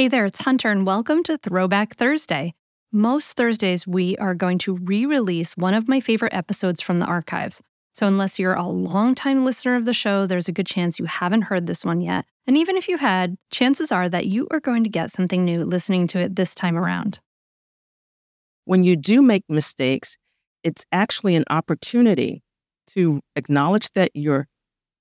Hey 0.00 0.08
there, 0.08 0.24
it's 0.24 0.42
Hunter, 0.42 0.70
and 0.70 0.86
welcome 0.86 1.22
to 1.24 1.36
Throwback 1.36 1.94
Thursday. 1.94 2.54
Most 2.90 3.36
Thursdays, 3.36 3.86
we 3.86 4.16
are 4.16 4.34
going 4.34 4.56
to 4.60 4.76
re 4.76 5.04
release 5.04 5.54
one 5.58 5.74
of 5.74 5.88
my 5.88 6.00
favorite 6.00 6.32
episodes 6.32 6.80
from 6.80 6.96
the 6.96 7.04
archives. 7.04 7.60
So, 7.92 8.06
unless 8.06 8.38
you're 8.38 8.54
a 8.54 8.66
longtime 8.66 9.44
listener 9.44 9.76
of 9.76 9.84
the 9.84 9.92
show, 9.92 10.24
there's 10.24 10.48
a 10.48 10.52
good 10.52 10.66
chance 10.66 10.98
you 10.98 11.04
haven't 11.04 11.42
heard 11.42 11.66
this 11.66 11.84
one 11.84 12.00
yet. 12.00 12.24
And 12.46 12.56
even 12.56 12.78
if 12.78 12.88
you 12.88 12.96
had, 12.96 13.36
chances 13.50 13.92
are 13.92 14.08
that 14.08 14.24
you 14.24 14.48
are 14.50 14.58
going 14.58 14.84
to 14.84 14.88
get 14.88 15.10
something 15.10 15.44
new 15.44 15.66
listening 15.66 16.06
to 16.06 16.20
it 16.20 16.34
this 16.34 16.54
time 16.54 16.78
around. 16.78 17.20
When 18.64 18.84
you 18.84 18.96
do 18.96 19.20
make 19.20 19.44
mistakes, 19.50 20.16
it's 20.64 20.86
actually 20.90 21.34
an 21.34 21.44
opportunity 21.50 22.42
to 22.94 23.20
acknowledge 23.36 23.92
that 23.92 24.12
your 24.14 24.48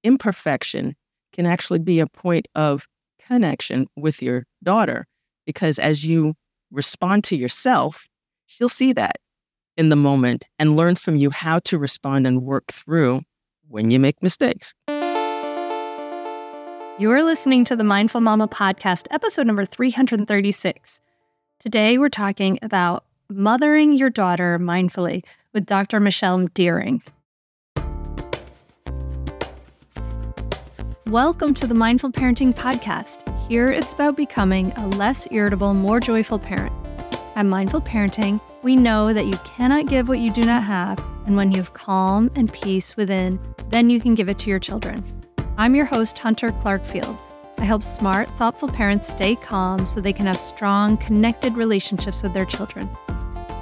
imperfection 0.04 0.97
can 1.31 1.45
actually 1.45 1.79
be 1.79 2.02
a 2.02 2.07
point 2.07 2.50
of 2.54 2.86
connection 3.30 3.88
with 3.96 4.21
your 4.21 4.46
daughter. 4.64 5.05
Because 5.46 5.78
as 5.79 6.05
you 6.05 6.34
respond 6.71 7.24
to 7.25 7.38
yourself, 7.38 8.07
she'll 8.46 8.69
see 8.69 8.93
that 8.93 9.18
in 9.78 9.89
the 9.89 9.96
moment 9.96 10.46
and 10.57 10.75
learn 10.75 10.96
from 10.96 11.15
you 11.15 11.29
how 11.29 11.60
to 11.60 11.78
respond 11.78 12.25
and 12.25 12.42
work 12.42 12.71
through 12.71 13.21
when 13.68 13.92
you 13.92 14.00
make 14.00 14.21
mistakes. 14.24 14.74
You're 16.97 17.24
listening 17.24 17.64
to 17.65 17.75
the 17.75 17.83
Mindful 17.83 18.19
Mama 18.19 18.47
podcast, 18.47 19.07
episode 19.11 19.47
number 19.47 19.64
336. 19.64 21.00
Today, 21.60 21.97
we're 21.97 22.10
talking 22.10 22.60
about 22.61 23.05
mothering 23.30 23.93
your 23.93 24.10
daughter 24.10 24.60
mindfully 24.60 25.24
with 25.54 25.66
Dr. 25.66 26.00
Michelle 26.00 26.47
Deering. 26.47 27.02
Welcome 31.09 31.55
to 31.55 31.65
the 31.65 31.73
Mindful 31.73 32.11
Parenting 32.11 32.53
Podcast. 32.53 33.27
Here 33.47 33.72
it's 33.72 33.94
about 33.94 34.16
becoming 34.16 34.72
a 34.73 34.88
less 34.89 35.27
irritable, 35.31 35.73
more 35.73 35.99
joyful 35.99 36.38
parent. 36.38 36.72
At 37.35 37.47
Mindful 37.47 37.81
Parenting, 37.81 38.39
we 38.61 38.75
know 38.75 39.11
that 39.11 39.25
you 39.25 39.33
cannot 39.43 39.88
give 39.88 40.07
what 40.07 40.19
you 40.19 40.31
do 40.31 40.43
not 40.43 40.61
have, 40.61 41.03
and 41.25 41.35
when 41.35 41.51
you 41.51 41.57
have 41.57 41.73
calm 41.73 42.29
and 42.35 42.53
peace 42.53 42.95
within, 42.95 43.39
then 43.69 43.89
you 43.89 43.99
can 43.99 44.13
give 44.13 44.29
it 44.29 44.38
to 44.38 44.51
your 44.51 44.59
children. 44.59 45.03
I'm 45.57 45.73
your 45.73 45.85
host, 45.85 46.16
Hunter 46.19 46.51
Clarke 46.61 46.85
Fields. 46.85 47.33
I 47.57 47.66
help 47.66 47.81
smart, 47.81 48.29
thoughtful 48.38 48.69
parents 48.69 49.07
stay 49.07 49.35
calm 49.35 49.88
so 49.88 49.99
they 49.99 50.13
can 50.13 50.27
have 50.27 50.39
strong, 50.39 50.95
connected 50.97 51.57
relationships 51.57 52.21
with 52.21 52.35
their 52.35 52.45
children. 52.45 52.88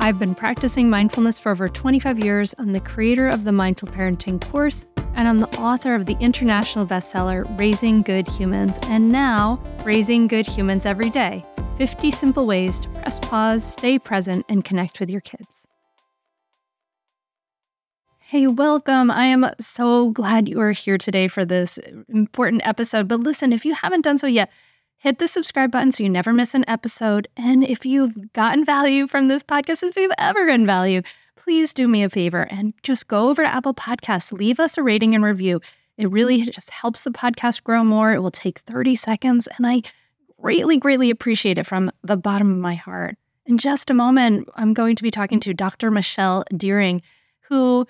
I've 0.02 0.20
been 0.20 0.36
practicing 0.36 0.90
mindfulness 0.90 1.40
for 1.40 1.54
over 1.54 1.70
25 1.70 2.20
years. 2.20 2.54
I'm 2.58 2.74
the 2.74 2.82
creator 2.82 3.30
of 3.30 3.46
the 3.46 3.54
Mindful 3.54 3.88
Parenting 3.88 4.42
course 4.52 4.86
and 5.18 5.28
I'm 5.28 5.40
the 5.40 5.50
author 5.58 5.96
of 5.96 6.06
the 6.06 6.16
international 6.20 6.86
bestseller 6.86 7.44
Raising 7.60 8.04
Good 8.04 8.28
Humans, 8.28 8.78
and 8.84 9.12
now 9.12 9.60
Raising 9.84 10.28
Good 10.28 10.46
Humans 10.46 10.86
Every 10.86 11.10
Day 11.10 11.44
50 11.78 12.12
Simple 12.12 12.46
Ways 12.46 12.80
to 12.82 12.90
Press 12.90 13.20
Pause, 13.20 13.64
Stay 13.64 13.98
Present, 13.98 14.46
and 14.48 14.64
Connect 14.64 15.00
with 15.00 15.10
Your 15.10 15.22
Kids. 15.22 15.68
Hey, 18.20 18.46
welcome. 18.46 19.10
I 19.10 19.26
am 19.26 19.48
so 19.60 20.12
glad 20.12 20.48
you 20.48 20.60
are 20.60 20.72
here 20.72 21.00
today 21.00 21.28
for 21.28 21.46
this 21.46 21.80
important 22.10 22.62
episode. 22.64 23.08
But 23.08 23.22
listen, 23.22 23.52
if 23.52 23.66
you 23.66 23.74
haven't 23.74 24.02
done 24.02 24.20
so 24.20 24.28
yet, 24.28 24.52
hit 24.98 25.18
the 25.18 25.28
subscribe 25.28 25.72
button 25.72 25.92
so 25.92 26.04
you 26.04 26.10
never 26.10 26.32
miss 26.32 26.54
an 26.54 26.66
episode. 26.68 27.28
And 27.36 27.64
if 27.64 27.88
you've 27.88 28.34
gotten 28.34 28.64
value 28.64 29.08
from 29.08 29.30
this 29.30 29.44
podcast, 29.44 29.82
if 29.82 29.96
you've 29.96 30.12
ever 30.20 30.46
gotten 30.46 30.68
value, 30.68 31.02
please 31.38 31.74
do 31.74 31.88
me 31.88 32.04
a 32.04 32.10
favor 32.10 32.48
and 32.50 32.74
just 32.84 33.08
go 33.08 33.30
over 33.30 33.44
to 33.44 33.48
Apple 33.48 33.74
Podcasts, 33.74 34.32
leave 34.32 34.60
us 34.60 34.78
a 34.78 34.84
rating 34.84 35.16
and 35.16 35.24
review. 35.24 35.62
It 35.98 36.12
really 36.12 36.44
just 36.44 36.70
helps 36.70 37.04
the 37.04 37.12
podcast 37.12 37.64
grow 37.64 37.84
more. 37.84 38.14
It 38.14 38.22
will 38.22 38.32
take 38.32 38.60
30 38.60 38.96
seconds, 38.96 39.48
and 39.58 39.66
I 39.66 39.82
greatly, 40.42 40.78
greatly 40.78 41.10
appreciate 41.10 41.58
it 41.58 41.66
from 41.66 41.92
the 42.04 42.18
bottom 42.18 42.52
of 42.52 42.58
my 42.58 42.76
heart. 42.76 43.18
In 43.46 43.58
just 43.58 43.90
a 43.90 43.94
moment, 43.94 44.50
I'm 44.56 44.74
going 44.74 44.96
to 44.98 45.04
be 45.04 45.12
talking 45.12 45.40
to 45.40 45.54
Dr. 45.54 45.90
Michelle 45.90 46.44
Deering, 46.56 47.02
who 47.42 47.88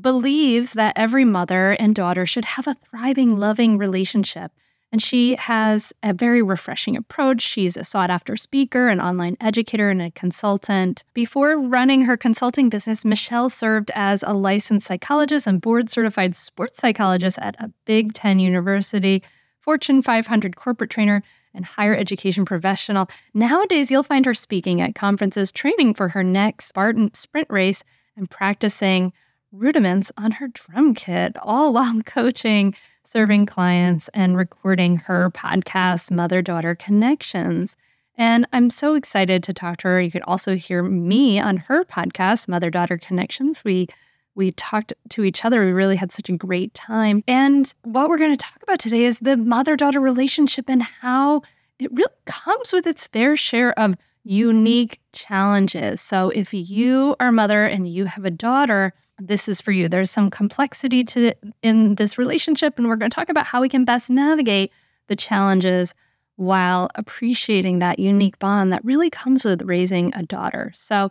believes 0.00 0.74
that 0.74 0.96
every 0.96 1.24
mother 1.24 1.72
and 1.72 1.94
daughter 1.94 2.24
should 2.24 2.44
have 2.44 2.68
a 2.68 2.74
thriving, 2.74 3.36
loving 3.36 3.78
relationship. 3.78 4.52
And 4.92 5.00
she 5.00 5.36
has 5.36 5.94
a 6.02 6.12
very 6.12 6.42
refreshing 6.42 6.98
approach. 6.98 7.40
She's 7.40 7.78
a 7.78 7.84
sought 7.84 8.10
after 8.10 8.36
speaker, 8.36 8.88
an 8.88 9.00
online 9.00 9.38
educator, 9.40 9.88
and 9.88 10.02
a 10.02 10.10
consultant. 10.10 11.04
Before 11.14 11.58
running 11.58 12.02
her 12.02 12.18
consulting 12.18 12.68
business, 12.68 13.02
Michelle 13.02 13.48
served 13.48 13.90
as 13.94 14.22
a 14.22 14.34
licensed 14.34 14.86
psychologist 14.86 15.46
and 15.46 15.62
board 15.62 15.90
certified 15.90 16.36
sports 16.36 16.78
psychologist 16.78 17.38
at 17.40 17.56
a 17.58 17.72
Big 17.86 18.12
Ten 18.12 18.38
university, 18.38 19.22
Fortune 19.60 20.02
500 20.02 20.56
corporate 20.56 20.90
trainer, 20.90 21.22
and 21.54 21.64
higher 21.64 21.94
education 21.94 22.44
professional. 22.44 23.08
Nowadays, 23.32 23.90
you'll 23.90 24.02
find 24.02 24.26
her 24.26 24.34
speaking 24.34 24.82
at 24.82 24.94
conferences, 24.94 25.52
training 25.52 25.94
for 25.94 26.10
her 26.10 26.22
next 26.22 26.66
Spartan 26.66 27.14
sprint 27.14 27.48
race, 27.48 27.82
and 28.14 28.28
practicing 28.28 29.14
rudiments 29.52 30.12
on 30.18 30.32
her 30.32 30.48
drum 30.48 30.94
kit, 30.94 31.36
all 31.42 31.72
while 31.74 32.00
coaching 32.02 32.74
serving 33.04 33.46
clients 33.46 34.08
and 34.14 34.36
recording 34.36 34.96
her 34.96 35.30
podcast, 35.30 36.10
Mother 36.10 36.42
Daughter 36.42 36.74
Connections. 36.74 37.76
And 38.16 38.46
I'm 38.52 38.70
so 38.70 38.94
excited 38.94 39.42
to 39.44 39.54
talk 39.54 39.78
to 39.78 39.88
her. 39.88 40.00
You 40.00 40.10
could 40.10 40.22
also 40.22 40.54
hear 40.54 40.82
me 40.82 41.40
on 41.40 41.56
her 41.56 41.84
podcast, 41.84 42.48
Mother 42.48 42.70
Daughter 42.70 42.98
Connections. 42.98 43.64
We 43.64 43.88
we 44.34 44.52
talked 44.52 44.94
to 45.10 45.24
each 45.24 45.44
other. 45.44 45.64
We 45.64 45.72
really 45.72 45.96
had 45.96 46.10
such 46.10 46.30
a 46.30 46.36
great 46.36 46.72
time. 46.72 47.22
And 47.28 47.72
what 47.82 48.08
we're 48.08 48.16
going 48.16 48.34
to 48.34 48.36
talk 48.36 48.62
about 48.62 48.78
today 48.78 49.04
is 49.04 49.18
the 49.18 49.36
mother 49.36 49.76
daughter 49.76 50.00
relationship 50.00 50.70
and 50.70 50.82
how 50.82 51.42
it 51.78 51.90
really 51.92 52.14
comes 52.24 52.72
with 52.72 52.86
its 52.86 53.06
fair 53.06 53.36
share 53.36 53.78
of 53.78 53.94
unique 54.24 55.00
challenges. 55.12 56.00
So 56.00 56.30
if 56.30 56.54
you 56.54 57.14
are 57.20 57.28
a 57.28 57.32
mother 57.32 57.66
and 57.66 57.86
you 57.86 58.06
have 58.06 58.24
a 58.24 58.30
daughter, 58.30 58.94
this 59.26 59.48
is 59.48 59.60
for 59.60 59.72
you. 59.72 59.88
There's 59.88 60.10
some 60.10 60.30
complexity 60.30 61.04
to 61.04 61.34
in 61.62 61.94
this 61.94 62.18
relationship 62.18 62.78
and 62.78 62.88
we're 62.88 62.96
going 62.96 63.10
to 63.10 63.14
talk 63.14 63.28
about 63.28 63.46
how 63.46 63.60
we 63.60 63.68
can 63.68 63.84
best 63.84 64.10
navigate 64.10 64.72
the 65.06 65.16
challenges 65.16 65.94
while 66.36 66.88
appreciating 66.94 67.78
that 67.78 67.98
unique 67.98 68.38
bond 68.38 68.72
that 68.72 68.84
really 68.84 69.10
comes 69.10 69.44
with 69.44 69.62
raising 69.62 70.12
a 70.14 70.22
daughter. 70.22 70.72
So 70.74 71.10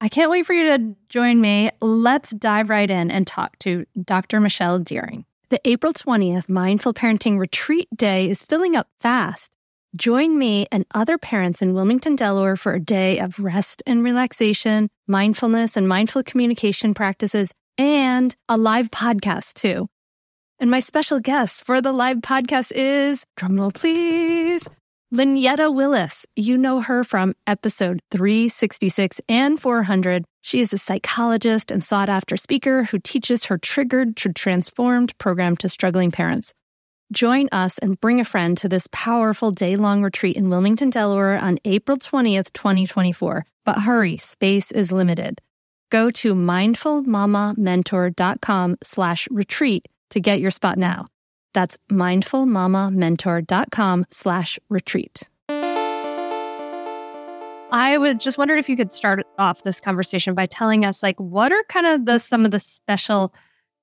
I 0.00 0.08
can't 0.08 0.30
wait 0.30 0.46
for 0.46 0.52
you 0.52 0.76
to 0.76 0.96
join 1.08 1.40
me. 1.40 1.70
Let's 1.80 2.30
dive 2.30 2.70
right 2.70 2.90
in 2.90 3.10
and 3.10 3.26
talk 3.26 3.58
to 3.60 3.84
Dr. 4.02 4.40
Michelle 4.40 4.78
Deering. 4.78 5.24
The 5.50 5.60
April 5.64 5.92
20th 5.92 6.48
Mindful 6.48 6.94
Parenting 6.94 7.38
Retreat 7.38 7.88
Day 7.94 8.28
is 8.28 8.42
filling 8.42 8.74
up 8.74 8.88
fast. 9.00 9.50
Join 9.96 10.36
me 10.36 10.66
and 10.72 10.84
other 10.92 11.18
parents 11.18 11.62
in 11.62 11.72
Wilmington, 11.72 12.16
Delaware 12.16 12.56
for 12.56 12.72
a 12.72 12.80
day 12.80 13.20
of 13.20 13.38
rest 13.38 13.80
and 13.86 14.02
relaxation, 14.02 14.88
mindfulness 15.06 15.76
and 15.76 15.88
mindful 15.88 16.24
communication 16.24 16.94
practices, 16.94 17.54
and 17.78 18.34
a 18.48 18.56
live 18.56 18.90
podcast 18.90 19.54
too. 19.54 19.86
And 20.58 20.68
my 20.68 20.80
special 20.80 21.20
guest 21.20 21.62
for 21.62 21.80
the 21.80 21.92
live 21.92 22.16
podcast 22.18 22.72
is, 22.74 23.24
drumroll 23.38 23.72
please, 23.72 24.68
Lynetta 25.14 25.72
Willis. 25.72 26.26
You 26.34 26.58
know 26.58 26.80
her 26.80 27.04
from 27.04 27.34
episode 27.46 28.00
366 28.10 29.20
and 29.28 29.60
400. 29.60 30.24
She 30.42 30.58
is 30.58 30.72
a 30.72 30.78
psychologist 30.78 31.70
and 31.70 31.84
sought 31.84 32.08
after 32.08 32.36
speaker 32.36 32.82
who 32.82 32.98
teaches 32.98 33.44
her 33.44 33.58
Triggered 33.58 34.16
to 34.16 34.32
Transformed 34.32 35.16
program 35.18 35.56
to 35.58 35.68
struggling 35.68 36.10
parents. 36.10 36.52
Join 37.12 37.48
us 37.52 37.76
and 37.78 38.00
bring 38.00 38.20
a 38.20 38.24
friend 38.24 38.56
to 38.58 38.68
this 38.68 38.88
powerful 38.90 39.50
day 39.50 39.76
long 39.76 40.02
retreat 40.02 40.36
in 40.36 40.50
Wilmington, 40.50 40.90
Delaware 40.90 41.38
on 41.38 41.58
April 41.64 41.96
20th, 41.96 42.52
2024. 42.52 43.46
But 43.64 43.78
hurry, 43.80 44.16
space 44.16 44.72
is 44.72 44.90
limited. 44.90 45.40
Go 45.90 46.10
to 46.10 46.34
mindfulmamamentor.com 46.34 48.76
slash 48.82 49.28
retreat 49.30 49.86
to 50.10 50.20
get 50.20 50.40
your 50.40 50.50
spot 50.50 50.76
now. 50.78 51.06
That's 51.52 51.78
mindfulmamamentor.com 51.90 54.06
slash 54.10 54.58
retreat. 54.68 55.28
I 57.70 57.96
would 57.98 58.20
just 58.20 58.36
wondered 58.38 58.58
if 58.58 58.68
you 58.68 58.76
could 58.76 58.92
start 58.92 59.26
off 59.38 59.62
this 59.64 59.80
conversation 59.80 60.34
by 60.34 60.46
telling 60.46 60.84
us 60.84 61.02
like 61.02 61.18
what 61.18 61.50
are 61.50 61.64
kind 61.68 61.86
of 61.86 62.04
the 62.06 62.18
some 62.18 62.44
of 62.44 62.52
the 62.52 62.60
special 62.60 63.34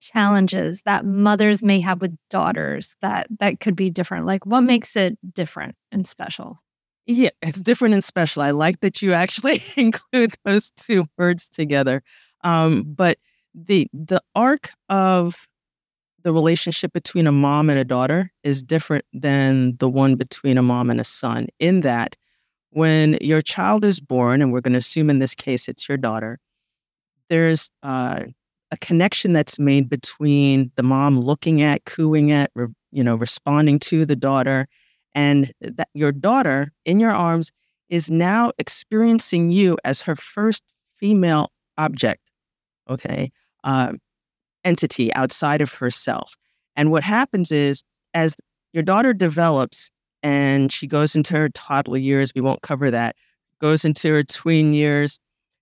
challenges 0.01 0.81
that 0.83 1.05
mothers 1.05 1.63
may 1.63 1.79
have 1.79 2.01
with 2.01 2.17
daughters 2.29 2.95
that 3.01 3.27
that 3.39 3.59
could 3.59 3.75
be 3.75 3.89
different? 3.89 4.25
Like 4.25 4.45
what 4.45 4.61
makes 4.61 4.95
it 4.95 5.17
different 5.33 5.75
and 5.91 6.05
special? 6.05 6.61
Yeah 7.05 7.29
it's 7.41 7.61
different 7.61 7.93
and 7.93 8.03
special. 8.03 8.41
I 8.41 8.51
like 8.51 8.81
that 8.81 9.01
you 9.01 9.13
actually 9.13 9.63
include 9.77 10.33
those 10.43 10.71
two 10.71 11.05
words 11.17 11.49
together. 11.49 12.03
Um, 12.43 12.83
but 12.83 13.17
the 13.53 13.87
the 13.93 14.21
arc 14.35 14.71
of 14.89 15.47
the 16.23 16.33
relationship 16.33 16.93
between 16.93 17.27
a 17.27 17.31
mom 17.31 17.69
and 17.69 17.79
a 17.79 17.85
daughter 17.85 18.31
is 18.43 18.63
different 18.63 19.05
than 19.13 19.77
the 19.77 19.89
one 19.89 20.15
between 20.15 20.57
a 20.57 20.63
mom 20.63 20.89
and 20.89 20.99
a 20.99 21.03
son 21.03 21.47
in 21.59 21.81
that 21.81 22.15
when 22.69 23.17
your 23.21 23.41
child 23.41 23.83
is 23.83 23.99
born 23.99 24.41
and 24.41 24.53
we're 24.53 24.61
going 24.61 24.73
to 24.73 24.79
assume 24.79 25.09
in 25.09 25.19
this 25.19 25.35
case 25.35 25.67
it's 25.67 25.89
your 25.89 25.97
daughter 25.97 26.37
there's 27.29 27.71
uh, 27.81 28.23
a 28.71 28.77
connection 28.77 29.33
that's 29.33 29.59
made 29.59 29.89
between 29.89 30.71
the 30.75 30.83
mom 30.83 31.19
looking 31.19 31.61
at, 31.61 31.85
cooing 31.85 32.31
at, 32.31 32.51
re, 32.55 32.67
you 32.91 33.03
know, 33.03 33.15
responding 33.15 33.79
to 33.79 34.05
the 34.05 34.15
daughter, 34.15 34.67
And 35.13 35.53
that 35.59 35.89
your 35.93 36.11
daughter 36.11 36.71
in 36.85 36.99
your 36.99 37.11
arms 37.11 37.51
is 37.89 38.09
now 38.09 38.51
experiencing 38.57 39.51
you 39.51 39.77
as 39.83 40.01
her 40.01 40.15
first 40.15 40.63
female 40.95 41.51
object, 41.77 42.29
okay, 42.89 43.31
uh, 43.63 43.93
entity 44.63 45.13
outside 45.13 45.61
of 45.61 45.73
herself. 45.73 46.35
And 46.75 46.91
what 46.91 47.03
happens 47.03 47.51
is, 47.51 47.83
as 48.13 48.35
your 48.71 48.83
daughter 48.83 49.13
develops 49.13 49.89
and 50.23 50.71
she 50.71 50.87
goes 50.87 51.15
into 51.15 51.35
her 51.35 51.49
toddler 51.49 51.97
years, 51.97 52.31
we 52.33 52.41
won't 52.41 52.61
cover 52.61 52.91
that, 52.91 53.15
goes 53.59 53.83
into 53.83 54.13
her 54.13 54.23
tween 54.23 54.73
years, 54.73 55.19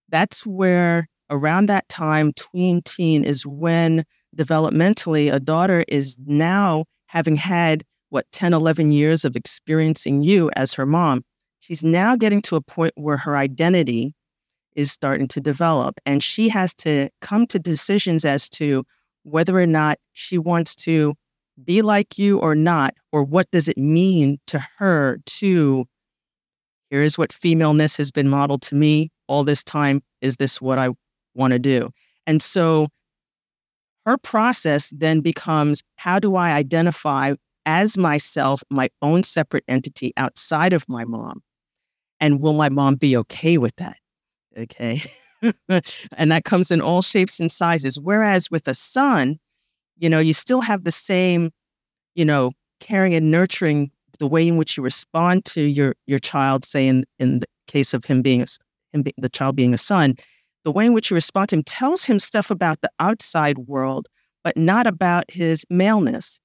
that's 0.09 0.45
where 0.45 1.07
around 1.29 1.67
that 1.67 1.87
time, 1.89 2.33
tween 2.33 2.81
teen, 2.83 3.23
is 3.23 3.45
when 3.45 4.03
developmentally 4.35 5.33
a 5.33 5.39
daughter 5.39 5.83
is 5.87 6.17
now 6.25 6.85
having 7.07 7.35
had 7.35 7.83
what 8.09 8.25
10 8.31 8.53
11 8.53 8.91
years 8.91 9.25
of 9.25 9.35
experiencing 9.35 10.21
you 10.21 10.49
as 10.55 10.73
her 10.73 10.85
mom. 10.85 11.23
She's 11.59 11.83
now 11.83 12.15
getting 12.15 12.41
to 12.43 12.55
a 12.55 12.61
point 12.61 12.93
where 12.95 13.17
her 13.17 13.35
identity 13.35 14.13
is 14.75 14.91
starting 14.91 15.27
to 15.27 15.41
develop 15.41 15.99
and 16.05 16.23
she 16.23 16.49
has 16.49 16.73
to 16.73 17.09
come 17.21 17.45
to 17.47 17.59
decisions 17.59 18.23
as 18.23 18.49
to 18.49 18.83
whether 19.23 19.59
or 19.59 19.65
not 19.65 19.97
she 20.13 20.37
wants 20.37 20.75
to 20.75 21.15
be 21.63 21.81
like 21.81 22.17
you 22.17 22.39
or 22.39 22.55
not 22.55 22.93
or 23.11 23.23
what 23.23 23.49
does 23.51 23.67
it 23.67 23.77
mean 23.77 24.37
to 24.47 24.65
her 24.77 25.19
to 25.25 25.85
here's 26.89 27.17
what 27.17 27.33
femaleness 27.33 27.97
has 27.97 28.11
been 28.11 28.29
modeled 28.29 28.61
to 28.61 28.75
me. 28.75 29.11
All 29.27 29.43
this 29.43 29.63
time 29.63 30.01
is 30.21 30.37
this 30.37 30.61
what 30.61 30.79
i 30.79 30.89
want 31.39 31.53
to 31.53 31.59
do 31.59 31.89
and 32.27 32.41
so 32.41 32.87
her 34.05 34.17
process 34.17 34.91
then 34.95 35.21
becomes 35.21 35.81
how 35.95 36.19
do 36.19 36.35
i 36.35 36.51
identify 36.51 37.33
as 37.65 37.97
myself 37.97 38.63
my 38.69 38.89
own 39.01 39.23
separate 39.23 39.63
entity 39.67 40.11
outside 40.17 40.73
of 40.73 40.87
my 40.89 41.05
mom 41.05 41.41
and 42.19 42.41
will 42.41 42.53
my 42.53 42.69
mom 42.69 42.95
be 42.95 43.15
okay 43.17 43.57
with 43.57 43.75
that? 43.77 43.97
Okay. 44.57 45.01
and 46.17 46.31
that 46.31 46.43
comes 46.43 46.71
in 46.71 46.81
all 46.81 47.01
shapes 47.01 47.39
and 47.39 47.51
sizes. 47.51 47.99
Whereas 47.99 48.51
with 48.51 48.67
a 48.67 48.73
son, 48.73 49.39
you 49.97 50.09
know, 50.09 50.19
you 50.19 50.33
still 50.33 50.61
have 50.61 50.83
the 50.83 50.91
same, 50.91 51.51
you 52.15 52.25
know, 52.25 52.51
caring 52.79 53.13
and 53.13 53.31
nurturing 53.31 53.91
the 54.19 54.27
way 54.27 54.47
in 54.47 54.57
which 54.57 54.75
you 54.75 54.83
respond 54.83 55.45
to 55.45 55.61
your 55.61 55.95
your 56.07 56.19
child, 56.19 56.65
say 56.65 56.87
in, 56.87 57.05
in 57.19 57.39
the 57.39 57.47
case 57.67 57.93
of 57.93 58.05
him 58.05 58.21
being 58.21 58.41
a, 58.41 58.47
him 58.91 59.03
be, 59.03 59.13
the 59.17 59.29
child 59.29 59.55
being 59.55 59.73
a 59.73 59.77
son, 59.77 60.15
the 60.63 60.71
way 60.71 60.85
in 60.85 60.93
which 60.93 61.09
you 61.09 61.15
respond 61.15 61.49
to 61.49 61.55
him 61.57 61.63
tells 61.63 62.05
him 62.05 62.19
stuff 62.19 62.51
about 62.51 62.81
the 62.81 62.89
outside 62.99 63.59
world, 63.59 64.07
but 64.43 64.57
not 64.57 64.87
about 64.87 65.25
his 65.29 65.65
maleness. 65.69 66.39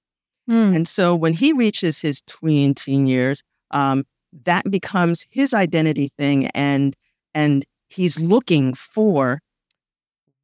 Mm. 0.48 0.76
And 0.76 0.88
so 0.88 1.14
when 1.14 1.32
he 1.32 1.52
reaches 1.52 2.00
his 2.00 2.22
tween 2.26 2.74
teen 2.74 3.06
years, 3.06 3.42
um, 3.70 4.04
that 4.44 4.70
becomes 4.70 5.24
his 5.30 5.54
identity 5.54 6.10
thing 6.18 6.48
and 6.48 6.96
and 7.34 7.64
he's 7.88 8.18
looking 8.18 8.74
for 8.74 9.40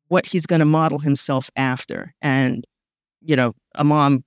what 0.09 0.27
he's 0.27 0.47
going 0.47 0.61
to 0.61 0.67
model 0.67 0.99
himself 0.99 1.51
after 1.57 2.15
and 2.23 2.65
you 3.21 3.35
know 3.35 3.53
a 3.75 3.85
mom 3.85 4.25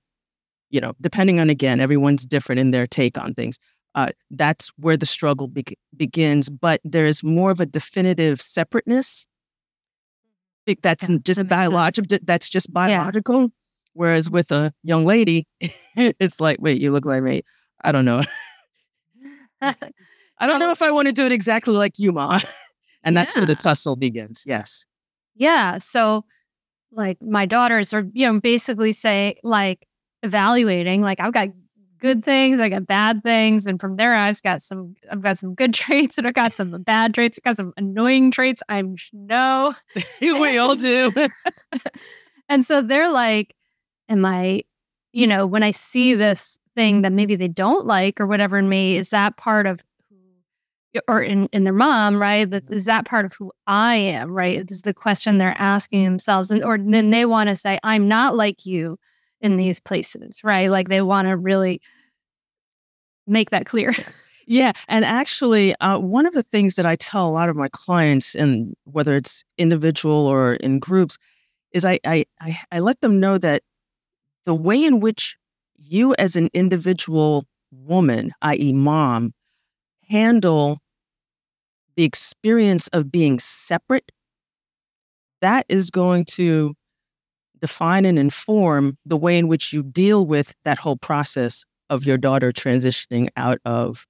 you 0.70 0.80
know 0.80 0.92
depending 1.00 1.40
on 1.40 1.48
again 1.48 1.80
everyone's 1.80 2.26
different 2.26 2.60
in 2.60 2.70
their 2.70 2.86
take 2.86 3.16
on 3.16 3.34
things 3.34 3.58
uh, 3.94 4.08
that's 4.32 4.70
where 4.76 4.96
the 4.96 5.06
struggle 5.06 5.46
be- 5.46 5.64
begins 5.96 6.50
but 6.50 6.80
there's 6.84 7.22
more 7.22 7.50
of 7.50 7.60
a 7.60 7.66
definitive 7.66 8.40
separateness 8.40 9.26
that's 10.82 11.08
yeah, 11.08 11.16
just 11.22 11.40
that 11.40 11.48
biological 11.48 12.18
that's 12.24 12.48
just 12.48 12.72
biological 12.72 13.42
yeah. 13.42 13.48
whereas 13.92 14.30
with 14.30 14.50
a 14.50 14.72
young 14.82 15.04
lady 15.04 15.46
it's 15.96 16.40
like 16.40 16.58
wait 16.60 16.80
you 16.80 16.90
look 16.90 17.04
like 17.06 17.22
me 17.22 17.42
i 17.82 17.92
don't 17.92 18.04
know 18.04 18.22
I 20.38 20.46
don't 20.46 20.58
know 20.58 20.70
if 20.70 20.82
I 20.82 20.90
want 20.90 21.08
to 21.08 21.14
do 21.14 21.24
it 21.24 21.32
exactly 21.32 21.74
like 21.74 21.98
you, 21.98 22.12
Ma. 22.12 22.40
and 23.04 23.16
that's 23.16 23.34
yeah. 23.34 23.40
where 23.40 23.46
the 23.46 23.54
tussle 23.54 23.96
begins. 23.96 24.42
Yes. 24.46 24.84
Yeah. 25.34 25.78
So, 25.78 26.24
like, 26.92 27.20
my 27.22 27.46
daughters 27.46 27.94
are, 27.94 28.04
you 28.12 28.26
know, 28.26 28.40
basically 28.40 28.92
say, 28.92 29.36
like, 29.42 29.86
evaluating, 30.22 31.00
like, 31.00 31.20
I've 31.20 31.32
got 31.32 31.48
good 31.98 32.24
things, 32.24 32.60
I 32.60 32.68
got 32.68 32.86
bad 32.86 33.22
things. 33.22 33.66
And 33.66 33.80
from 33.80 33.96
there, 33.96 34.14
I've 34.14 34.40
got 34.42 34.62
some, 34.62 34.94
I've 35.10 35.20
got 35.20 35.38
some 35.38 35.54
good 35.54 35.74
traits 35.74 36.18
and 36.18 36.26
I've 36.26 36.34
got 36.34 36.52
some 36.52 36.70
bad 36.82 37.14
traits, 37.14 37.38
I've 37.38 37.44
got 37.44 37.56
some 37.56 37.72
annoying 37.76 38.30
traits. 38.30 38.62
I'm 38.68 38.96
no. 39.12 39.74
we 40.20 40.58
all 40.58 40.76
do. 40.76 41.12
and 42.48 42.64
so 42.64 42.82
they're 42.82 43.10
like, 43.10 43.54
Am 44.08 44.24
I, 44.26 44.60
you 45.12 45.26
know, 45.26 45.46
when 45.46 45.62
I 45.62 45.70
see 45.70 46.14
this 46.14 46.58
thing 46.74 47.02
that 47.02 47.12
maybe 47.12 47.36
they 47.36 47.48
don't 47.48 47.86
like 47.86 48.20
or 48.20 48.26
whatever 48.26 48.58
in 48.58 48.68
me 48.68 48.96
is 48.96 49.10
that 49.10 49.36
part 49.38 49.66
of 49.66 49.80
or 51.08 51.22
in, 51.22 51.48
in 51.52 51.64
their 51.64 51.72
mom, 51.72 52.20
right? 52.20 52.48
That 52.48 52.70
is 52.70 52.84
that 52.84 53.04
part 53.04 53.24
of 53.24 53.32
who 53.32 53.50
I 53.66 53.96
am, 53.96 54.30
right? 54.30 54.70
Is 54.70 54.82
the 54.82 54.94
question 54.94 55.38
they're 55.38 55.56
asking 55.58 56.04
themselves. 56.04 56.50
And 56.50 56.62
or 56.62 56.78
then 56.78 57.10
they 57.10 57.24
want 57.24 57.50
to 57.50 57.56
say, 57.56 57.78
I'm 57.82 58.08
not 58.08 58.36
like 58.36 58.66
you 58.66 58.98
in 59.44 59.58
these 59.58 59.78
places, 59.78 60.42
right? 60.42 60.70
Like 60.70 60.88
they 60.88 61.02
want 61.02 61.28
to 61.28 61.36
really 61.36 61.80
make 63.26 63.50
that 63.50 63.66
clear. 63.66 63.94
Yeah. 64.46 64.72
And 64.88 65.06
actually, 65.06 65.74
uh, 65.80 65.98
one 65.98 66.26
of 66.26 66.34
the 66.34 66.42
things 66.42 66.74
that 66.74 66.84
I 66.84 66.96
tell 66.96 67.26
a 67.26 67.32
lot 67.32 67.48
of 67.48 67.56
my 67.56 67.68
clients, 67.72 68.34
and 68.34 68.74
whether 68.84 69.16
it's 69.16 69.42
individual 69.56 70.26
or 70.26 70.54
in 70.56 70.80
groups, 70.80 71.16
is 71.72 71.82
I, 71.82 71.98
I, 72.04 72.26
I, 72.42 72.58
I 72.70 72.80
let 72.80 73.00
them 73.00 73.20
know 73.20 73.38
that 73.38 73.62
the 74.44 74.54
way 74.54 74.84
in 74.84 75.00
which 75.00 75.38
you 75.76 76.14
as 76.18 76.36
an 76.36 76.50
individual 76.52 77.46
woman, 77.70 78.32
i.e., 78.42 78.74
mom, 78.74 79.32
handle 80.10 80.78
the 81.96 82.04
experience 82.04 82.88
of 82.88 83.10
being 83.10 83.38
separate, 83.38 84.12
that 85.40 85.64
is 85.70 85.90
going 85.90 86.26
to 86.32 86.74
define 87.64 88.04
and 88.04 88.18
inform 88.18 88.98
the 89.06 89.16
way 89.16 89.38
in 89.38 89.48
which 89.48 89.72
you 89.72 89.82
deal 89.82 90.26
with 90.26 90.54
that 90.64 90.76
whole 90.76 90.98
process 90.98 91.64
of 91.88 92.04
your 92.04 92.18
daughter 92.18 92.52
transitioning 92.52 93.28
out 93.36 93.56
of 93.64 94.04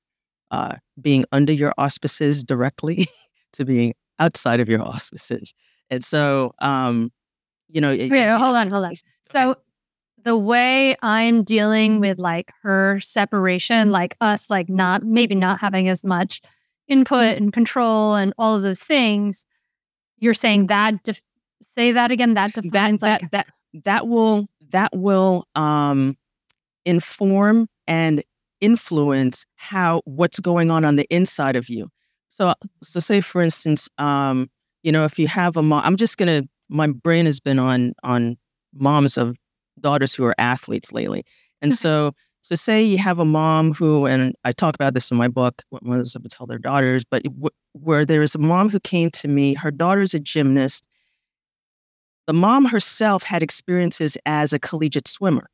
uh, 0.51 0.75
being 1.01 1.25
under 1.31 1.53
your 1.53 1.73
auspices 1.79 2.43
directly 2.43 3.07
to 3.53 3.65
being 3.65 3.95
outside 4.19 4.59
of 4.59 4.69
your 4.69 4.83
auspices. 4.83 5.55
And 5.89 6.03
so, 6.03 6.53
um, 6.59 7.13
you 7.69 7.81
know, 7.81 7.91
Wait, 7.91 8.11
hold 8.11 8.57
on, 8.57 8.71
hold 8.71 8.87
on. 8.87 8.95
So, 9.25 9.55
the 10.25 10.37
way 10.37 10.97
I'm 11.01 11.45
dealing 11.45 12.01
with 12.01 12.19
like 12.19 12.51
her 12.63 12.99
separation, 12.99 13.93
like 13.93 14.17
us, 14.21 14.51
like 14.51 14.69
not 14.69 15.05
maybe 15.05 15.37
not 15.37 15.61
having 15.61 15.89
as 15.89 16.03
much 16.03 16.41
input 16.89 17.37
and 17.37 17.53
control 17.53 18.17
and 18.17 18.35
all 18.37 18.57
of 18.57 18.63
those 18.63 18.81
things, 18.81 19.47
you're 20.19 20.35
saying 20.35 20.67
that 20.67 21.05
def- 21.05 21.23
say 21.65 21.93
that 21.93 22.11
again. 22.11 22.35
That 22.35 22.53
defines 22.53 23.01
that, 23.01 23.23
like 23.23 23.31
that 23.31 23.47
that 23.47 23.47
will 24.07 24.47
that 24.71 24.91
will 24.95 25.47
um 25.55 26.17
inform 26.85 27.69
and 27.87 28.23
influence 28.61 29.45
how 29.57 30.01
what's 30.05 30.41
going 30.41 30.71
on 30.71 30.85
on 30.85 30.97
the 30.97 31.07
inside 31.11 31.57
of 31.57 31.69
you. 31.69 31.89
So 32.29 32.55
so 32.83 33.01
say 33.01 33.21
for 33.21 33.43
instance, 33.43 33.89
um, 33.99 34.49
you 34.83 34.93
know, 34.93 35.05
if 35.05 35.19
you 35.19 35.29
have 35.29 35.57
a 35.57 35.63
mom, 35.63 35.83
I'm 35.85 35.97
just 35.97 36.17
gonna 36.17 36.43
my 36.69 36.87
brain 36.87 37.27
has 37.27 37.41
been 37.41 37.59
on 37.59 37.93
on 38.03 38.37
moms 38.75 39.17
of 39.17 39.37
daughters 39.81 40.15
who 40.15 40.25
are 40.25 40.35
athletes 40.39 40.93
lately. 40.93 41.25
And 41.63 41.75
so, 41.75 42.13
so 42.43 42.55
say 42.55 42.83
you 42.83 42.99
have 42.99 43.19
a 43.19 43.25
mom 43.25 43.73
who, 43.73 44.07
and 44.07 44.35
I 44.45 44.53
talk 44.53 44.75
about 44.75 44.95
this 44.95 45.11
in 45.11 45.17
my 45.17 45.29
book, 45.29 45.63
what 45.71 45.85
mothers 45.85 46.13
have 46.13 46.23
to 46.23 46.29
tell 46.29 46.47
their 46.47 46.59
daughters, 46.59 47.05
but 47.05 47.23
where 47.73 48.05
there 48.05 48.23
is 48.23 48.35
a 48.35 48.39
mom 48.39 48.71
who 48.71 48.81
came 48.81 49.11
to 49.11 49.29
me, 49.29 49.55
her 49.55 49.71
daughter's 49.71 50.15
a 50.15 50.21
gymnast. 50.21 50.85
The 52.27 52.33
mom 52.33 52.67
herself 52.67 53.23
had 53.25 53.43
experiences 53.43 54.17
as 54.25 54.53
a 54.53 54.59
collegiate 54.59 55.09
swimmer. 55.09 55.49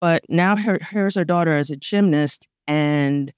But 0.00 0.22
now 0.28 0.56
her, 0.56 0.78
here's 0.90 1.14
her 1.14 1.24
daughter 1.24 1.56
as 1.56 1.70
a 1.70 1.76
gymnast 1.76 2.46
and 2.66 3.32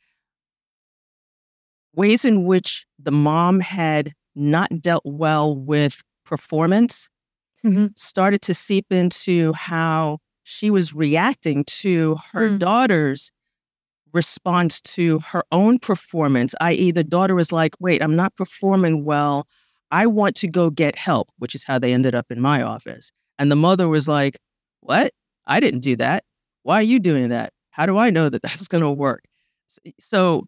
ways 1.94 2.25
in 2.25 2.44
which 2.44 2.87
the 2.99 3.12
mom 3.12 3.61
had 3.61 4.12
not 4.34 4.82
dealt 4.82 5.04
well 5.04 5.56
with 5.56 6.02
performance 6.25 7.08
mm-hmm. 7.64 7.87
started 7.96 8.42
to 8.42 8.54
seep 8.54 8.87
into 8.90 9.52
how 9.52 10.18
she 10.42 10.70
was 10.70 10.94
reacting 10.94 11.64
to 11.64 12.16
her 12.32 12.50
mm. 12.50 12.58
daughter's 12.58 13.30
response 14.12 14.80
to 14.80 15.18
her 15.20 15.42
own 15.50 15.78
performance, 15.78 16.54
i.e., 16.61 16.92
the 16.92 17.02
daughter 17.02 17.34
was 17.34 17.50
like, 17.50 17.75
wait, 17.80 18.02
I'm 18.02 18.14
not 18.14 18.37
performing 18.37 19.04
well. 19.04 19.49
I 19.94 20.06
want 20.06 20.34
to 20.36 20.48
go 20.48 20.70
get 20.70 20.98
help, 20.98 21.28
which 21.38 21.54
is 21.54 21.62
how 21.62 21.78
they 21.78 21.92
ended 21.92 22.16
up 22.16 22.32
in 22.32 22.40
my 22.40 22.62
office. 22.62 23.12
And 23.38 23.48
the 23.48 23.56
mother 23.56 23.88
was 23.88 24.08
like, 24.08 24.40
what? 24.80 25.12
I 25.46 25.60
didn't 25.60 25.80
do 25.80 25.94
that. 25.96 26.24
Why 26.64 26.80
are 26.80 26.82
you 26.82 26.98
doing 26.98 27.28
that? 27.28 27.52
How 27.70 27.86
do 27.86 27.96
I 27.96 28.10
know 28.10 28.28
that 28.28 28.42
that's 28.42 28.66
going 28.66 28.82
to 28.82 28.90
work? 28.90 29.22
So 30.00 30.46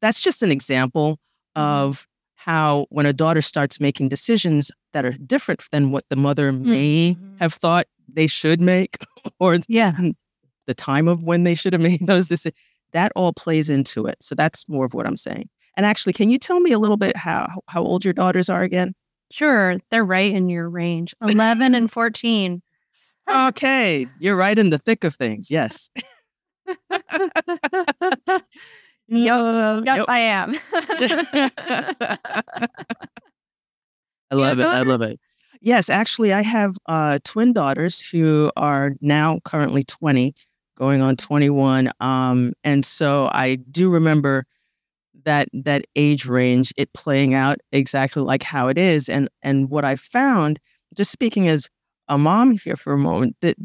that's 0.00 0.22
just 0.22 0.44
an 0.44 0.52
example 0.52 1.18
mm-hmm. 1.56 1.62
of 1.62 2.06
how 2.36 2.86
when 2.90 3.06
a 3.06 3.12
daughter 3.12 3.42
starts 3.42 3.80
making 3.80 4.08
decisions 4.08 4.70
that 4.92 5.04
are 5.04 5.14
different 5.14 5.64
than 5.72 5.90
what 5.90 6.04
the 6.08 6.16
mother 6.16 6.52
may 6.52 7.14
mm-hmm. 7.14 7.38
have 7.38 7.54
thought 7.54 7.86
they 8.08 8.28
should 8.28 8.60
make 8.60 8.98
or 9.40 9.56
yeah 9.66 9.92
the 10.68 10.74
time 10.74 11.08
of 11.08 11.24
when 11.24 11.42
they 11.42 11.56
should 11.56 11.72
have 11.72 11.82
made 11.90 12.06
those 12.06 12.28
decisions 12.28 12.56
that 12.92 13.10
all 13.16 13.32
plays 13.32 13.68
into 13.68 14.06
it. 14.06 14.16
So 14.22 14.34
that's 14.36 14.68
more 14.68 14.84
of 14.84 14.94
what 14.94 15.06
I'm 15.06 15.16
saying. 15.16 15.48
And 15.76 15.84
actually, 15.84 16.14
can 16.14 16.30
you 16.30 16.38
tell 16.38 16.60
me 16.60 16.72
a 16.72 16.78
little 16.78 16.96
bit 16.96 17.16
how 17.16 17.60
how 17.68 17.82
old 17.82 18.04
your 18.04 18.14
daughters 18.14 18.48
are 18.48 18.62
again? 18.62 18.94
Sure, 19.30 19.76
they're 19.90 20.04
right 20.04 20.32
in 20.32 20.48
your 20.48 20.68
range, 20.68 21.14
eleven 21.22 21.74
and 21.74 21.90
fourteen. 21.90 22.62
okay, 23.28 24.06
you're 24.18 24.36
right 24.36 24.58
in 24.58 24.70
the 24.70 24.78
thick 24.78 25.04
of 25.04 25.14
things. 25.16 25.50
Yes. 25.50 25.90
yep, 29.08 29.84
yep, 29.84 30.04
I 30.08 30.18
am. 30.18 30.54
I 34.30 34.34
love 34.34 34.58
it. 34.58 34.66
I 34.66 34.82
love 34.82 35.02
it. 35.02 35.20
Yes, 35.60 35.90
actually, 35.90 36.32
I 36.32 36.42
have 36.42 36.76
uh, 36.86 37.18
twin 37.24 37.52
daughters 37.52 38.00
who 38.00 38.50
are 38.56 38.92
now 39.00 39.40
currently 39.44 39.84
20, 39.84 40.34
going 40.76 41.00
on 41.00 41.16
21. 41.16 41.90
Um, 42.00 42.52
and 42.62 42.84
so 42.84 43.28
I 43.32 43.56
do 43.56 43.90
remember 43.90 44.46
that 45.26 45.48
that 45.52 45.84
age 45.94 46.26
range, 46.26 46.72
it 46.76 46.92
playing 46.94 47.34
out 47.34 47.58
exactly 47.72 48.22
like 48.22 48.42
how 48.42 48.68
it 48.68 48.78
is. 48.78 49.10
And 49.10 49.28
and 49.42 49.68
what 49.68 49.84
I 49.84 49.96
found, 49.96 50.58
just 50.94 51.12
speaking 51.12 51.48
as 51.48 51.68
a 52.08 52.16
mom 52.16 52.56
here 52.56 52.76
for 52.76 52.94
a 52.94 52.98
moment, 52.98 53.36
that 53.42 53.56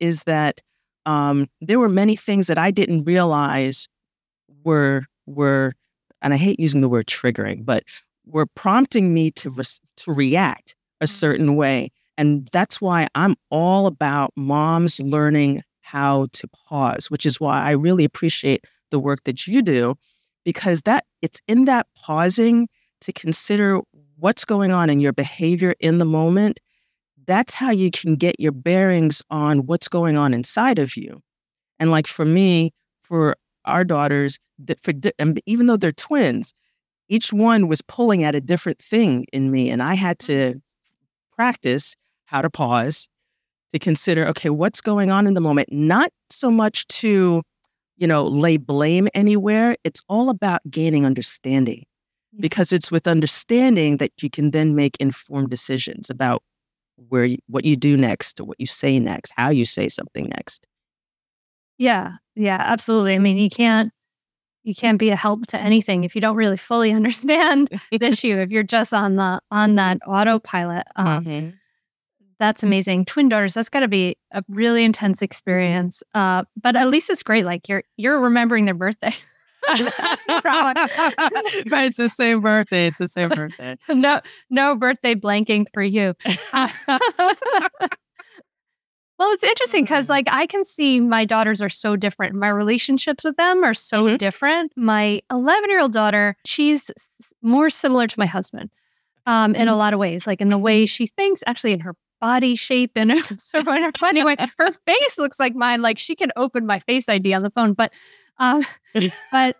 is 0.00 0.24
that 0.24 0.60
um, 1.06 1.46
there 1.60 1.78
were 1.78 1.88
many 1.88 2.16
things 2.16 2.48
that 2.48 2.58
I 2.58 2.72
didn't 2.72 3.04
realize 3.04 3.86
were 4.64 5.04
were, 5.26 5.72
and 6.20 6.34
I 6.34 6.36
hate 6.36 6.58
using 6.58 6.80
the 6.80 6.88
word 6.88 7.06
triggering, 7.06 7.64
but 7.64 7.84
were 8.26 8.46
prompting 8.46 9.14
me 9.14 9.30
to 9.32 9.50
re- 9.50 9.64
to 9.98 10.12
react 10.12 10.74
a 11.00 11.04
mm-hmm. 11.04 11.10
certain 11.10 11.54
way. 11.54 11.90
And 12.18 12.48
that's 12.52 12.80
why 12.80 13.06
I'm 13.14 13.36
all 13.50 13.86
about 13.86 14.32
moms 14.36 15.00
learning 15.00 15.62
how 15.80 16.26
to 16.32 16.48
pause, 16.48 17.10
which 17.10 17.24
is 17.24 17.40
why 17.40 17.62
I 17.62 17.70
really 17.72 18.04
appreciate 18.04 18.64
the 18.90 18.98
work 19.00 19.24
that 19.24 19.46
you 19.46 19.62
do 19.62 19.96
because 20.44 20.82
that 20.82 21.04
it's 21.22 21.40
in 21.46 21.66
that 21.66 21.86
pausing 21.94 22.68
to 23.02 23.12
consider 23.12 23.80
what's 24.16 24.44
going 24.44 24.70
on 24.70 24.90
in 24.90 25.00
your 25.00 25.12
behavior 25.12 25.74
in 25.80 25.98
the 25.98 26.04
moment. 26.04 26.60
That's 27.26 27.54
how 27.54 27.70
you 27.70 27.90
can 27.90 28.16
get 28.16 28.38
your 28.38 28.52
bearings 28.52 29.22
on 29.30 29.66
what's 29.66 29.88
going 29.88 30.16
on 30.16 30.34
inside 30.34 30.78
of 30.78 30.96
you. 30.96 31.22
And 31.78 31.90
like 31.90 32.06
for 32.06 32.24
me, 32.24 32.72
for 33.02 33.36
our 33.64 33.84
daughters, 33.84 34.38
that 34.58 34.80
for 34.80 34.92
even 35.46 35.66
though 35.66 35.76
they're 35.76 35.92
twins, 35.92 36.52
each 37.08 37.32
one 37.32 37.68
was 37.68 37.82
pulling 37.82 38.24
at 38.24 38.34
a 38.34 38.40
different 38.40 38.78
thing 38.78 39.26
in 39.32 39.50
me, 39.50 39.68
and 39.70 39.82
I 39.82 39.94
had 39.94 40.18
to 40.20 40.32
mm-hmm. 40.32 40.58
practice 41.34 41.96
how 42.26 42.40
to 42.40 42.48
pause, 42.50 43.08
to 43.72 43.78
consider, 43.78 44.26
okay, 44.28 44.50
what's 44.50 44.80
going 44.80 45.10
on 45.10 45.26
in 45.26 45.34
the 45.34 45.40
moment, 45.40 45.72
not 45.72 46.10
so 46.30 46.50
much 46.50 46.86
to 46.88 47.42
you 48.00 48.06
know, 48.06 48.26
lay 48.26 48.56
blame 48.56 49.06
anywhere. 49.14 49.76
It's 49.84 50.00
all 50.08 50.30
about 50.30 50.62
gaining 50.68 51.04
understanding 51.04 51.84
because 52.40 52.72
it's 52.72 52.90
with 52.90 53.06
understanding 53.06 53.98
that 53.98 54.10
you 54.22 54.30
can 54.30 54.52
then 54.52 54.74
make 54.74 54.96
informed 54.98 55.50
decisions 55.50 56.08
about 56.08 56.42
where 56.96 57.24
you, 57.24 57.36
what 57.46 57.64
you 57.64 57.76
do 57.76 57.96
next 57.96 58.40
or 58.40 58.44
what 58.44 58.58
you 58.58 58.66
say 58.66 58.98
next, 58.98 59.34
how 59.36 59.50
you 59.50 59.66
say 59.66 59.88
something 59.88 60.28
next. 60.28 60.66
Yeah, 61.76 62.14
yeah, 62.34 62.58
absolutely. 62.58 63.14
I 63.14 63.18
mean, 63.18 63.36
you 63.36 63.50
can't 63.50 63.92
you 64.62 64.74
can't 64.74 64.98
be 64.98 65.08
a 65.08 65.16
help 65.16 65.46
to 65.48 65.60
anything 65.60 66.04
if 66.04 66.14
you 66.14 66.20
don't 66.20 66.36
really 66.36 66.56
fully 66.56 66.92
understand 67.00 67.68
the 67.90 68.06
issue. 68.06 68.36
If 68.38 68.50
you're 68.50 68.62
just 68.62 68.94
on 68.94 69.16
the 69.16 69.40
on 69.50 69.74
that 69.74 69.98
autopilot, 70.06 70.86
um, 70.96 71.24
mm-hmm. 71.24 71.50
That's 72.40 72.62
amazing. 72.62 73.04
Twin 73.04 73.28
daughters, 73.28 73.52
that's 73.52 73.68
got 73.68 73.80
to 73.80 73.88
be 73.88 74.16
a 74.32 74.42
really 74.48 74.82
intense 74.82 75.20
experience. 75.20 76.02
Uh, 76.14 76.44
but 76.60 76.74
at 76.74 76.88
least 76.88 77.10
it's 77.10 77.22
great. 77.22 77.44
Like 77.44 77.68
you're 77.68 77.84
you're 77.98 78.18
remembering 78.18 78.64
their 78.64 78.74
birthday. 78.74 79.12
but 79.68 79.84
it's 81.84 81.98
the 81.98 82.08
same 82.08 82.40
birthday. 82.40 82.86
It's 82.86 82.96
the 82.96 83.08
same 83.08 83.28
birthday. 83.28 83.76
no, 83.90 84.22
no 84.48 84.74
birthday 84.74 85.14
blanking 85.14 85.66
for 85.74 85.82
you. 85.82 86.14
well, 86.54 86.70
it's 89.20 89.44
interesting 89.44 89.84
because, 89.84 90.08
like, 90.08 90.26
I 90.30 90.46
can 90.46 90.64
see 90.64 90.98
my 90.98 91.26
daughters 91.26 91.60
are 91.60 91.68
so 91.68 91.94
different. 91.94 92.34
My 92.34 92.48
relationships 92.48 93.22
with 93.22 93.36
them 93.36 93.62
are 93.62 93.74
so 93.74 94.04
mm-hmm. 94.04 94.16
different. 94.16 94.72
My 94.76 95.20
11 95.30 95.68
year 95.68 95.82
old 95.82 95.92
daughter, 95.92 96.36
she's 96.46 96.90
more 97.42 97.68
similar 97.68 98.06
to 98.06 98.18
my 98.18 98.26
husband 98.26 98.70
um, 99.26 99.54
in 99.54 99.68
a 99.68 99.72
mm-hmm. 99.72 99.78
lot 99.78 99.92
of 99.92 100.00
ways, 100.00 100.26
like 100.26 100.40
in 100.40 100.48
the 100.48 100.58
way 100.58 100.86
she 100.86 101.06
thinks, 101.06 101.44
actually, 101.46 101.72
in 101.72 101.80
her 101.80 101.94
body 102.20 102.54
shape 102.54 102.92
and 102.96 103.12
sort 103.40 103.66
of 103.66 103.66
her 103.66 104.06
anyway, 104.06 104.36
her 104.58 104.72
face 104.72 105.18
looks 105.18 105.40
like 105.40 105.54
mine. 105.54 105.82
Like 105.82 105.98
she 105.98 106.14
can 106.14 106.30
open 106.36 106.66
my 106.66 106.78
face 106.80 107.08
ID 107.08 107.34
on 107.34 107.42
the 107.42 107.50
phone, 107.50 107.72
but 107.72 107.92
um, 108.38 108.64
but 109.32 109.56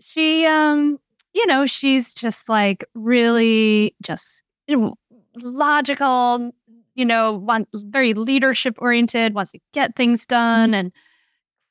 she 0.00 0.46
um, 0.46 0.98
you 1.32 1.46
know, 1.46 1.66
she's 1.66 2.14
just 2.14 2.48
like 2.48 2.84
really 2.94 3.94
just 4.02 4.42
you 4.66 4.76
know, 4.76 4.94
logical, 5.36 6.52
you 6.94 7.04
know, 7.04 7.32
want, 7.32 7.68
very 7.74 8.14
leadership 8.14 8.76
oriented, 8.78 9.34
wants 9.34 9.52
to 9.52 9.58
get 9.72 9.96
things 9.96 10.26
done 10.26 10.70
mm-hmm. 10.70 10.74
and 10.74 10.92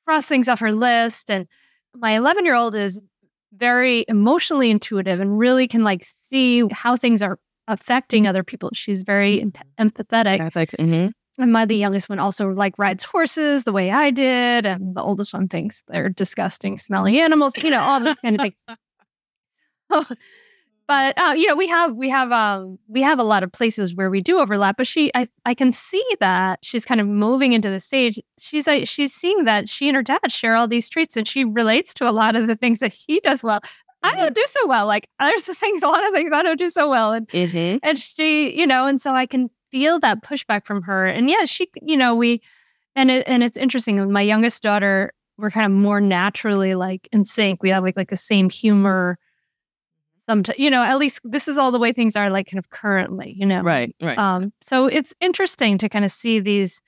cross 0.05 0.25
things 0.25 0.50
off 0.50 0.59
her 0.59 0.71
list. 0.71 1.29
And 1.29 1.47
my 1.95 2.11
11 2.11 2.45
year 2.45 2.55
old 2.55 2.75
is 2.75 3.01
very 3.53 4.05
emotionally 4.07 4.69
intuitive 4.69 5.19
and 5.19 5.38
really 5.38 5.67
can 5.67 5.83
like 5.83 6.03
see 6.03 6.63
how 6.71 6.95
things 6.95 7.21
are 7.21 7.38
affecting 7.68 8.27
other 8.27 8.44
people. 8.44 8.70
She's 8.74 9.01
very 9.01 9.39
mm-hmm. 9.39 9.88
empathetic. 9.88 10.39
Mm-hmm. 10.39 11.10
And 11.41 11.53
my 11.53 11.65
the 11.65 11.75
youngest 11.75 12.10
one 12.10 12.20
also 12.20 12.50
like 12.50 12.77
rides 12.77 13.03
horses 13.03 13.63
the 13.63 13.72
way 13.72 13.89
I 13.91 14.12
did, 14.12 14.65
and 14.65 14.96
the 14.96 15.01
oldest 15.01 15.34
one 15.34 15.48
thinks 15.48 15.84
they're 15.88 16.10
disgusting, 16.10 16.77
smelly 16.77 17.20
animals. 17.20 17.58
You 17.58 17.72
know, 17.72 17.80
all 17.80 18.00
this 18.00 18.20
kind 18.20 18.36
of 18.36 18.41
thing. 18.41 18.53
but 20.88 21.18
uh, 21.18 21.34
you 21.36 21.48
know, 21.48 21.56
we 21.56 21.68
have 21.68 21.96
we 21.96 22.10
have 22.10 22.32
um 22.32 22.77
we 22.88 23.01
have 23.01 23.18
a 23.18 23.24
lot 23.24 23.44
of 23.44 23.51
places 23.51 23.96
where 23.96 24.10
we 24.10 24.22
do 24.22 24.39
overlap. 24.39 24.77
But 24.77 24.88
she, 24.88 25.10
I 25.15 25.27
I 25.46 25.53
can 25.53 25.72
see 25.72 26.06
that 26.20 26.60
she's 26.63 26.86
kind 26.86 27.00
of 27.00 27.08
moving 27.08 27.53
into 27.53 27.70
the 27.70 27.80
stage. 27.80 28.20
She's 28.39 28.68
uh, 28.68 28.86
she's 28.86 29.13
seeing 29.13 29.46
that 29.46 29.70
she 29.70 29.88
and 29.88 29.96
her 29.96 30.03
dad 30.03 30.32
share 30.32 30.56
all 30.56 30.68
these 30.68 30.89
traits, 30.89 31.15
and 31.15 31.27
she 31.27 31.46
relates 31.46 31.94
to 31.96 32.10
a 32.10 32.12
lot 32.12 32.36
of 32.36 32.48
the 32.48 32.56
things 32.56 32.80
that 32.80 32.94
he 32.94 33.20
does 33.22 33.44
well. 33.44 33.62
I 34.03 34.15
don't 34.15 34.36
do 34.36 34.43
so 34.48 34.67
well. 34.67 34.86
Like 34.86 35.08
there's 35.20 35.43
things, 35.58 35.84
a 35.84 35.88
lot 35.88 36.05
of 36.05 36.13
things 36.13 36.31
I 36.34 36.43
don't 36.43 36.60
do 36.60 36.70
so 36.70 36.89
well. 36.89 37.13
And 37.13 37.27
mm-hmm. 37.27 37.77
and 37.84 38.00
she, 38.00 38.58
you 38.58 38.67
know, 38.67 38.88
and 38.88 39.00
so 39.00 39.12
I 39.12 39.25
can 39.25 39.50
feel 39.72 40.00
that 40.00 40.24
pushback 40.24 40.65
from 40.65 40.84
her. 40.84 41.05
And 41.05 41.29
yeah, 41.29 41.46
she, 41.46 41.67
you 41.81 41.98
know, 41.98 42.15
we 42.15 42.41
and 42.96 43.10
it 43.12 43.27
and 43.27 43.43
it's 43.43 43.58
interesting. 43.58 44.12
My 44.12 44.22
youngest 44.22 44.62
daughter, 44.63 45.13
we're 45.38 45.51
kind 45.51 45.65
of 45.65 45.72
more 45.72 46.01
naturally 46.01 46.75
like 46.75 47.08
in 47.12 47.25
sync. 47.25 47.63
We 47.63 47.70
have 47.70 47.84
like 47.84 47.98
like 47.98 48.10
the 48.10 48.17
same 48.17 48.50
humor. 48.50 49.17
Sometimes, 50.27 50.60
you 50.60 50.70
know, 50.70 50.84
at 50.84 50.98
least 50.98 51.22
this 51.24 51.48
is 51.48 51.58
all 51.58 51.72
the 51.72 51.79
way 51.79 51.91
things 51.91 52.15
are 52.15 52.29
like 52.29 52.48
kind 52.48 52.60
of 52.60 52.70
currently, 52.70 53.34
you 53.36 53.46
know. 53.46 53.62
Right, 53.62 53.96
right. 54.01 54.17
Um, 54.17 54.53
so 54.62 54.86
it's 54.86 55.13
interesting 55.20 55.77
to 55.79 55.89
kind 55.89 56.05
of 56.05 56.12
see 56.12 56.39
these 56.39 56.81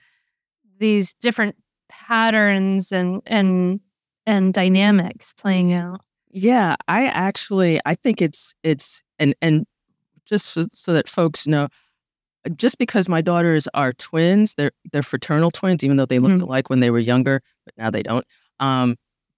these 0.77 1.13
different 1.15 1.55
patterns 1.89 2.91
and 2.91 3.22
and 3.25 3.79
and 4.25 4.53
dynamics 4.53 5.34
playing 5.34 5.74
out. 5.74 6.01
Yeah, 6.34 6.75
I 6.88 7.06
actually 7.06 7.80
I 7.86 7.94
think 7.94 8.22
it's 8.22 8.56
it's 8.63 9.04
and 9.20 9.36
and 9.42 9.66
just 10.25 10.48
so, 10.48 10.66
so 10.74 10.94
that 10.94 11.08
folks 11.08 11.46
know, 11.46 11.68
just 12.56 12.80
because 12.80 13.08
my 13.08 13.22
daughters 13.22 13.68
are 13.75 13.94
twins, 13.94 14.56
they're 14.56 14.72
they're 14.92 15.04
fraternal 15.04 15.52
twins, 15.52 15.84
even 15.84 15.98
though 15.98 16.08
they 16.08 16.18
looked 16.18 16.42
mm. 16.42 16.44
alike 16.44 16.72
when 16.72 16.80
they 16.80 16.90
were 16.90 17.00
younger, 17.00 17.42
but 17.66 17.75
now 17.78 17.92
they 17.92 18.02
don't. 18.02 18.25
Um, 18.60 18.96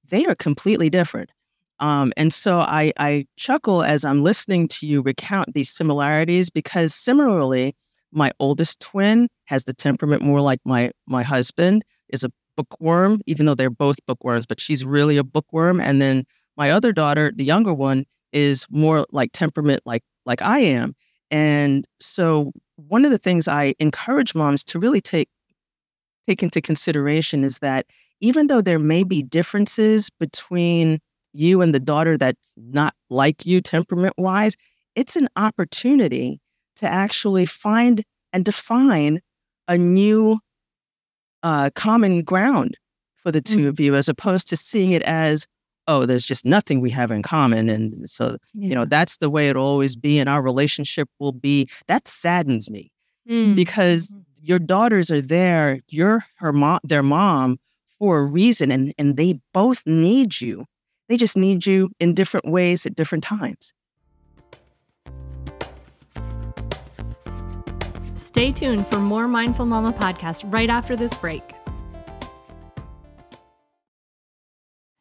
they 0.09 0.25
are 0.25 0.35
completely 0.35 0.89
different. 0.89 1.31
Um, 1.79 2.13
and 2.15 2.31
so 2.31 2.59
I, 2.59 2.93
I 2.97 3.25
chuckle 3.35 3.83
as 3.83 4.05
I'm 4.05 4.23
listening 4.23 4.69
to 4.69 4.87
you 4.87 5.01
recount 5.01 5.53
these 5.53 5.69
similarities 5.69 6.49
because 6.49 6.95
similarly, 6.95 7.75
my 8.13 8.31
oldest 8.39 8.79
twin 8.79 9.27
has 9.45 9.65
the 9.65 9.73
temperament 9.73 10.21
more 10.21 10.39
like 10.39 10.59
my 10.63 10.91
my 11.07 11.23
husband 11.23 11.83
is 12.07 12.23
a 12.23 12.31
bookworm, 12.55 13.19
even 13.25 13.45
though 13.45 13.55
they're 13.55 13.69
both 13.69 13.97
bookworms, 14.05 14.45
but 14.45 14.61
she's 14.61 14.85
really 14.85 15.17
a 15.17 15.25
bookworm. 15.25 15.81
And 15.81 16.01
then 16.01 16.23
my 16.57 16.71
other 16.71 16.91
daughter, 16.91 17.31
the 17.35 17.45
younger 17.45 17.73
one, 17.73 18.05
is 18.31 18.65
more 18.69 19.05
like 19.11 19.31
temperament 19.31 19.81
like 19.85 20.03
like 20.25 20.41
I 20.41 20.59
am. 20.59 20.95
And 21.31 21.85
so 21.99 22.51
one 22.75 23.05
of 23.05 23.11
the 23.11 23.17
things 23.17 23.47
I 23.47 23.73
encourage 23.79 24.35
moms 24.35 24.63
to 24.65 24.79
really 24.79 25.01
take 25.01 25.29
take 26.27 26.43
into 26.43 26.61
consideration 26.61 27.43
is 27.43 27.59
that 27.59 27.85
even 28.19 28.47
though 28.47 28.61
there 28.61 28.79
may 28.79 29.03
be 29.03 29.21
differences 29.21 30.09
between 30.19 30.99
you 31.33 31.61
and 31.61 31.75
the 31.75 31.79
daughter 31.79 32.17
that's 32.17 32.53
not 32.57 32.93
like 33.09 33.45
you 33.45 33.61
temperament 33.61 34.13
wise, 34.17 34.55
it's 34.95 35.15
an 35.15 35.27
opportunity 35.35 36.39
to 36.77 36.87
actually 36.87 37.45
find 37.45 38.03
and 38.33 38.43
define 38.45 39.19
a 39.67 39.77
new 39.77 40.39
uh, 41.43 41.69
common 41.75 42.21
ground 42.21 42.77
for 43.15 43.31
the 43.31 43.41
2 43.41 43.57
mm-hmm. 43.57 43.67
of 43.67 43.79
you, 43.79 43.95
as 43.95 44.09
opposed 44.09 44.49
to 44.49 44.57
seeing 44.57 44.91
it 44.91 45.01
as, 45.03 45.45
oh, 45.87 46.05
there's 46.05 46.25
just 46.25 46.45
nothing 46.45 46.81
we 46.81 46.89
have 46.91 47.11
in 47.11 47.21
common. 47.21 47.69
And 47.69 48.09
so, 48.09 48.37
yeah. 48.53 48.69
you 48.69 48.75
know, 48.75 48.85
that's 48.85 49.17
the 49.17 49.29
way 49.29 49.49
it'll 49.49 49.65
always 49.65 49.95
be. 49.95 50.19
And 50.19 50.29
our 50.29 50.41
relationship 50.41 51.09
will 51.19 51.31
be 51.31 51.69
that 51.87 52.07
saddens 52.07 52.69
me 52.69 52.91
mm. 53.29 53.55
because 53.55 54.09
mm-hmm. 54.09 54.19
your 54.41 54.59
daughters 54.59 55.11
are 55.11 55.21
there, 55.21 55.81
you're 55.87 56.25
her 56.37 56.53
mom, 56.53 56.79
their 56.83 57.03
mom 57.03 57.59
for 57.99 58.19
a 58.19 58.25
reason 58.25 58.71
and, 58.71 58.93
and 58.97 59.17
they 59.17 59.39
both 59.53 59.85
need 59.85 60.41
you. 60.41 60.65
They 61.07 61.17
just 61.17 61.37
need 61.37 61.65
you 61.65 61.91
in 61.99 62.13
different 62.13 62.47
ways 62.47 62.85
at 62.85 62.95
different 62.95 63.23
times. 63.23 63.73
Stay 68.15 68.51
tuned 68.51 68.85
for 68.87 68.99
more 68.99 69.27
Mindful 69.27 69.65
Mama 69.65 69.93
podcast 69.93 70.51
right 70.51 70.69
after 70.69 70.95
this 70.95 71.13
break. 71.13 71.54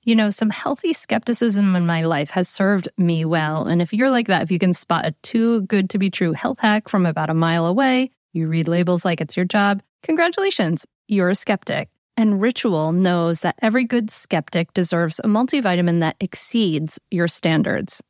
You 0.06 0.14
know, 0.14 0.28
some 0.28 0.50
healthy 0.50 0.92
skepticism 0.92 1.75
in 1.75 1.87
my 1.87 2.02
life 2.02 2.28
has 2.30 2.46
served 2.46 2.90
me 2.99 3.25
well. 3.25 3.64
And 3.64 3.80
if 3.80 3.94
you're 3.94 4.11
like 4.11 4.26
that, 4.26 4.42
if 4.42 4.50
you 4.50 4.58
can 4.58 4.75
spot 4.75 5.06
a 5.06 5.12
too 5.23 5.62
good 5.62 5.88
to 5.90 5.99
be 5.99 6.11
true 6.11 6.32
health 6.32 6.61
hack 6.61 6.90
from 6.90 7.06
about 7.06 7.30
a 7.30 7.34
mile 7.34 7.64
away, 7.64 8.11
you 8.34 8.46
read 8.46 8.68
labels 8.68 9.06
like 9.06 9.23
it's 9.23 9.34
your 9.34 9.46
job, 9.46 9.82
congratulations, 10.02 10.87
you're 11.08 11.30
a 11.30 11.34
skeptic. 11.34 11.88
And 12.18 12.38
Ritual 12.38 12.92
knows 12.92 13.40
that 13.40 13.58
every 13.62 13.84
good 13.84 14.11
skeptic 14.11 14.75
deserves 14.75 15.20
a 15.20 15.26
multivitamin 15.26 16.00
that 16.00 16.16
exceeds 16.20 17.00
your 17.11 17.26
standards. 17.26 18.02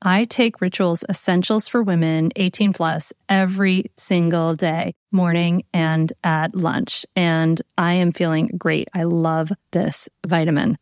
I 0.00 0.24
take 0.24 0.62
Ritual's 0.62 1.04
Essentials 1.10 1.68
for 1.68 1.82
Women 1.82 2.30
18 2.36 2.72
plus 2.72 3.12
every 3.28 3.90
single 3.96 4.54
day, 4.54 4.94
morning 5.12 5.64
and 5.74 6.10
at 6.24 6.54
lunch. 6.54 7.04
And 7.14 7.60
I 7.76 7.94
am 7.94 8.12
feeling 8.12 8.50
great. 8.58 8.88
I 8.94 9.04
love 9.04 9.52
this 9.72 10.08
vitamin. 10.26 10.78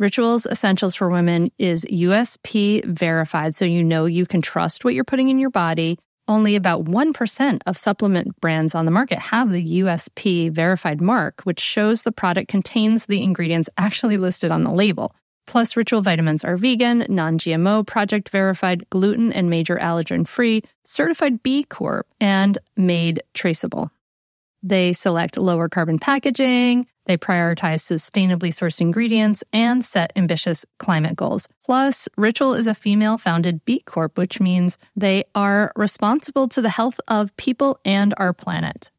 Rituals 0.00 0.46
Essentials 0.46 0.94
for 0.94 1.10
Women 1.10 1.52
is 1.58 1.84
USP 1.84 2.82
verified, 2.86 3.54
so 3.54 3.66
you 3.66 3.84
know 3.84 4.06
you 4.06 4.24
can 4.24 4.40
trust 4.40 4.82
what 4.82 4.94
you're 4.94 5.04
putting 5.04 5.28
in 5.28 5.38
your 5.38 5.50
body. 5.50 5.98
Only 6.26 6.56
about 6.56 6.86
1% 6.86 7.60
of 7.66 7.76
supplement 7.76 8.40
brands 8.40 8.74
on 8.74 8.86
the 8.86 8.90
market 8.90 9.18
have 9.18 9.50
the 9.50 9.80
USP 9.82 10.50
verified 10.50 11.02
mark, 11.02 11.42
which 11.42 11.60
shows 11.60 12.00
the 12.00 12.12
product 12.12 12.48
contains 12.48 13.04
the 13.04 13.22
ingredients 13.22 13.68
actually 13.76 14.16
listed 14.16 14.50
on 14.50 14.64
the 14.64 14.72
label. 14.72 15.14
Plus, 15.46 15.76
Ritual 15.76 16.00
vitamins 16.00 16.44
are 16.44 16.56
vegan, 16.56 17.04
non 17.10 17.36
GMO, 17.36 17.86
project 17.86 18.30
verified, 18.30 18.88
gluten 18.88 19.30
and 19.34 19.50
major 19.50 19.76
allergen 19.76 20.26
free, 20.26 20.62
certified 20.82 21.42
B 21.42 21.64
Corp, 21.64 22.06
and 22.22 22.56
made 22.74 23.22
traceable. 23.34 23.90
They 24.62 24.92
select 24.92 25.36
lower 25.36 25.68
carbon 25.68 25.98
packaging, 25.98 26.86
they 27.06 27.16
prioritize 27.16 27.82
sustainably 27.82 28.50
sourced 28.50 28.80
ingredients 28.80 29.42
and 29.52 29.84
set 29.84 30.12
ambitious 30.14 30.64
climate 30.78 31.16
goals. 31.16 31.48
Plus, 31.64 32.08
Ritual 32.16 32.54
is 32.54 32.68
a 32.68 32.74
female 32.74 33.18
founded 33.18 33.64
B 33.64 33.80
Corp, 33.80 34.16
which 34.16 34.40
means 34.40 34.78
they 34.94 35.24
are 35.34 35.72
responsible 35.74 36.46
to 36.48 36.62
the 36.62 36.68
health 36.68 37.00
of 37.08 37.36
people 37.36 37.80
and 37.84 38.14
our 38.16 38.32
planet. 38.32 38.90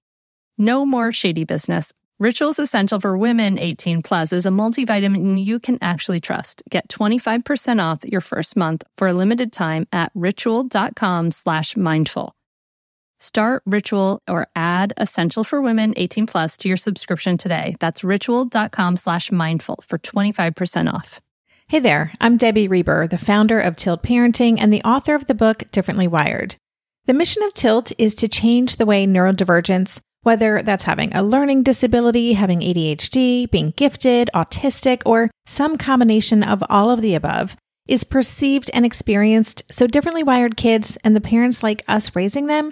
No 0.58 0.86
more 0.86 1.12
shady 1.12 1.46
business. 1.46 1.94
Ritual's 2.20 2.60
Essential 2.60 3.00
for 3.00 3.18
Women 3.18 3.58
18 3.58 4.02
Plus 4.02 4.34
is 4.34 4.46
a 4.46 4.50
multivitamin 4.50 5.44
you 5.44 5.60
can 5.60 5.80
actually 5.82 6.20
trust. 6.20 6.62
Get 6.70 6.88
25% 6.90 7.82
off 7.82 8.04
your 8.04 8.22
first 8.22 8.56
month 8.56 8.84
for 8.98 9.08
a 9.08 9.14
limited 9.14 9.52
time 9.52 9.88
at 9.92 10.12
ritual.com 10.14 11.32
slash 11.32 11.76
mindful. 11.76 12.36
Start 13.22 13.62
Ritual 13.68 14.20
or 14.28 14.48
add 14.56 14.94
Essential 14.98 15.44
for 15.44 15.62
Women 15.62 15.94
18 15.96 16.26
plus 16.26 16.58
to 16.58 16.68
your 16.68 16.76
subscription 16.76 17.38
today. 17.38 17.76
That's 17.80 18.04
ritual.com 18.04 18.98
slash 18.98 19.32
mindful 19.32 19.84
for 19.88 20.00
25% 20.00 20.92
off. 20.92 21.22
Hey 21.68 21.78
there, 21.78 22.14
I'm 22.20 22.36
Debbie 22.36 22.68
Reber, 22.68 23.08
the 23.08 23.20
founder 23.20 23.60
of 23.60 23.76
Tilt 23.76 24.02
Parenting 24.02 24.58
and 24.60 24.74
the 24.74 24.82
author 24.82 25.14
of 25.14 25.28
the 25.28 25.36
book 25.36 25.70
Differently 25.70 26.08
Wired. 26.08 26.56
The 27.06 27.14
mission 27.14 27.44
of 27.44 27.54
Tilt 27.54 27.92
is 28.00 28.16
to 28.16 28.28
change 28.28 28.78
the 28.78 28.88
way 28.88 29.06
neurodivergence, 29.06 30.00
whether 30.24 30.64
that's 30.64 30.86
having 30.86 31.14
a 31.14 31.22
learning 31.22 31.62
disability, 31.62 32.34
having 32.34 32.62
ADHD, 32.62 33.52
being 33.52 33.74
gifted, 33.78 34.32
autistic, 34.34 35.04
or 35.06 35.30
some 35.46 35.78
combination 35.78 36.42
of 36.42 36.64
all 36.72 36.90
of 36.90 37.02
the 37.02 37.14
above, 37.14 37.56
is 37.88 38.04
perceived 38.04 38.72
and 38.74 38.84
experienced 38.84 39.62
so 39.72 39.86
differently 39.86 40.24
wired 40.24 40.58
kids 40.58 40.98
and 41.04 41.16
the 41.16 41.22
parents 41.22 41.62
like 41.62 41.84
us 41.88 42.16
raising 42.16 42.48
them 42.48 42.72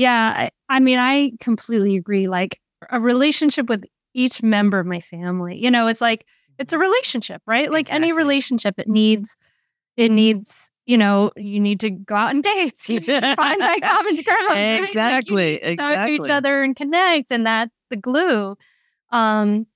Yeah, 0.00 0.32
I, 0.34 0.50
I 0.70 0.80
mean, 0.80 0.98
I 0.98 1.32
completely 1.40 1.94
agree. 1.96 2.26
Like 2.26 2.58
a 2.88 2.98
relationship 2.98 3.68
with 3.68 3.84
each 4.14 4.42
member 4.42 4.78
of 4.78 4.86
my 4.86 4.98
family, 4.98 5.62
you 5.62 5.70
know, 5.70 5.88
it's 5.88 6.00
like 6.00 6.24
it's 6.58 6.72
a 6.72 6.78
relationship, 6.78 7.42
right? 7.46 7.70
Like 7.70 7.82
exactly. 7.82 8.08
any 8.08 8.12
relationship, 8.14 8.76
it 8.78 8.88
needs 8.88 9.36
it 9.98 10.10
needs 10.10 10.70
you 10.86 10.96
know, 10.96 11.32
you 11.36 11.60
need 11.60 11.80
to 11.80 11.90
go 11.90 12.14
out 12.14 12.30
on 12.30 12.40
dates. 12.40 12.88
You 12.88 13.00
find 13.00 13.60
that 13.60 13.80
common 13.82 14.22
ground. 14.22 14.80
Exactly. 14.80 15.52
Right? 15.52 15.60
exactly. 15.64 15.96
Talk 15.96 16.06
to 16.06 16.12
each 16.12 16.30
other 16.30 16.62
and 16.62 16.74
connect, 16.74 17.30
and 17.30 17.44
that's 17.44 17.84
the 17.90 17.98
glue. 17.98 18.56
Um, 19.12 19.66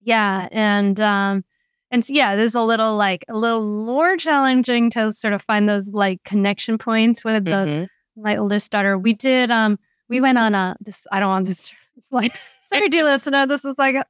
yeah, 0.00 0.48
and 0.50 0.98
um, 0.98 1.44
and 1.92 2.04
so, 2.04 2.12
yeah, 2.12 2.34
there's 2.34 2.56
a 2.56 2.62
little 2.62 2.96
like 2.96 3.24
a 3.28 3.38
little 3.38 3.64
more 3.64 4.16
challenging 4.16 4.90
to 4.90 5.12
sort 5.12 5.34
of 5.34 5.40
find 5.40 5.68
those 5.68 5.92
like 5.92 6.24
connection 6.24 6.78
points 6.78 7.24
with 7.24 7.44
mm-hmm. 7.44 7.70
the 7.70 7.88
my 8.16 8.36
oldest 8.36 8.70
daughter, 8.70 8.98
we 8.98 9.12
did 9.12 9.50
um 9.50 9.78
we 10.08 10.20
went 10.20 10.38
on 10.38 10.54
a 10.54 10.76
this 10.80 11.06
I 11.12 11.20
don't 11.20 11.30
want 11.30 11.46
this 11.46 11.72
like 12.10 12.36
sorry 12.60 12.88
dear 12.88 13.04
listener, 13.04 13.46
this 13.46 13.64
is 13.64 13.78
like 13.78 13.96
a 13.96 14.06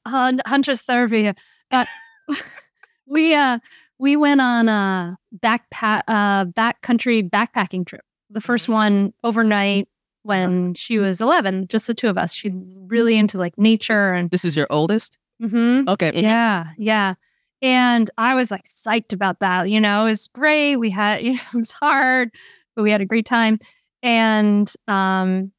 Hunter's 0.47 0.83
therapy. 0.83 1.31
But 1.71 1.89
we 3.07 3.35
uh 3.35 3.59
we 3.99 4.17
went 4.17 4.41
on 4.41 4.69
a 4.69 5.17
backpack 5.39 6.03
uh 6.09 6.47
backcountry 6.47 7.29
backpacking 7.29 7.87
trip. 7.87 8.05
The 8.31 8.41
first 8.41 8.65
mm-hmm. 8.65 8.73
one 8.73 9.15
overnight 9.23 9.89
when 10.23 10.75
she 10.75 10.99
was 10.99 11.21
11, 11.21 11.69
just 11.69 11.87
the 11.87 11.95
two 11.95 12.09
of 12.09 12.17
us. 12.17 12.33
She's 12.33 12.53
really 12.87 13.17
into 13.17 13.39
like 13.39 13.59
nature 13.59 14.13
and 14.13 14.31
This 14.31 14.45
is 14.45 14.57
your 14.57 14.67
oldest? 14.71 15.19
Mm-hmm. 15.43 15.89
Okay. 15.89 16.13
Yeah, 16.15 16.67
yeah. 16.79 17.15
And 17.61 18.11
I 18.19 18.35
was 18.35 18.51
like 18.51 18.65
psyched 18.65 19.13
about 19.13 19.41
that. 19.41 19.69
You 19.69 19.81
know, 19.81 20.03
it 20.03 20.11
was 20.11 20.29
great. 20.29 20.77
We 20.77 20.91
had, 20.91 21.23
you 21.23 21.33
know, 21.35 21.41
it 21.55 21.59
was 21.59 21.73
hard, 21.73 22.31
but 22.75 22.83
we 22.83 22.91
had 22.91 23.01
a 23.01 23.07
great 23.07 23.27
time 23.27 23.59
and 24.03 24.73
um 24.89 25.53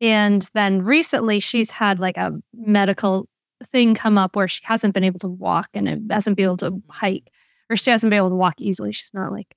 and 0.00 0.48
then 0.54 0.82
recently 0.82 1.40
she's 1.40 1.70
had 1.70 2.00
like 2.00 2.16
a 2.16 2.32
medical 2.54 3.28
thing 3.72 3.94
come 3.94 4.18
up 4.18 4.36
where 4.36 4.48
she 4.48 4.60
hasn't 4.64 4.92
been 4.94 5.04
able 5.04 5.18
to 5.20 5.28
walk 5.28 5.68
and 5.74 5.88
it 5.88 6.00
hasn't 6.10 6.36
been 6.36 6.44
able 6.44 6.56
to 6.58 6.82
hike 6.90 7.30
or 7.70 7.76
she 7.76 7.90
hasn't 7.90 8.10
been 8.10 8.18
able 8.18 8.30
to 8.30 8.36
walk 8.36 8.54
easily. 8.58 8.92
She's 8.92 9.12
not 9.14 9.32
like 9.32 9.54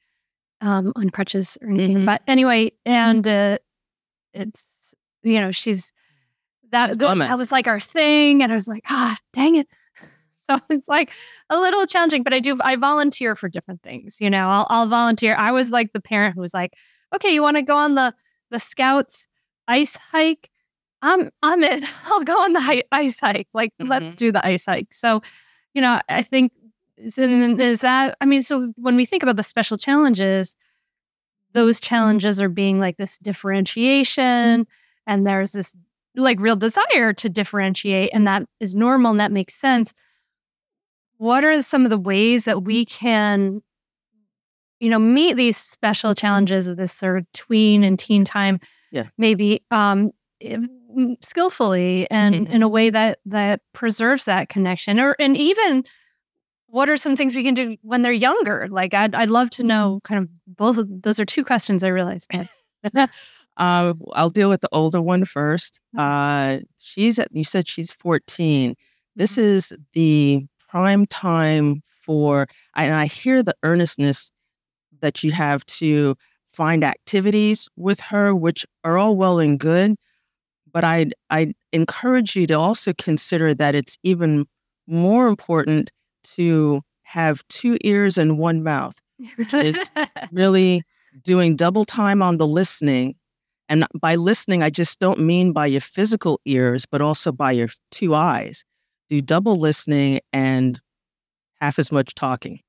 um 0.61 0.93
on 0.95 1.09
crutches 1.09 1.57
or 1.61 1.69
anything. 1.69 1.97
Mm-hmm. 1.97 2.05
but 2.05 2.21
anyway 2.27 2.71
and 2.85 3.27
uh 3.27 3.57
it's 4.33 4.93
you 5.23 5.41
know 5.41 5.51
she's 5.51 5.91
that 6.71 6.99
that 6.99 7.37
was 7.37 7.51
like 7.51 7.67
our 7.67 7.79
thing. 7.79 8.43
And 8.43 8.51
i 8.51 8.55
was 8.55 8.67
like 8.67 8.83
ah 8.89 9.17
dang 9.33 9.55
it. 9.55 9.67
So 10.49 10.57
it's 10.71 10.87
like 10.87 11.11
a 11.51 11.59
little 11.59 11.85
challenging 11.85 12.23
but 12.23 12.33
i 12.33 12.39
do 12.39 12.57
i 12.63 12.75
volunteer 12.75 13.35
for 13.35 13.49
different 13.49 13.83
things 13.83 14.19
you 14.19 14.31
know? 14.31 14.47
I'll, 14.47 14.65
I'll 14.69 14.87
volunteer. 14.87 15.35
I 15.35 15.51
was 15.51 15.69
like 15.69 15.93
the 15.93 16.01
parent 16.01 16.33
who 16.33 16.41
was 16.41 16.55
like 16.55 16.73
okay, 17.13 17.33
you 17.33 17.41
want 17.41 17.57
to 17.57 17.63
go 17.63 17.75
on 17.77 17.95
the 17.95 18.13
the 18.51 18.59
scouts 18.59 19.27
ice 19.67 19.95
hike? 19.95 20.49
I'm 21.01 21.29
I'm 21.41 21.63
in. 21.63 21.85
I'll 22.05 22.23
go 22.23 22.41
on 22.41 22.53
the 22.53 22.61
hi- 22.61 22.83
ice 22.91 23.19
hike. 23.19 23.47
Like 23.53 23.71
mm-hmm. 23.79 23.89
let's 23.89 24.15
do 24.15 24.31
the 24.31 24.45
ice 24.45 24.65
hike. 24.65 24.93
So, 24.93 25.21
you 25.73 25.81
know, 25.81 25.99
I 26.09 26.21
think 26.21 26.51
is, 26.97 27.17
is 27.17 27.81
that 27.81 28.17
I 28.21 28.25
mean, 28.25 28.41
so 28.41 28.73
when 28.77 28.95
we 28.95 29.05
think 29.05 29.23
about 29.23 29.37
the 29.37 29.43
special 29.43 29.77
challenges, 29.77 30.55
those 31.53 31.79
challenges 31.79 32.41
are 32.41 32.49
being 32.49 32.79
like 32.79 32.97
this 32.97 33.17
differentiation 33.17 34.67
and 35.07 35.25
there's 35.25 35.51
this 35.51 35.75
like 36.15 36.39
real 36.39 36.55
desire 36.55 37.13
to 37.13 37.29
differentiate 37.29 38.09
and 38.13 38.27
that 38.27 38.43
is 38.59 38.75
normal 38.75 39.11
and 39.11 39.19
that 39.19 39.31
makes 39.31 39.53
sense 39.53 39.93
what 41.17 41.43
are 41.43 41.61
some 41.61 41.83
of 41.83 41.89
the 41.89 41.97
ways 41.97 42.45
that 42.45 42.63
we 42.63 42.85
can 42.85 43.61
you 44.79 44.89
know, 44.89 44.99
meet 44.99 45.35
these 45.37 45.57
special 45.57 46.15
challenges 46.15 46.67
of 46.67 46.77
this 46.77 46.91
sort 46.93 47.17
of 47.17 47.25
tween 47.33 47.83
and 47.83 47.97
teen 47.99 48.23
time, 48.25 48.59
Yeah. 48.91 49.05
maybe 49.17 49.63
um, 49.71 50.11
mm, 50.43 51.15
skillfully 51.23 52.09
and 52.09 52.47
Mhm. 52.47 52.53
in 52.53 52.63
a 52.63 52.67
way 52.69 52.89
that 52.89 53.19
that 53.25 53.61
preserves 53.73 54.25
that 54.25 54.49
connection, 54.49 54.99
or 54.99 55.15
and 55.19 55.35
even 55.37 55.83
what 56.67 56.89
are 56.89 56.97
some 56.97 57.15
things 57.15 57.35
we 57.35 57.43
can 57.43 57.55
do 57.55 57.77
when 57.81 58.01
they're 58.03 58.11
younger? 58.13 58.67
Like, 58.69 58.93
I'd 58.93 59.15
I'd 59.15 59.29
love 59.29 59.49
to 59.51 59.63
know 59.63 59.99
kind 60.03 60.21
of 60.23 60.29
both 60.47 60.77
of 60.77 60.87
those 61.01 61.19
are 61.19 61.25
two 61.25 61.43
questions 61.43 61.83
I 61.83 61.89
realize. 61.89 62.27
But 62.31 62.47
Uh, 63.57 63.93
I'll 64.13 64.29
deal 64.29 64.47
with 64.47 64.61
the 64.61 64.69
older 64.71 65.01
one 65.01 65.25
first. 65.25 65.81
Uh, 65.97 66.59
she's 66.77 67.19
at, 67.19 67.27
you 67.33 67.43
said 67.43 67.67
she's 67.67 67.91
14. 67.91 68.73
This 69.17 69.37
is 69.37 69.73
the 69.91 70.45
prime 70.69 71.05
time 71.05 71.83
for, 71.89 72.47
and 72.77 72.93
I 72.93 73.07
hear 73.07 73.43
the 73.43 73.55
earnestness 73.63 74.31
that 75.01 75.23
you 75.23 75.31
have 75.31 75.65
to 75.65 76.15
find 76.47 76.83
activities 76.83 77.67
with 77.75 77.99
her, 77.99 78.35
which 78.35 78.65
are 78.83 78.97
all 78.97 79.15
well 79.15 79.39
and 79.39 79.59
good. 79.59 79.95
But 80.71 80.83
I 80.83 81.07
I 81.29 81.53
encourage 81.73 82.35
you 82.35 82.47
to 82.47 82.53
also 82.53 82.93
consider 82.97 83.53
that 83.55 83.75
it's 83.75 83.97
even 84.03 84.45
more 84.87 85.27
important 85.27 85.91
to 86.35 86.81
have 87.03 87.47
two 87.47 87.77
ears 87.83 88.17
and 88.17 88.37
one 88.37 88.63
mouth 88.63 88.99
which 89.35 89.53
Is- 89.53 89.89
really 90.31 90.83
doing 91.23 91.55
double 91.55 91.85
time 91.85 92.21
on 92.21 92.37
the 92.37 92.47
listening. 92.47 93.15
And 93.67 93.85
by 93.99 94.15
listening, 94.15 94.63
I 94.63 94.69
just 94.69 94.99
don't 94.99 95.19
mean 95.19 95.53
by 95.53 95.67
your 95.67 95.81
physical 95.81 96.39
ears, 96.45 96.85
but 96.85 97.01
also 97.01 97.31
by 97.31 97.51
your 97.51 97.69
two 97.91 98.15
eyes. 98.15 98.63
Do 99.09 99.21
double 99.21 99.57
listening 99.57 100.21
and 100.33 100.79
half 101.59 101.77
as 101.77 101.91
much 101.91 102.15
talking 102.15 102.61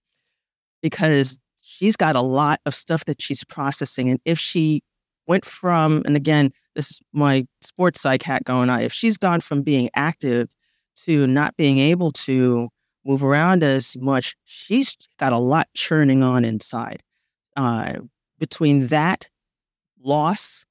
because 0.83 1.39
she's 1.81 1.97
got 1.97 2.15
a 2.15 2.21
lot 2.21 2.61
of 2.67 2.75
stuff 2.75 3.07
that 3.07 3.23
she's 3.23 3.43
processing. 3.43 4.11
And 4.11 4.21
if 4.27 4.39
she 4.39 4.83
went 5.27 5.47
from, 5.47 6.03
and 6.05 6.15
again, 6.15 6.51
this 6.75 6.91
is 6.91 7.01
my 7.13 7.47
sports 7.63 8.03
psych 8.03 8.23
hat 8.23 8.45
going 8.45 8.69
on, 8.69 8.83
if 8.83 8.93
she's 8.93 9.17
gone 9.17 9.41
from 9.41 9.63
being 9.63 9.89
active 9.95 10.49
to 11.05 11.27
not 11.27 11.57
being 11.57 11.79
able 11.79 12.11
to 12.13 12.69
move 13.07 13.25
around 13.25 13.63
as 13.63 13.97
much, 13.97 14.37
she's 14.45 14.95
got 15.19 15.33
a 15.33 15.39
lot 15.39 15.69
churning 15.75 16.23
on 16.23 16.45
inside. 16.45 17.03
Uh, 17.57 17.95
between 18.39 18.89
that 18.89 19.31
loss 20.03 20.67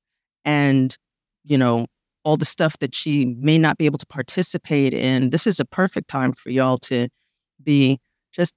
and, 0.46 0.96
you 1.44 1.58
know, 1.58 1.88
all 2.24 2.38
the 2.38 2.46
stuff 2.46 2.78
that 2.80 2.94
she 2.94 3.26
may 3.26 3.58
not 3.58 3.80
be 3.80 3.88
able 3.88 3.98
to 3.98 4.06
participate 4.06 4.94
in, 4.94 5.32
this 5.32 5.48
is 5.48 5.60
a 5.60 5.66
perfect 5.66 6.08
time 6.08 6.34
for 6.34 6.52
y'all 6.52 6.78
to 6.78 7.08
be 7.64 8.00
just 8.32 8.54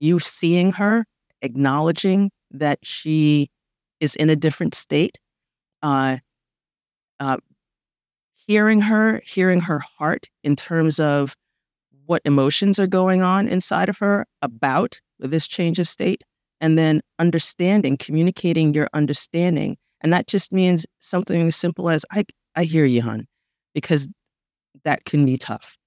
you 0.00 0.18
seeing 0.18 0.72
her, 0.72 1.06
acknowledging 1.42 2.30
that 2.50 2.78
she 2.82 3.48
is 4.00 4.14
in 4.16 4.30
a 4.30 4.36
different 4.36 4.74
state, 4.74 5.18
uh, 5.82 6.18
uh, 7.20 7.36
hearing 8.34 8.82
her, 8.82 9.22
hearing 9.24 9.60
her 9.60 9.78
heart 9.78 10.28
in 10.42 10.56
terms 10.56 11.00
of 11.00 11.34
what 12.06 12.22
emotions 12.24 12.78
are 12.78 12.86
going 12.86 13.22
on 13.22 13.48
inside 13.48 13.88
of 13.88 13.98
her 13.98 14.26
about 14.42 15.00
this 15.18 15.48
change 15.48 15.78
of 15.78 15.88
state, 15.88 16.22
and 16.60 16.76
then 16.78 17.00
understanding, 17.18 17.96
communicating 17.96 18.74
your 18.74 18.88
understanding. 18.92 19.76
And 20.02 20.12
that 20.12 20.26
just 20.26 20.52
means 20.52 20.84
something 21.00 21.46
as 21.46 21.56
simple 21.56 21.88
as, 21.88 22.04
I, 22.10 22.24
I 22.54 22.64
hear 22.64 22.84
you, 22.84 23.00
hon, 23.00 23.26
because 23.74 24.08
that 24.84 25.04
can 25.06 25.24
be 25.24 25.38
tough. 25.38 25.78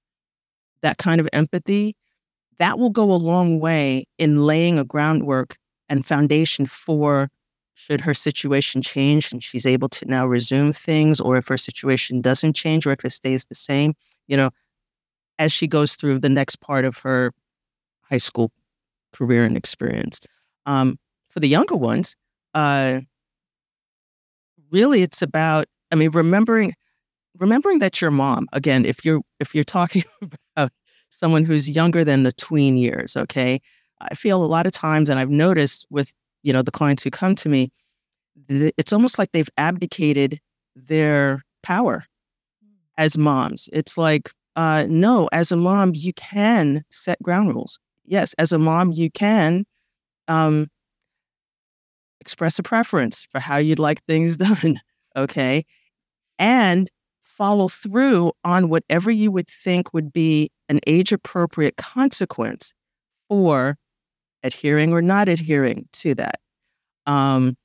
That 0.81 0.97
kind 0.97 1.21
of 1.21 1.29
empathy, 1.33 1.95
that 2.59 2.79
will 2.79 2.89
go 2.89 3.11
a 3.11 3.15
long 3.15 3.59
way 3.59 4.05
in 4.17 4.45
laying 4.45 4.79
a 4.79 4.83
groundwork 4.83 5.57
and 5.89 6.05
foundation 6.05 6.65
for 6.65 7.29
should 7.75 8.01
her 8.01 8.13
situation 8.13 8.81
change 8.81 9.31
and 9.31 9.43
she's 9.43 9.65
able 9.65 9.87
to 9.87 10.05
now 10.05 10.25
resume 10.25 10.73
things, 10.73 11.19
or 11.19 11.37
if 11.37 11.47
her 11.47 11.57
situation 11.57 12.21
doesn't 12.21 12.53
change, 12.53 12.87
or 12.87 12.91
if 12.91 13.05
it 13.05 13.11
stays 13.11 13.45
the 13.45 13.55
same, 13.55 13.93
you 14.27 14.35
know, 14.35 14.49
as 15.37 15.51
she 15.53 15.67
goes 15.67 15.95
through 15.95 16.19
the 16.19 16.29
next 16.29 16.57
part 16.59 16.85
of 16.85 16.97
her 16.99 17.31
high 18.09 18.17
school 18.17 18.51
career 19.13 19.43
and 19.43 19.55
experience. 19.55 20.19
Um, 20.65 20.97
for 21.29 21.39
the 21.39 21.47
younger 21.47 21.75
ones, 21.75 22.15
uh, 22.53 23.01
really, 24.71 25.01
it's 25.03 25.21
about. 25.21 25.67
I 25.91 25.95
mean, 25.95 26.09
remembering 26.11 26.73
remembering 27.37 27.79
that 27.79 28.01
your 28.01 28.11
mom. 28.11 28.47
Again, 28.53 28.85
if 28.85 29.05
you're 29.05 29.21
if 29.39 29.53
you're 29.55 29.63
talking 29.63 30.03
someone 31.09 31.45
who's 31.45 31.69
younger 31.69 32.03
than 32.03 32.23
the 32.23 32.31
tween 32.31 32.77
years, 32.77 33.15
okay, 33.15 33.59
I 34.01 34.15
feel 34.15 34.43
a 34.43 34.45
lot 34.45 34.65
of 34.65 34.71
times, 34.71 35.09
and 35.09 35.19
I've 35.19 35.29
noticed 35.29 35.85
with 35.89 36.13
you 36.43 36.53
know 36.53 36.61
the 36.61 36.71
clients 36.71 37.03
who 37.03 37.09
come 37.09 37.35
to 37.35 37.49
me, 37.49 37.71
it's 38.49 38.93
almost 38.93 39.17
like 39.17 39.31
they've 39.31 39.49
abdicated 39.57 40.39
their 40.75 41.43
power 41.63 42.05
as 42.97 43.17
moms. 43.17 43.69
It's 43.73 43.97
like, 43.97 44.31
uh, 44.55 44.85
no, 44.89 45.29
as 45.31 45.51
a 45.51 45.55
mom, 45.55 45.91
you 45.95 46.13
can 46.13 46.83
set 46.89 47.21
ground 47.21 47.53
rules. 47.53 47.79
Yes, 48.05 48.33
as 48.37 48.51
a 48.51 48.59
mom, 48.59 48.91
you 48.91 49.11
can 49.11 49.65
um, 50.27 50.67
express 52.21 52.59
a 52.59 52.63
preference 52.63 53.27
for 53.31 53.39
how 53.39 53.57
you'd 53.57 53.79
like 53.79 54.03
things 54.05 54.37
done. 54.47 54.79
Okay. 55.15 55.65
And 56.39 56.89
follow 57.27 57.67
through 57.67 58.31
on 58.43 58.69
whatever 58.69 59.11
you 59.11 59.29
would 59.31 59.47
think 59.47 59.93
would 59.93 60.13
be 60.13 60.49
an 60.69 60.79
age 60.87 61.11
appropriate 61.11 61.75
consequence 61.75 62.73
for 63.27 63.77
adhering 64.43 64.93
or 64.93 65.01
not 65.01 65.27
adhering 65.27 65.87
to 65.91 66.15
that. 66.15 66.39
Um, 67.05 67.57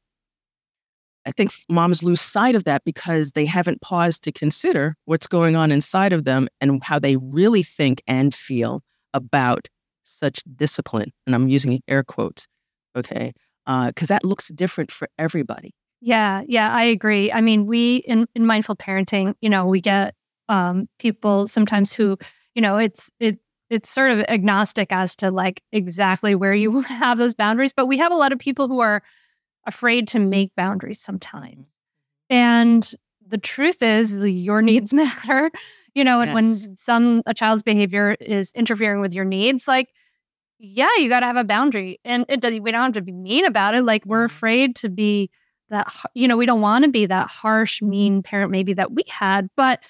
I 1.25 1.31
think 1.31 1.53
moms 1.69 2.03
lose 2.03 2.21
sight 2.21 2.57
of 2.57 2.65
that 2.65 2.83
because 2.85 3.33
they 3.33 3.47
haven't 3.47 3.81
paused 3.81 4.25
to 4.25 4.33
consider 4.33 4.97
what's 5.05 5.29
going 5.29 5.55
on 5.55 5.71
inside 5.71 6.13
of 6.13 6.25
them 6.25 6.49
and 6.61 6.83
how 6.83 6.99
they 6.99 7.17
really 7.17 7.63
think 7.63 8.03
and 8.09 8.35
feel 8.35 8.83
about 9.15 9.69
such 10.03 10.43
discipline. 10.57 11.13
And 11.27 11.37
I'm 11.37 11.49
using 11.49 11.81
air 11.87 12.03
quotes, 12.03 12.49
okay? 12.97 13.33
Because 13.65 14.09
that 14.09 14.25
looks 14.25 14.49
different 14.49 14.91
for 14.91 15.09
everybody. 15.17 15.73
Yeah, 16.05 16.43
yeah, 16.49 16.73
I 16.73 16.85
agree. 16.85 17.31
I 17.33 17.41
mean, 17.41 17.67
we 17.67 17.99
in, 17.99 18.27
in 18.35 18.45
mindful 18.45 18.75
parenting, 18.75 19.35
you 19.41 19.49
know, 19.49 19.67
we 19.67 19.81
get 19.81 20.17
um, 20.49 20.89
people 20.99 21.47
sometimes 21.47 21.93
who, 21.93 22.19
you 22.57 22.63
know, 22.63 22.77
it's 22.77 23.11
it 23.21 23.39
it's 23.71 23.89
sort 23.89 24.11
of 24.11 24.21
agnostic 24.29 24.93
as 24.93 25.15
to 25.17 25.31
like 25.31 25.63
exactly 25.73 26.35
where 26.35 26.55
you 26.55 26.81
have 26.83 27.19
those 27.19 27.35
boundaries, 27.37 27.73
but 27.73 27.87
we 27.87 27.99
have 27.99 28.11
a 28.13 28.17
lot 28.17 28.33
of 28.33 28.39
people 28.41 28.67
who 28.69 28.81
are 28.81 29.03
afraid 29.67 30.09
to 30.09 30.19
make 30.21 30.55
boundaries 30.57 31.01
sometimes. 31.01 31.69
And 32.31 32.91
the 33.27 33.39
truth 33.39 33.83
is, 33.83 34.27
your 34.27 34.63
needs 34.63 34.95
matter. 34.95 35.51
You 35.95 36.05
know, 36.05 36.21
and 36.23 36.31
Yes. 36.31 36.35
when 36.69 36.77
some 36.79 37.23
a 37.27 37.35
child's 37.35 37.63
behavior 37.63 38.17
is 38.21 38.53
interfering 38.55 39.01
with 39.01 39.15
your 39.15 39.27
needs, 39.27 39.69
like 39.69 39.91
yeah, 40.59 40.91
you 40.99 41.09
got 41.09 41.21
to 41.21 41.27
have 41.27 41.37
a 41.37 41.45
boundary, 41.45 41.99
and 42.05 42.25
it 42.29 42.41
does. 42.41 42.59
We 42.61 42.71
don't 42.71 42.83
have 42.83 42.93
to 42.93 43.03
be 43.03 43.13
mean 43.13 43.45
about 43.45 43.75
it. 43.75 43.83
Like 43.85 44.05
we're 44.07 44.25
afraid 44.25 44.77
to 44.77 44.89
be 44.89 45.31
that. 45.73 45.93
You 46.15 46.29
know, 46.29 46.37
we 46.37 46.47
don't 46.47 46.61
want 46.61 46.85
to 46.85 46.91
be 46.91 47.07
that 47.07 47.29
harsh, 47.29 47.83
mean 47.83 48.15
mm-hmm. 48.15 48.21
parent 48.21 48.53
maybe 48.53 48.73
that 48.75 48.93
we 48.93 49.03
had. 49.09 49.49
But 49.57 49.87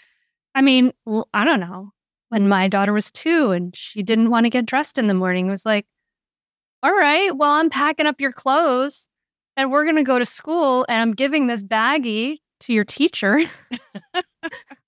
I 0.55 0.62
mean, 0.62 0.92
I 1.35 1.45
don't 1.45 1.61
know. 1.61 1.90
When 2.31 2.49
my 2.49 2.66
daughter 2.66 2.95
was 2.95 3.11
two 3.11 3.51
and 3.51 3.77
she 3.77 4.03
didn't 4.03 4.31
want 4.31 4.47
to 4.47 4.51
get 4.51 4.64
dressed 4.64 4.97
in 4.97 5.07
the 5.07 5.14
morning, 5.14 5.49
it 5.49 5.51
was 5.51 5.66
like, 5.66 5.87
all 6.83 6.92
right, 6.92 7.37
well, 7.37 7.51
I'm 7.51 7.68
packing 7.68 8.07
up 8.07 8.21
your 8.21 8.33
clothes 8.33 9.11
and 9.57 9.71
we're 9.71 9.85
going 9.85 9.97
to 9.97 10.03
go 10.03 10.18
to 10.18 10.25
school 10.25 10.87
and 10.88 11.03
I'm 11.03 11.12
giving 11.12 11.47
this 11.47 11.62
baggie 11.62 12.38
to 12.61 12.73
your 12.73 12.85
teacher. 12.85 13.40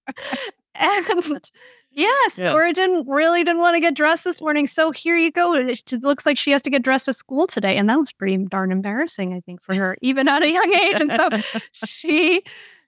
and 0.75 1.51
yes, 1.91 2.39
or 2.39 2.73
didn't 2.73 3.09
really 3.09 3.45
didn't 3.45 3.61
want 3.63 3.75
to 3.77 3.81
get 3.81 3.95
dressed 3.95 4.25
this 4.25 4.41
morning. 4.41 4.67
So 4.67 4.91
here 4.91 5.17
you 5.17 5.31
go. 5.31 5.55
It 5.55 5.93
it 5.93 6.03
looks 6.03 6.27
like 6.27 6.37
she 6.39 6.51
has 6.53 6.63
to 6.63 6.71
get 6.71 6.83
dressed 6.83 7.07
to 7.07 7.13
school 7.13 7.47
today. 7.47 7.77
And 7.77 7.89
that 7.89 7.99
was 7.99 8.13
pretty 8.13 8.37
darn 8.47 8.73
embarrassing, 8.73 9.35
I 9.35 9.41
think, 9.41 9.63
for 9.63 9.75
her, 9.75 9.97
even 10.03 10.29
at 10.29 10.43
a 10.43 10.51
young 10.51 10.75
age. 10.75 11.01
And 11.01 11.13
so 11.13 11.29
she 11.73 12.43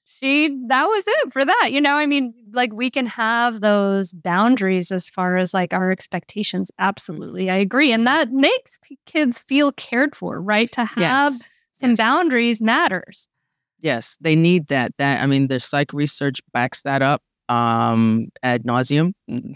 she 0.05 0.57
that 0.69 0.87
was 0.87 1.05
it 1.09 1.33
for 1.33 1.45
that 1.45 1.71
you 1.73 1.81
know 1.81 1.97
i 1.97 2.07
mean 2.07 2.33
like 2.53 2.73
we 2.73 2.89
can 2.89 3.07
have 3.07 3.61
those 3.61 4.13
boundaries 4.13 4.93
as 4.93 5.09
far 5.09 5.37
as 5.37 5.53
like 5.53 5.73
our 5.75 5.91
expectations 5.91 6.71
absolutely 6.79 7.51
i 7.51 7.57
agree 7.57 7.91
and 7.91 8.07
that 8.07 8.31
makes 8.31 8.79
kids 9.05 9.41
feel 9.41 9.73
cared 9.73 10.15
for 10.15 10.41
right 10.41 10.71
to 10.71 10.85
have 10.85 11.33
Yes. 11.33 11.49
some 11.73 11.91
Yes. 11.91 11.99
boundaries 11.99 12.61
matters 12.61 13.29
Yes, 13.81 14.17
they 14.21 14.37
need 14.37 14.69
that. 14.69 14.93
That 14.99 15.23
I 15.23 15.27
mean, 15.27 15.49
the 15.49 15.61
psych 15.61 15.93
research 15.93 16.41
backs 16.53 16.83
that 16.83 17.03
up 17.03 17.23
um, 17.49 18.29
ad 18.43 18.65
nauseum, 18.65 19.13
mm, 19.31 19.55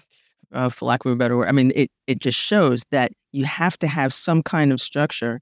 uh, 0.53 0.69
for 0.69 0.87
lack 0.87 1.05
of 1.05 1.13
a 1.13 1.17
better 1.17 1.37
word. 1.37 1.49
I 1.49 1.53
mean, 1.53 1.73
it 1.75 1.91
it 2.07 2.21
just 2.21 2.39
shows 2.39 2.85
that 2.91 3.13
you 3.33 3.45
have 3.45 3.79
to 3.79 3.87
have 3.87 4.13
some 4.13 4.43
kind 4.43 4.73
of 4.73 4.81
structure 4.81 5.41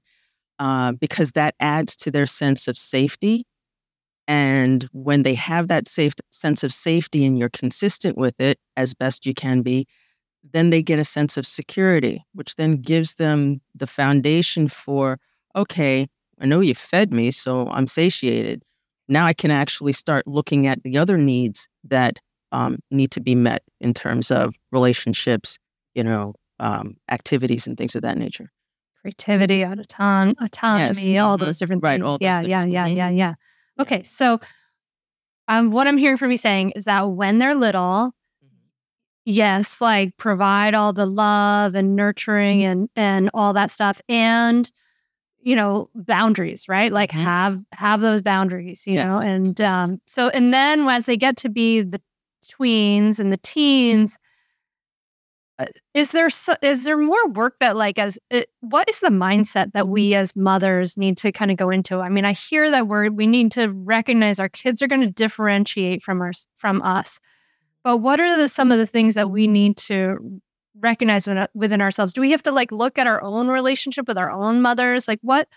uh, 0.59 0.91
because 0.93 1.31
that 1.33 1.55
adds 1.59 1.95
to 1.97 2.11
their 2.11 2.25
sense 2.25 2.67
of 2.67 2.77
safety. 2.77 3.45
And 4.27 4.87
when 4.91 5.23
they 5.23 5.33
have 5.33 5.69
that 5.69 5.87
safe 5.87 6.13
sense 6.31 6.63
of 6.63 6.71
safety 6.71 7.25
and 7.25 7.37
you're 7.39 7.49
consistent 7.49 8.17
with 8.17 8.39
it 8.39 8.59
as 8.77 8.93
best 8.93 9.25
you 9.25 9.33
can 9.33 9.63
be, 9.63 9.87
then 10.53 10.69
they 10.69 10.83
get 10.83 10.99
a 10.99 11.03
sense 11.03 11.35
of 11.37 11.45
security, 11.45 12.23
which 12.33 12.55
then 12.55 12.77
gives 12.77 13.15
them 13.15 13.61
the 13.73 13.87
foundation 13.87 14.67
for, 14.67 15.19
okay, 15.55 16.07
I 16.39 16.45
know 16.45 16.59
you 16.59 16.75
fed 16.75 17.13
me, 17.13 17.31
so 17.31 17.67
I'm 17.69 17.87
satiated. 17.87 18.63
Now 19.07 19.25
I 19.25 19.33
can 19.33 19.51
actually 19.51 19.93
start 19.93 20.27
looking 20.27 20.67
at 20.67 20.83
the 20.83 20.97
other 20.97 21.17
needs 21.17 21.67
that 21.83 22.19
um, 22.51 22.79
need 22.91 23.11
to 23.11 23.21
be 23.21 23.35
met 23.35 23.63
in 23.79 23.93
terms 23.93 24.31
of 24.31 24.55
relationships, 24.71 25.57
you 25.93 26.03
know, 26.03 26.33
um, 26.59 26.97
activities 27.09 27.67
and 27.67 27.77
things 27.77 27.95
of 27.95 28.01
that 28.01 28.17
nature. 28.17 28.51
Creativity, 29.01 29.63
auton- 29.65 30.35
autonomy, 30.41 31.13
Yes. 31.13 31.23
all 31.23 31.37
Mhm. 31.37 31.41
those 31.41 31.57
different 31.59 31.83
Right, 31.83 31.93
things. 31.93 32.03
all 32.03 32.13
those 32.17 32.21
yeah, 32.21 32.39
things. 32.41 32.49
yeah, 32.49 32.65
yeah, 32.65 32.87
Mhm. 32.87 32.95
yeah, 32.95 33.09
yeah. 33.09 33.33
Okay, 33.79 34.03
so 34.03 34.39
um, 35.47 35.71
what 35.71 35.87
I'm 35.87 35.97
hearing 35.97 36.17
from 36.17 36.31
you 36.31 36.37
saying 36.37 36.71
is 36.71 36.85
that 36.85 37.03
when 37.11 37.37
they're 37.39 37.55
little, 37.55 38.13
yes, 39.25 39.81
like 39.81 40.15
provide 40.17 40.73
all 40.73 40.93
the 40.93 41.05
love 41.05 41.75
and 41.75 41.95
nurturing 41.95 42.63
and 42.63 42.89
and 42.95 43.29
all 43.33 43.53
that 43.53 43.71
stuff, 43.71 44.01
and 44.09 44.71
you 45.41 45.55
know 45.55 45.89
boundaries, 45.95 46.67
right? 46.67 46.91
Like 46.91 47.11
Mhm. 47.11 47.23
have 47.23 47.61
have 47.73 48.01
those 48.01 48.21
boundaries, 48.21 48.83
you 48.85 48.95
know, 48.95 49.19
and 49.19 49.59
um, 49.61 50.01
so 50.05 50.29
and 50.29 50.53
then 50.53 50.87
as 50.89 51.05
they 51.05 51.17
get 51.17 51.37
to 51.37 51.49
be 51.49 51.81
the 51.81 52.01
tweens 52.49 53.19
and 53.19 53.31
the 53.31 53.37
mm-hmm. 53.37 53.53
teens. 53.53 54.19
uh, 55.57 55.65
Is 55.93 56.11
there 56.11 56.29
so, 56.29 56.55
is 56.61 56.85
there 56.85 56.97
more 56.97 57.27
work 57.29 57.55
that 57.59 57.75
like 57.75 57.99
as 57.99 58.19
it, 58.29 58.49
what 58.61 58.89
is 58.89 58.99
the 58.99 59.09
mindset 59.09 59.73
that 59.73 59.83
mm-hmm. 59.83 59.91
we 59.91 60.15
as 60.15 60.35
mothers 60.35 60.97
need 60.97 61.17
to 61.17 61.31
kind 61.31 61.51
of 61.51 61.57
go 61.57 61.69
into? 61.69 61.99
I 61.99 62.09
mean, 62.09 62.25
I 62.25 62.33
hear 62.33 62.69
that 62.71 62.87
we're 62.87 63.09
we 63.09 63.27
need 63.27 63.51
to 63.53 63.69
recognize 63.69 64.39
our 64.39 64.49
kids 64.49 64.81
are 64.81 64.87
going 64.87 65.01
to 65.01 65.11
differentiate 65.11 66.01
from 66.01 66.21
us 66.21 66.47
from 66.55 66.81
us, 66.81 67.19
but 67.83 67.97
what 67.97 68.19
are 68.19 68.37
the 68.37 68.47
some 68.47 68.71
of 68.71 68.77
the 68.77 68.87
things 68.87 69.15
that 69.15 69.31
we 69.31 69.47
need 69.47 69.77
to 69.77 70.41
recognize 70.79 71.27
within, 71.27 71.47
within 71.53 71.81
ourselves? 71.81 72.13
Do 72.13 72.21
we 72.21 72.31
have 72.31 72.43
to 72.43 72.51
like 72.51 72.71
look 72.71 72.97
at 72.97 73.07
our 73.07 73.21
own 73.21 73.47
relationship 73.47 74.07
with 74.07 74.17
our 74.17 74.31
own 74.31 74.61
mothers? 74.61 75.07
Like 75.07 75.19
what 75.21 75.47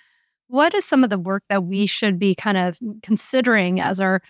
what 0.48 0.74
is 0.74 0.84
some 0.84 1.02
of 1.02 1.10
the 1.10 1.18
work 1.18 1.44
that 1.48 1.64
we 1.64 1.86
should 1.86 2.18
be 2.18 2.34
kind 2.34 2.58
of 2.58 2.78
considering 3.02 3.80
as 3.80 4.00
our 4.00 4.20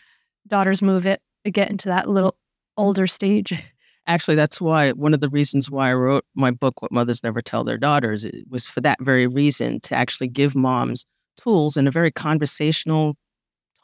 daughters 0.46 0.80
move 0.80 1.06
it 1.06 1.20
get 1.50 1.70
into 1.70 1.88
that 1.88 2.08
little 2.08 2.36
older 2.76 3.06
stage? 3.06 3.52
Actually, 4.06 4.34
that's 4.34 4.60
why 4.60 4.90
one 4.92 5.14
of 5.14 5.20
the 5.20 5.28
reasons 5.28 5.70
why 5.70 5.90
I 5.90 5.94
wrote 5.94 6.24
my 6.34 6.50
book, 6.50 6.82
What 6.82 6.90
Mothers 6.90 7.22
Never 7.22 7.40
Tell 7.40 7.62
Their 7.62 7.78
Daughters, 7.78 8.24
it 8.24 8.46
was 8.50 8.66
for 8.66 8.80
that 8.80 9.00
very 9.00 9.28
reason 9.28 9.78
to 9.82 9.94
actually 9.94 10.26
give 10.26 10.56
moms 10.56 11.06
tools 11.36 11.76
in 11.76 11.86
a 11.86 11.90
very 11.92 12.10
conversational 12.10 13.16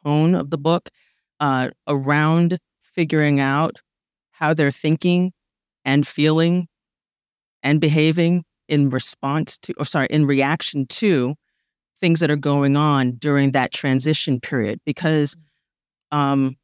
tone 0.05 0.35
of 0.35 0.51
the 0.51 0.59
book 0.59 0.88
uh, 1.38 1.68
around 1.87 2.59
figuring 2.83 3.38
out 3.38 3.81
how 4.33 4.55
they're 4.55 4.72
thinking 4.72 5.33
and 5.85 6.07
feeling 6.07 6.66
and 7.62 7.81
behaving 7.81 8.44
in 8.68 8.90
response 8.90 9.57
to, 9.59 9.72
or 9.79 9.85
sorry, 9.85 10.09
in 10.11 10.27
reaction 10.27 10.87
to 10.87 11.35
things 11.96 12.20
that 12.20 12.31
are 12.31 12.37
going 12.37 12.77
on 12.77 13.12
during 13.12 13.53
that 13.53 13.72
transition 13.72 14.40
period. 14.40 14.81
Because 14.85 15.37
um, 16.12 16.57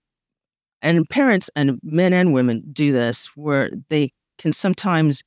and 0.85 1.09
parents 1.09 1.51
and 1.57 1.81
men 1.83 2.12
and 2.12 2.35
women 2.35 2.62
do 2.73 2.92
this 2.92 3.31
where 3.35 3.70
they 3.88 4.12
can 4.38 4.53
sometimes 4.53 5.25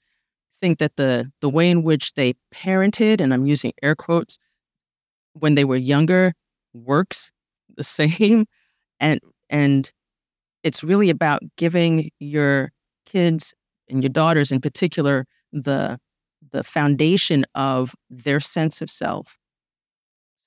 think 0.53 0.77
that 0.77 0.95
the 0.95 1.29
the 1.41 1.49
way 1.49 1.69
in 1.69 1.83
which 1.83 2.13
they 2.13 2.35
parented 2.53 3.19
and 3.19 3.33
I'm 3.33 3.47
using 3.47 3.73
air 3.81 3.95
quotes 3.95 4.37
when 5.33 5.55
they 5.55 5.65
were 5.65 5.75
younger 5.75 6.33
works 6.73 7.31
the 7.75 7.83
same 7.99 8.45
and 8.99 9.19
and 9.49 9.91
it's 10.63 10.83
really 10.83 11.09
about 11.09 11.41
giving 11.57 12.11
your 12.19 12.71
kids 13.05 13.53
and 13.89 14.03
your 14.03 14.09
daughters 14.09 14.51
in 14.51 14.61
particular 14.61 15.25
the 15.51 15.99
the 16.51 16.63
foundation 16.63 17.45
of 17.55 17.95
their 18.09 18.39
sense 18.39 18.81
of 18.81 18.89
self 18.89 19.37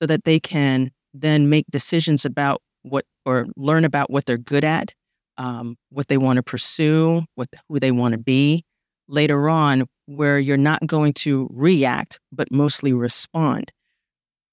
so 0.01 0.07
that 0.07 0.23
they 0.23 0.39
can 0.39 0.91
then 1.13 1.49
make 1.49 1.65
decisions 1.69 2.25
about 2.25 2.61
what 2.83 3.05
or 3.25 3.47
learn 3.57 3.83
about 3.83 4.09
what 4.09 4.25
they're 4.25 4.37
good 4.37 4.63
at 4.63 4.93
um, 5.37 5.77
what 5.89 6.07
they 6.07 6.17
want 6.17 6.37
to 6.37 6.43
pursue, 6.43 7.23
what 7.35 7.49
who 7.67 7.79
they 7.79 7.91
want 7.91 8.13
to 8.13 8.17
be 8.17 8.63
later 9.07 9.49
on, 9.49 9.85
where 10.05 10.39
you're 10.39 10.57
not 10.57 10.85
going 10.85 11.13
to 11.13 11.49
react, 11.51 12.19
but 12.31 12.51
mostly 12.51 12.93
respond. 12.93 13.71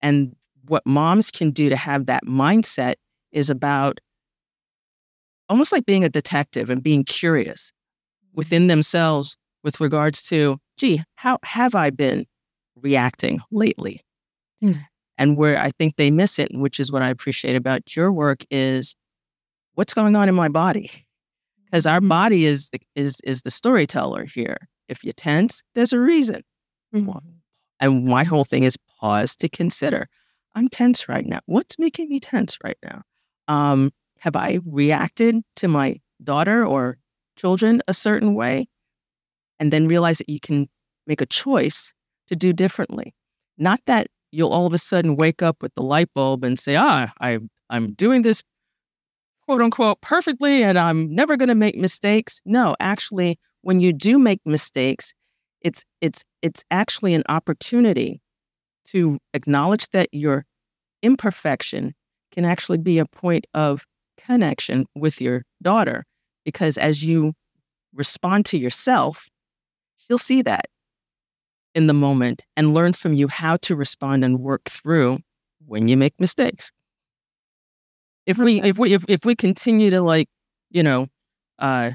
And 0.02 0.34
what 0.66 0.86
moms 0.86 1.30
can 1.30 1.50
do 1.50 1.68
to 1.68 1.76
have 1.76 2.06
that 2.06 2.24
mindset 2.24 2.94
is 3.32 3.50
about 3.50 3.98
almost 5.48 5.72
like 5.72 5.86
being 5.86 6.04
a 6.04 6.08
detective 6.08 6.70
and 6.70 6.82
being 6.82 7.04
curious 7.04 7.72
within 8.34 8.66
themselves 8.66 9.36
with 9.64 9.80
regards 9.80 10.22
to, 10.28 10.58
gee, 10.76 11.02
how 11.16 11.38
have 11.44 11.74
I 11.74 11.90
been 11.90 12.26
reacting 12.76 13.40
lately? 13.50 14.00
Mm. 14.62 14.84
And 15.16 15.36
where 15.36 15.58
I 15.60 15.70
think 15.70 15.96
they 15.96 16.10
miss 16.10 16.38
it, 16.38 16.48
which 16.52 16.78
is 16.78 16.92
what 16.92 17.02
I 17.02 17.08
appreciate 17.08 17.56
about 17.56 17.96
your 17.96 18.12
work, 18.12 18.44
is 18.50 18.94
what's 19.78 19.94
going 19.94 20.16
on 20.16 20.28
in 20.28 20.34
my 20.34 20.48
body? 20.48 20.90
Because 21.64 21.86
our 21.86 22.00
body 22.00 22.46
is 22.46 22.70
the, 22.70 22.80
is 22.96 23.20
is 23.22 23.42
the 23.42 23.50
storyteller 23.50 24.24
here. 24.24 24.56
If 24.88 25.04
you're 25.04 25.12
tense 25.12 25.62
there's 25.74 25.92
a 25.92 26.00
reason 26.00 26.42
and 27.78 28.04
my 28.04 28.24
whole 28.24 28.42
thing 28.42 28.64
is 28.64 28.76
pause 28.98 29.36
to 29.36 29.48
consider 29.48 30.08
i'm 30.56 30.68
tense 30.68 31.08
right 31.08 31.26
now. 31.26 31.38
What's 31.46 31.78
making 31.78 32.08
me 32.08 32.18
tense 32.18 32.58
right 32.64 32.78
now? 32.82 33.02
Um, 33.46 33.92
have 34.18 34.34
i 34.34 34.58
reacted 34.66 35.36
to 35.56 35.68
my 35.68 36.00
daughter 36.24 36.66
or 36.66 36.98
children 37.36 37.80
a 37.86 37.94
certain 37.94 38.34
way? 38.34 38.66
And 39.60 39.72
then 39.72 39.86
realize 39.86 40.18
that 40.18 40.28
you 40.28 40.40
can 40.40 40.68
make 41.06 41.20
a 41.20 41.26
choice 41.26 41.94
to 42.26 42.34
do 42.34 42.52
differently. 42.52 43.14
Not 43.58 43.80
that 43.86 44.08
you'll 44.32 44.52
all 44.52 44.66
of 44.66 44.72
a 44.72 44.78
sudden 44.78 45.16
wake 45.16 45.42
up 45.42 45.62
with 45.62 45.74
the 45.74 45.82
light 45.82 46.08
bulb 46.14 46.44
and 46.44 46.58
say 46.58 46.74
ah 46.76 47.12
I, 47.20 47.38
i'm 47.70 47.92
doing 47.92 48.22
this 48.22 48.42
quote 49.48 49.62
unquote 49.62 49.98
perfectly 50.02 50.62
and 50.62 50.78
I'm 50.78 51.14
never 51.14 51.34
going 51.38 51.48
to 51.48 51.54
make 51.54 51.74
mistakes. 51.74 52.42
No, 52.44 52.76
actually 52.80 53.38
when 53.62 53.80
you 53.80 53.94
do 53.94 54.18
make 54.18 54.40
mistakes, 54.44 55.14
it's 55.62 55.86
it's 56.02 56.22
it's 56.42 56.64
actually 56.70 57.14
an 57.14 57.22
opportunity 57.30 58.20
to 58.88 59.18
acknowledge 59.32 59.88
that 59.90 60.10
your 60.12 60.44
imperfection 61.02 61.94
can 62.30 62.44
actually 62.44 62.76
be 62.76 62.98
a 62.98 63.06
point 63.06 63.46
of 63.54 63.86
connection 64.18 64.84
with 64.94 65.18
your 65.18 65.44
daughter 65.62 66.04
because 66.44 66.76
as 66.76 67.02
you 67.02 67.32
respond 67.94 68.44
to 68.44 68.58
yourself, 68.58 69.30
she'll 69.96 70.18
see 70.18 70.42
that 70.42 70.66
in 71.74 71.86
the 71.86 71.94
moment 71.94 72.44
and 72.54 72.74
learn 72.74 72.92
from 72.92 73.14
you 73.14 73.28
how 73.28 73.56
to 73.56 73.74
respond 73.74 74.24
and 74.24 74.40
work 74.40 74.64
through 74.68 75.20
when 75.66 75.88
you 75.88 75.96
make 75.96 76.12
mistakes 76.20 76.70
if 78.28 78.36
we 78.36 78.60
if 78.62 78.78
we 78.78 78.92
if, 78.92 79.04
if 79.08 79.24
we 79.24 79.34
continue 79.34 79.90
to 79.90 80.02
like 80.02 80.28
you 80.70 80.82
know 80.82 81.08
uh 81.58 81.90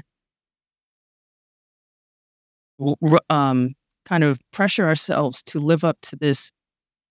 um 3.30 3.74
kind 4.04 4.24
of 4.24 4.40
pressure 4.52 4.84
ourselves 4.84 5.42
to 5.44 5.60
live 5.60 5.84
up 5.84 5.96
to 6.02 6.16
this 6.16 6.50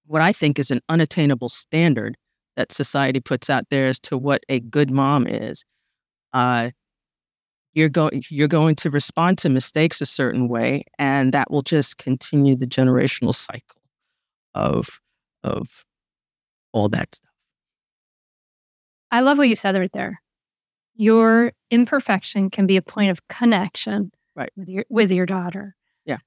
what 0.06 0.22
i 0.22 0.34
think 0.34 0.60
is 0.60 0.70
an 0.70 0.82
unattainable 0.90 1.50
standard 1.50 2.18
that 2.58 2.72
society 2.72 3.22
puts 3.22 3.50
out 3.50 3.64
there 3.72 3.86
as 3.86 4.00
to 4.00 4.18
what 4.18 4.44
a 4.50 4.60
good 4.60 4.92
mom 4.92 5.26
is 5.26 5.64
uh 6.34 6.70
you're 7.74 7.90
going 7.90 8.22
you're 8.30 8.50
going 8.50 8.76
to 8.76 8.90
respond 8.90 9.38
to 9.38 9.50
mistakes 9.50 10.02
a 10.02 10.06
certain 10.06 10.50
way 10.50 10.84
and 11.00 11.34
that 11.34 11.50
will 11.50 11.64
just 11.64 11.98
continue 11.98 12.58
the 12.58 12.68
generational 12.68 13.34
cycle 13.34 13.82
of 14.54 15.00
of 15.44 15.86
all 16.74 16.90
that 16.90 17.16
stuff 17.16 17.33
I 19.14 19.20
love 19.22 19.38
what 19.38 19.48
you 19.48 19.56
said 19.56 19.78
right 19.78 19.92
there. 19.94 20.22
Your 20.96 21.54
imperfection 21.72 22.50
can 22.50 22.66
be 22.68 22.78
a 22.78 22.82
point 22.82 23.12
of 23.12 23.28
connection 23.28 24.12
Right. 24.36 24.50
with 24.58 24.68
your 24.68 24.86
with 24.90 25.12
your 25.12 25.28
daughter. 25.28 25.76
Yeah. 26.06 26.18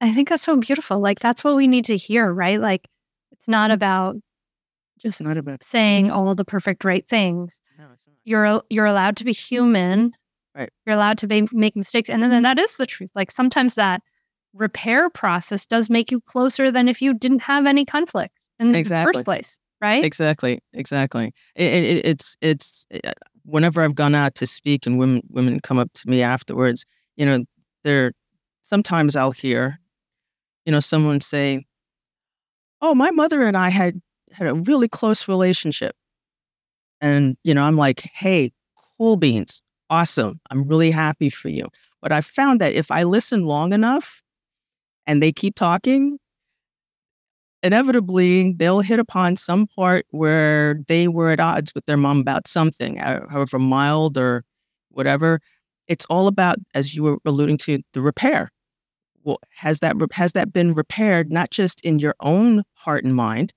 I 0.00 0.12
think 0.14 0.30
that's 0.30 0.42
so 0.42 0.56
beautiful. 0.56 0.98
Like 1.00 1.20
that's 1.20 1.44
what 1.44 1.56
we 1.56 1.66
need 1.68 1.84
to 1.84 1.96
hear, 1.96 2.32
right? 2.32 2.58
Like 2.58 2.88
it's 3.30 3.46
not 3.46 3.70
about 3.70 4.16
just 4.98 5.20
not 5.20 5.36
about 5.36 5.62
saying 5.62 6.10
all 6.10 6.34
the 6.34 6.44
perfect 6.44 6.84
right 6.84 7.06
things. 7.06 7.60
no 7.78 7.84
it's 7.92 8.06
not 8.06 8.16
You're 8.24 8.62
you're 8.70 8.86
allowed 8.86 9.16
to 9.18 9.24
be 9.24 9.32
human. 9.32 10.12
Right. 10.56 10.70
You're 10.86 10.94
allowed 10.94 11.18
to 11.18 11.26
be, 11.26 11.46
make 11.52 11.74
mistakes, 11.76 12.08
and 12.08 12.22
then, 12.22 12.30
then 12.30 12.44
that 12.44 12.58
is 12.58 12.76
the 12.76 12.86
truth. 12.86 13.10
Like 13.14 13.30
sometimes 13.32 13.74
that 13.74 14.02
repair 14.54 15.10
process 15.10 15.66
does 15.66 15.90
make 15.90 16.12
you 16.12 16.20
closer 16.20 16.70
than 16.70 16.88
if 16.88 17.02
you 17.02 17.12
didn't 17.12 17.42
have 17.42 17.66
any 17.66 17.84
conflicts 17.84 18.50
in 18.60 18.70
the 18.72 18.84
first 18.84 19.24
place, 19.24 19.58
right? 19.84 20.04
Exactly, 20.04 20.60
exactly. 20.72 21.32
It, 21.56 21.72
it, 21.84 22.06
it's 22.06 22.36
it's 22.40 22.86
uh, 23.04 23.12
whenever 23.44 23.82
I've 23.82 23.94
gone 23.94 24.14
out 24.14 24.34
to 24.36 24.46
speak 24.46 24.86
and 24.86 24.98
women 24.98 25.22
women 25.30 25.60
come 25.60 25.78
up 25.78 25.92
to 25.94 26.10
me 26.10 26.22
afterwards, 26.22 26.84
you 27.16 27.26
know, 27.26 27.44
they're 27.84 28.12
sometimes 28.62 29.16
I'll 29.16 29.32
hear, 29.32 29.80
you 30.66 30.72
know, 30.72 30.80
someone 30.80 31.20
say, 31.20 31.64
"Oh, 32.80 32.94
my 32.94 33.10
mother 33.10 33.42
and 33.42 33.56
I 33.56 33.70
had 33.70 34.00
had 34.32 34.46
a 34.46 34.54
really 34.54 34.88
close 34.88 35.26
relationship," 35.28 35.96
and 37.00 37.36
you 37.44 37.54
know, 37.54 37.62
I'm 37.62 37.76
like, 37.76 38.02
"Hey, 38.14 38.50
cool 38.98 39.16
beans, 39.16 39.62
awesome. 39.90 40.40
I'm 40.50 40.64
really 40.66 40.90
happy 40.90 41.30
for 41.30 41.48
you." 41.48 41.68
But 42.02 42.12
I 42.12 42.20
found 42.20 42.60
that 42.60 42.74
if 42.74 42.90
I 42.90 43.02
listen 43.04 43.44
long 43.44 43.72
enough 43.72 44.22
and 45.06 45.22
they 45.22 45.32
keep 45.32 45.56
talking, 45.56 46.18
inevitably 47.64 48.52
they'll 48.52 48.80
hit 48.80 49.00
upon 49.00 49.34
some 49.34 49.66
part 49.66 50.06
where 50.10 50.76
they 50.86 51.08
were 51.08 51.30
at 51.30 51.40
odds 51.40 51.72
with 51.74 51.86
their 51.86 51.96
mom 51.96 52.20
about 52.20 52.46
something, 52.46 52.98
however 52.98 53.58
mild 53.58 54.18
or 54.18 54.44
whatever. 54.90 55.40
It's 55.88 56.04
all 56.06 56.28
about, 56.28 56.58
as 56.74 56.94
you 56.94 57.02
were 57.02 57.18
alluding 57.24 57.56
to, 57.58 57.80
the 57.94 58.02
repair. 58.02 58.52
Well, 59.24 59.38
has 59.56 59.80
that 59.80 59.96
has 60.12 60.32
that 60.32 60.52
been 60.52 60.74
repaired 60.74 61.32
not 61.32 61.50
just 61.50 61.80
in 61.82 61.98
your 61.98 62.14
own 62.20 62.62
heart 62.74 63.04
and 63.04 63.16
mind, 63.16 63.54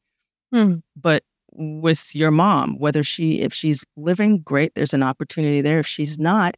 hmm. 0.53 0.75
but 0.95 1.23
with 1.51 2.15
your 2.15 2.31
mom? 2.31 2.79
Whether 2.79 3.03
she, 3.03 3.41
if 3.41 3.53
she's 3.53 3.85
living, 3.97 4.39
great, 4.39 4.73
there's 4.75 4.93
an 4.93 5.03
opportunity 5.03 5.59
there. 5.59 5.79
If 5.79 5.87
she's 5.87 6.17
not, 6.17 6.55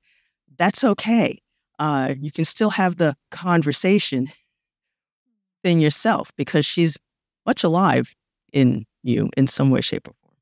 that's 0.57 0.83
okay. 0.83 1.39
Uh, 1.79 2.13
you 2.19 2.31
can 2.31 2.43
still 2.43 2.71
have 2.71 2.97
the 2.97 3.15
conversation 3.31 4.27
in 5.63 5.81
yourself 5.81 6.31
because 6.35 6.65
she's 6.65 6.97
much 7.49 7.63
alive 7.63 8.15
in 8.53 8.85
you 9.01 9.27
in 9.35 9.47
some 9.47 9.71
way, 9.71 9.81
shape, 9.81 10.07
or 10.07 10.13
form. 10.21 10.35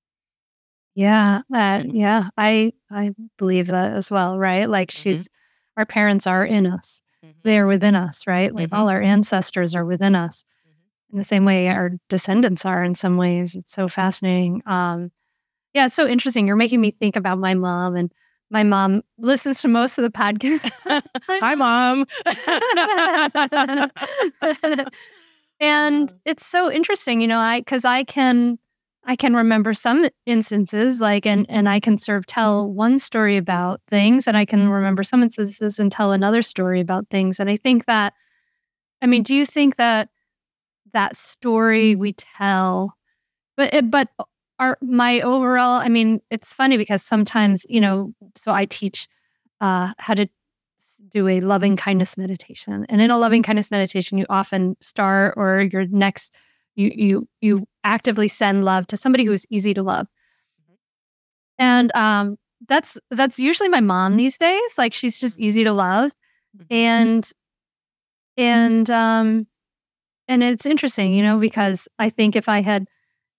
Yeah, 0.94 1.42
that 1.50 1.94
yeah, 1.94 2.30
I 2.38 2.74
I 2.92 3.12
believe 3.38 3.68
that 3.68 3.94
as 3.94 4.12
well, 4.12 4.38
right? 4.38 4.70
Like 4.70 4.90
mm-hmm. 4.90 5.02
she's 5.02 5.30
our 5.78 5.86
parents 5.86 6.28
are 6.28 6.46
in 6.46 6.68
us. 6.68 7.02
Mm-hmm. 7.24 7.40
They 7.44 7.60
are 7.60 7.68
within 7.68 7.96
us, 7.96 8.28
right? 8.28 8.54
Like 8.54 8.68
mm-hmm. 8.68 8.76
all 8.76 8.90
our 8.90 9.02
ancestors 9.02 9.74
are 9.74 9.86
within 9.86 10.16
us. 10.16 10.44
Mm-hmm. 10.44 11.14
In 11.14 11.18
the 11.20 11.24
same 11.24 11.46
way 11.46 11.70
our 11.70 11.92
descendants 12.10 12.66
are 12.66 12.84
in 12.84 12.94
some 12.94 13.16
ways. 13.16 13.56
It's 13.56 13.72
so 13.72 13.88
fascinating. 13.88 14.62
Um 14.66 15.12
yeah, 15.74 15.86
it's 15.86 15.96
so 15.96 16.08
interesting. 16.08 16.46
You're 16.46 16.58
making 16.58 16.82
me 16.82 16.92
think 16.92 17.16
about 17.16 17.38
my 17.38 17.54
mom 17.54 17.96
and 17.96 18.12
my 18.50 18.64
mom 18.64 19.04
listens 19.18 19.62
to 19.62 19.68
most 19.68 19.98
of 19.98 20.04
the 20.04 20.10
podcast. 20.10 20.72
Hi, 21.30 21.56
mom. 21.56 22.06
and 25.60 26.14
it's 26.26 26.46
so 26.46 26.72
interesting, 26.72 27.22
you 27.22 27.28
know, 27.28 27.40
I 27.40 27.60
because 27.62 27.86
I 27.86 28.04
can 28.04 28.60
I 29.04 29.16
can 29.16 29.36
remember 29.36 29.74
some 29.74 30.06
instances 30.26 31.00
like 31.00 31.26
and 31.26 31.48
mm-hmm. 31.48 31.58
and 31.58 31.70
I 31.70 31.80
can 31.80 31.98
sort 31.98 32.18
of 32.18 32.26
mm-hmm. 32.26 32.40
tell 32.40 32.72
one 32.72 33.00
story 33.00 33.38
about 33.38 33.82
things 33.88 34.28
and 34.28 34.36
I 34.38 34.46
can 34.46 34.62
mm-hmm. 34.62 34.70
remember 34.70 35.04
some 35.04 35.24
instances 35.24 35.80
and 35.80 35.92
tell 35.92 36.12
another 36.12 36.42
story 36.42 36.82
about 36.82 37.10
things. 37.10 37.40
And 37.40 37.50
I 37.50 37.58
think 37.58 37.86
that 37.86 38.14
I 39.02 39.08
mean, 39.08 39.24
do 39.24 39.34
you 39.34 39.46
think 39.46 39.78
that 39.78 40.10
that 40.94 41.16
story 41.16 41.96
we 41.96 42.14
tell 42.14 42.96
but 43.56 43.74
eh, 43.74 43.82
but 43.82 44.10
our 44.60 44.78
my 44.82 45.22
overall 45.22 45.80
I 45.80 45.88
mean, 45.88 46.20
it's 46.30 46.54
funny 46.54 46.78
because 46.78 47.02
sometimes, 47.02 47.66
you 47.70 47.82
know, 47.82 48.14
so 48.36 48.52
I 48.52 48.66
teach 48.66 49.08
uh 49.62 49.94
how 49.98 50.14
to 50.14 50.28
do 51.10 51.28
a 51.28 51.42
loving 51.42 51.76
kindness 51.76 52.18
meditation. 52.18 52.86
And 52.90 53.02
in 53.02 53.12
a 53.12 53.18
loving 53.18 53.44
kindness 53.44 53.72
meditation, 53.72 54.18
you 54.18 54.26
often 54.30 54.76
start 54.82 55.36
or 55.38 55.62
your 55.62 55.86
next 55.88 56.34
you 56.76 56.92
you 56.94 57.28
you 57.42 57.68
actively 57.84 58.28
send 58.28 58.64
love 58.64 58.88
to 58.88 58.98
somebody 58.98 59.26
who's 59.26 59.46
easy 59.50 59.74
to 59.74 59.84
love. 59.84 60.08
Mm-hmm. 60.62 60.74
And 61.60 61.96
um 61.96 62.38
that's 62.68 62.98
that's 63.12 63.40
usually 63.40 63.70
my 63.70 63.82
mom 63.82 64.18
these 64.18 64.38
days. 64.38 64.78
Like 64.78 64.94
she's 64.94 65.18
just 65.18 65.40
easy 65.40 65.64
to 65.64 65.74
love. 65.74 66.12
Mm-hmm. 66.56 66.74
And 66.74 67.32
and 68.38 68.90
um 68.90 69.48
and 70.28 70.44
it's 70.44 70.66
interesting, 70.66 71.14
you 71.14 71.24
know, 71.24 71.40
because 71.40 71.88
I 71.98 72.10
think 72.10 72.36
if 72.36 72.48
I 72.48 72.62
had 72.62 72.88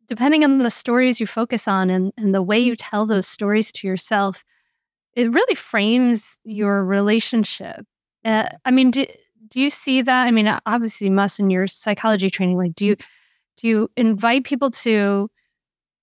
depending 0.09 0.43
on 0.43 0.59
the 0.59 0.71
stories 0.71 1.21
you 1.21 1.27
focus 1.27 1.69
on 1.69 1.91
and, 1.91 2.13
and 2.17 2.35
the 2.35 2.43
way 2.43 2.59
you 2.59 2.75
tell 2.75 3.07
those 3.07 3.27
stories 3.27 3.71
to 3.73 3.87
yourself, 3.87 4.45
it 5.19 5.33
really 5.33 5.57
frames 5.57 6.39
your 6.45 6.85
relationship. 6.85 7.85
Uh, 8.25 8.49
I 8.65 8.71
mean, 8.71 8.93
do, 8.93 9.05
do 9.49 9.61
you 9.61 9.69
see 9.69 10.01
that? 10.01 10.29
I 10.29 10.31
mean, 10.31 10.49
obviously, 10.65 11.09
you 11.09 11.11
must 11.13 11.41
in 11.41 11.51
your 11.51 11.67
psychology 11.67 12.31
training. 12.31 12.57
Like, 12.57 12.77
do 12.77 12.87
you 12.87 12.97
do 13.57 13.67
you 13.67 13.91
invite 13.97 14.45
people 14.45 14.71
to 14.71 15.29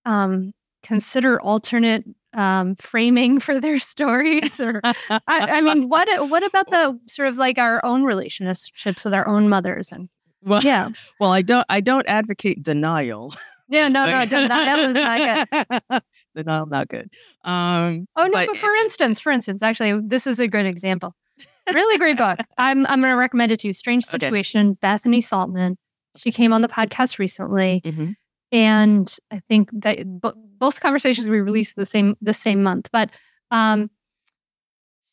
um, 0.03 0.51
consider 0.83 1.41
alternate 1.41 2.03
um, 2.33 2.75
framing 2.75 3.39
for 3.45 3.61
their 3.61 3.79
stories? 3.79 4.59
Or, 4.59 4.81
I, 4.83 5.21
I, 5.27 5.61
mean, 5.61 5.87
what 5.87 6.09
what 6.29 6.45
about 6.45 6.69
the 6.71 6.99
sort 7.07 7.29
of 7.29 7.37
like 7.37 7.57
our 7.57 7.83
own 7.85 8.03
relationships 8.03 9.05
with 9.05 9.13
our 9.13 9.27
own 9.27 9.47
mothers 9.47 9.93
and 9.93 10.09
well, 10.41 10.61
yeah. 10.61 10.89
Well, 11.21 11.31
I 11.31 11.41
don't 11.41 11.65
I 11.69 11.79
don't 11.79 12.05
advocate 12.07 12.61
denial. 12.61 13.33
Yeah, 13.69 13.87
no, 13.87 14.05
no, 14.25 14.25
that 14.25 14.87
was 14.87 14.95
not 14.95 15.89
good. 15.89 16.01
Denial, 16.35 16.65
not 16.65 16.87
good. 16.87 17.09
Um, 17.43 18.07
oh 18.15 18.25
no, 18.25 18.31
but, 18.31 18.47
but 18.47 18.57
for 18.57 18.71
instance, 18.75 19.19
for 19.19 19.31
instance, 19.31 19.63
actually, 19.63 20.01
this 20.05 20.27
is 20.27 20.39
a 20.39 20.47
good 20.47 20.65
example. 20.65 21.13
Really 21.73 21.97
great 21.97 22.17
book. 22.17 22.39
I'm 22.57 22.85
I'm 22.85 23.01
going 23.01 23.13
to 23.13 23.17
recommend 23.17 23.51
it 23.51 23.59
to 23.59 23.67
you. 23.67 23.73
Strange 23.73 24.05
Situation. 24.05 24.69
Okay. 24.69 24.77
Bethany 24.81 25.21
Saltman. 25.21 25.75
She 26.15 26.31
came 26.31 26.53
on 26.53 26.61
the 26.61 26.67
podcast 26.67 27.19
recently, 27.19 27.81
mm-hmm. 27.83 28.11
and 28.51 29.15
I 29.31 29.41
think 29.49 29.69
that 29.73 29.97
b- 30.21 30.31
both 30.57 30.79
conversations 30.79 31.27
we 31.27 31.41
released 31.41 31.75
the 31.75 31.85
same 31.85 32.15
the 32.21 32.33
same 32.33 32.61
month. 32.63 32.89
But 32.91 33.11
um, 33.51 33.89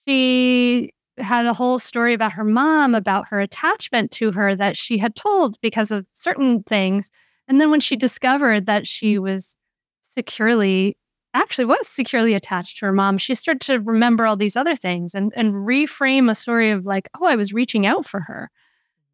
she 0.06 0.92
had 1.18 1.46
a 1.46 1.54
whole 1.54 1.78
story 1.78 2.14
about 2.14 2.32
her 2.32 2.44
mom, 2.44 2.94
about 2.94 3.28
her 3.28 3.40
attachment 3.40 4.10
to 4.12 4.32
her 4.32 4.54
that 4.54 4.76
she 4.76 4.98
had 4.98 5.14
told 5.14 5.56
because 5.60 5.90
of 5.90 6.06
certain 6.12 6.62
things 6.62 7.10
and 7.48 7.60
then 7.60 7.70
when 7.70 7.80
she 7.80 7.96
discovered 7.96 8.66
that 8.66 8.86
she 8.86 9.18
was 9.18 9.56
securely, 10.02 10.96
actually 11.34 11.64
was 11.64 11.88
securely 11.88 12.34
attached 12.34 12.78
to 12.78 12.86
her 12.86 12.92
mom, 12.92 13.18
she 13.18 13.34
started 13.34 13.60
to 13.62 13.80
remember 13.80 14.26
all 14.26 14.36
these 14.36 14.56
other 14.56 14.74
things 14.74 15.14
and, 15.14 15.32
and 15.34 15.54
reframe 15.54 16.30
a 16.30 16.34
story 16.34 16.70
of 16.70 16.86
like, 16.86 17.08
oh, 17.20 17.26
I 17.26 17.36
was 17.36 17.52
reaching 17.52 17.86
out 17.86 18.06
for 18.06 18.20
her. 18.20 18.50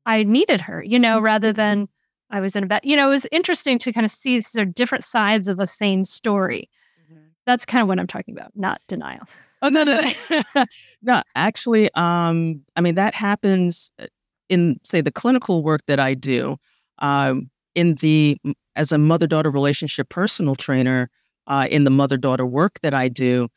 I 0.04 0.22
needed 0.22 0.62
her, 0.62 0.82
you 0.82 0.98
know, 0.98 1.20
rather 1.20 1.52
than 1.52 1.88
I 2.30 2.40
was 2.40 2.56
in 2.56 2.64
a 2.64 2.66
bed. 2.66 2.80
You 2.82 2.96
know, 2.96 3.08
it 3.08 3.10
was 3.10 3.26
interesting 3.30 3.78
to 3.78 3.92
kind 3.92 4.04
of 4.04 4.10
see 4.10 4.40
sort 4.40 4.68
of 4.68 4.74
different 4.74 5.04
sides 5.04 5.48
of 5.48 5.58
the 5.58 5.66
same 5.66 6.04
story. 6.04 6.68
Mm-hmm. 7.04 7.22
That's 7.46 7.64
kind 7.64 7.82
of 7.82 7.88
what 7.88 7.98
I'm 7.98 8.06
talking 8.06 8.36
about, 8.36 8.52
not 8.54 8.80
denial. 8.88 9.22
Oh 9.60 9.68
no, 9.68 9.82
no, 9.82 10.00
no. 11.02 11.22
Actually, 11.34 11.90
um, 11.94 12.62
I 12.76 12.80
mean 12.80 12.94
that 12.94 13.14
happens 13.14 13.90
uh, 13.98 14.06
in 14.48 14.78
say 14.84 15.00
the 15.00 15.10
clinical 15.10 15.62
work 15.62 15.80
that 15.86 15.98
I 15.98 16.14
do. 16.14 16.56
Um, 17.00 17.50
in 17.74 17.94
the 17.96 18.36
as 18.76 18.92
a 18.92 18.98
mother 18.98 19.26
daughter 19.26 19.50
relationship 19.50 20.08
personal 20.08 20.54
trainer 20.54 21.10
uh, 21.48 21.66
in 21.70 21.84
the 21.84 21.90
mother 21.90 22.16
daughter 22.16 22.46
work 22.46 22.78
that 22.80 22.94
I 22.94 23.08
do, 23.08 23.48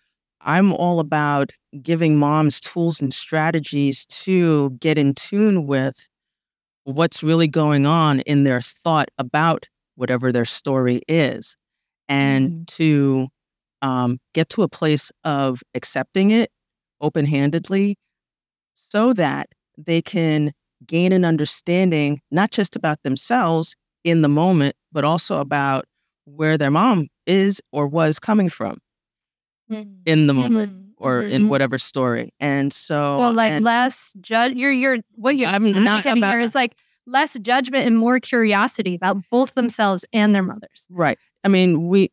I'm 0.41 0.73
all 0.73 0.99
about 0.99 1.51
giving 1.81 2.17
moms 2.17 2.59
tools 2.59 2.99
and 2.99 3.13
strategies 3.13 4.05
to 4.07 4.71
get 4.79 4.97
in 4.97 5.13
tune 5.13 5.67
with 5.67 6.09
what's 6.83 7.21
really 7.21 7.47
going 7.47 7.85
on 7.85 8.21
in 8.21 8.43
their 8.43 8.61
thought 8.61 9.09
about 9.19 9.67
whatever 9.95 10.31
their 10.31 10.45
story 10.45 11.01
is, 11.07 11.55
and 12.09 12.49
mm-hmm. 12.49 12.63
to 12.65 13.27
um, 13.83 14.19
get 14.33 14.49
to 14.49 14.63
a 14.63 14.67
place 14.67 15.11
of 15.23 15.61
accepting 15.75 16.31
it 16.31 16.49
open 17.01 17.25
handedly 17.25 17.97
so 18.75 19.13
that 19.13 19.49
they 19.77 20.01
can 20.01 20.51
gain 20.85 21.13
an 21.13 21.23
understanding 21.25 22.19
not 22.31 22.51
just 22.51 22.75
about 22.75 23.03
themselves 23.03 23.75
in 24.03 24.21
the 24.21 24.29
moment, 24.29 24.75
but 24.91 25.03
also 25.03 25.39
about 25.39 25.85
where 26.25 26.57
their 26.57 26.71
mom 26.71 27.07
is 27.25 27.61
or 27.71 27.87
was 27.87 28.19
coming 28.19 28.49
from 28.49 28.79
mm-hmm. 29.71 29.89
in 30.05 30.27
the 30.27 30.33
moment 30.33 30.71
mm-hmm. 30.71 30.89
or 30.97 31.21
mm-hmm. 31.21 31.31
in 31.31 31.49
whatever 31.49 31.77
story. 31.77 32.33
And 32.39 32.71
so, 32.71 33.11
so 33.11 33.29
like 33.31 33.51
and, 33.51 33.65
less 33.65 34.13
judge. 34.21 34.53
You're 34.53 34.71
you're 34.71 34.97
what 35.15 35.35
you're 35.37 35.49
I'm 35.49 35.71
not 35.83 36.03
getting 36.03 36.23
about, 36.23 36.31
here 36.31 36.39
is 36.39 36.55
like 36.55 36.75
less 37.05 37.37
judgment 37.39 37.85
and 37.85 37.97
more 37.97 38.19
curiosity 38.19 38.95
about 38.95 39.17
both 39.29 39.53
themselves 39.55 40.05
and 40.13 40.33
their 40.35 40.43
mothers. 40.43 40.87
Right. 40.89 41.17
I 41.43 41.47
mean, 41.47 41.87
we. 41.87 42.09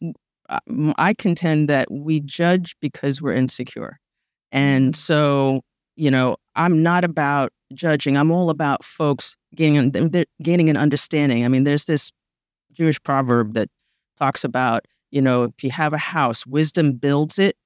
I 0.97 1.13
contend 1.13 1.69
that 1.69 1.91
we 1.91 2.21
judge 2.21 2.75
because 2.81 3.21
we're 3.21 3.35
insecure, 3.35 4.01
and 4.51 4.95
mm-hmm. 4.95 4.99
so 4.99 5.61
you 5.95 6.11
know, 6.11 6.37
I'm 6.55 6.83
not 6.83 7.05
about 7.05 7.53
judging. 7.75 8.17
I'm 8.17 8.31
all 8.31 8.49
about 8.49 8.83
folks 8.83 9.37
gaining 9.55 9.93
gaining 10.41 10.71
an 10.71 10.77
understanding. 10.79 11.45
I 11.45 11.49
mean, 11.49 11.65
there's 11.65 11.85
this 11.85 12.13
Jewish 12.73 13.03
proverb 13.03 13.55
that 13.55 13.69
talks 14.19 14.45
about, 14.45 14.87
you 15.11 15.23
know, 15.23 15.45
if 15.45 15.65
you 15.65 15.71
have 15.71 15.93
a 15.93 15.99
house, 15.99 16.47
wisdom 16.47 16.93
builds 16.93 17.39
it, 17.39 17.57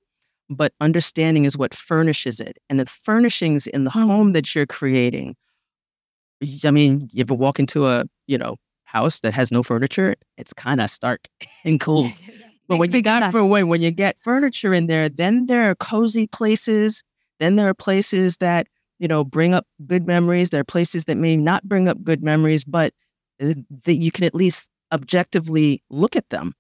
but 0.48 0.72
understanding 0.80 1.44
is 1.44 1.56
what 1.56 1.74
furnishes 1.74 2.40
it. 2.40 2.58
And 2.68 2.78
the 2.78 2.86
furnishings 2.86 3.66
in 3.66 3.84
the 3.84 3.90
mm. 3.90 4.06
home 4.06 4.32
that 4.32 4.54
you're 4.54 4.66
creating, 4.66 5.36
I 6.64 6.70
mean, 6.70 7.08
you 7.12 7.22
ever 7.22 7.34
walk 7.34 7.58
into 7.58 7.86
a, 7.86 8.04
you 8.26 8.38
know, 8.38 8.56
house 8.84 9.20
that 9.20 9.32
has 9.32 9.50
no 9.50 9.62
furniture, 9.62 10.14
it's 10.36 10.52
kind 10.52 10.80
of 10.80 10.90
stark 10.90 11.26
and 11.64 11.80
cool. 11.80 12.10
but 12.68 12.78
when 12.78 12.92
you 12.92 13.02
got 13.02 13.32
for 13.32 13.44
when 13.44 13.68
when 13.68 13.80
you 13.80 13.90
get 13.90 14.18
furniture 14.18 14.74
in 14.74 14.86
there, 14.86 15.08
then 15.08 15.46
there 15.46 15.70
are 15.70 15.74
cozy 15.74 16.26
places. 16.26 17.02
Then 17.38 17.56
there 17.56 17.68
are 17.68 17.74
places 17.74 18.36
that 18.36 18.66
you 19.02 19.08
know, 19.08 19.24
bring 19.24 19.52
up 19.52 19.66
good 19.84 20.06
memories. 20.06 20.50
There 20.50 20.60
are 20.60 20.64
places 20.64 21.06
that 21.06 21.16
may 21.16 21.36
not 21.36 21.64
bring 21.64 21.88
up 21.88 22.04
good 22.04 22.22
memories, 22.22 22.64
but 22.64 22.94
uh, 23.42 23.54
that 23.84 23.96
you 23.96 24.12
can 24.12 24.22
at 24.22 24.32
least 24.32 24.70
objectively 24.92 25.82
look 25.90 26.16
at 26.16 26.28
them 26.30 26.54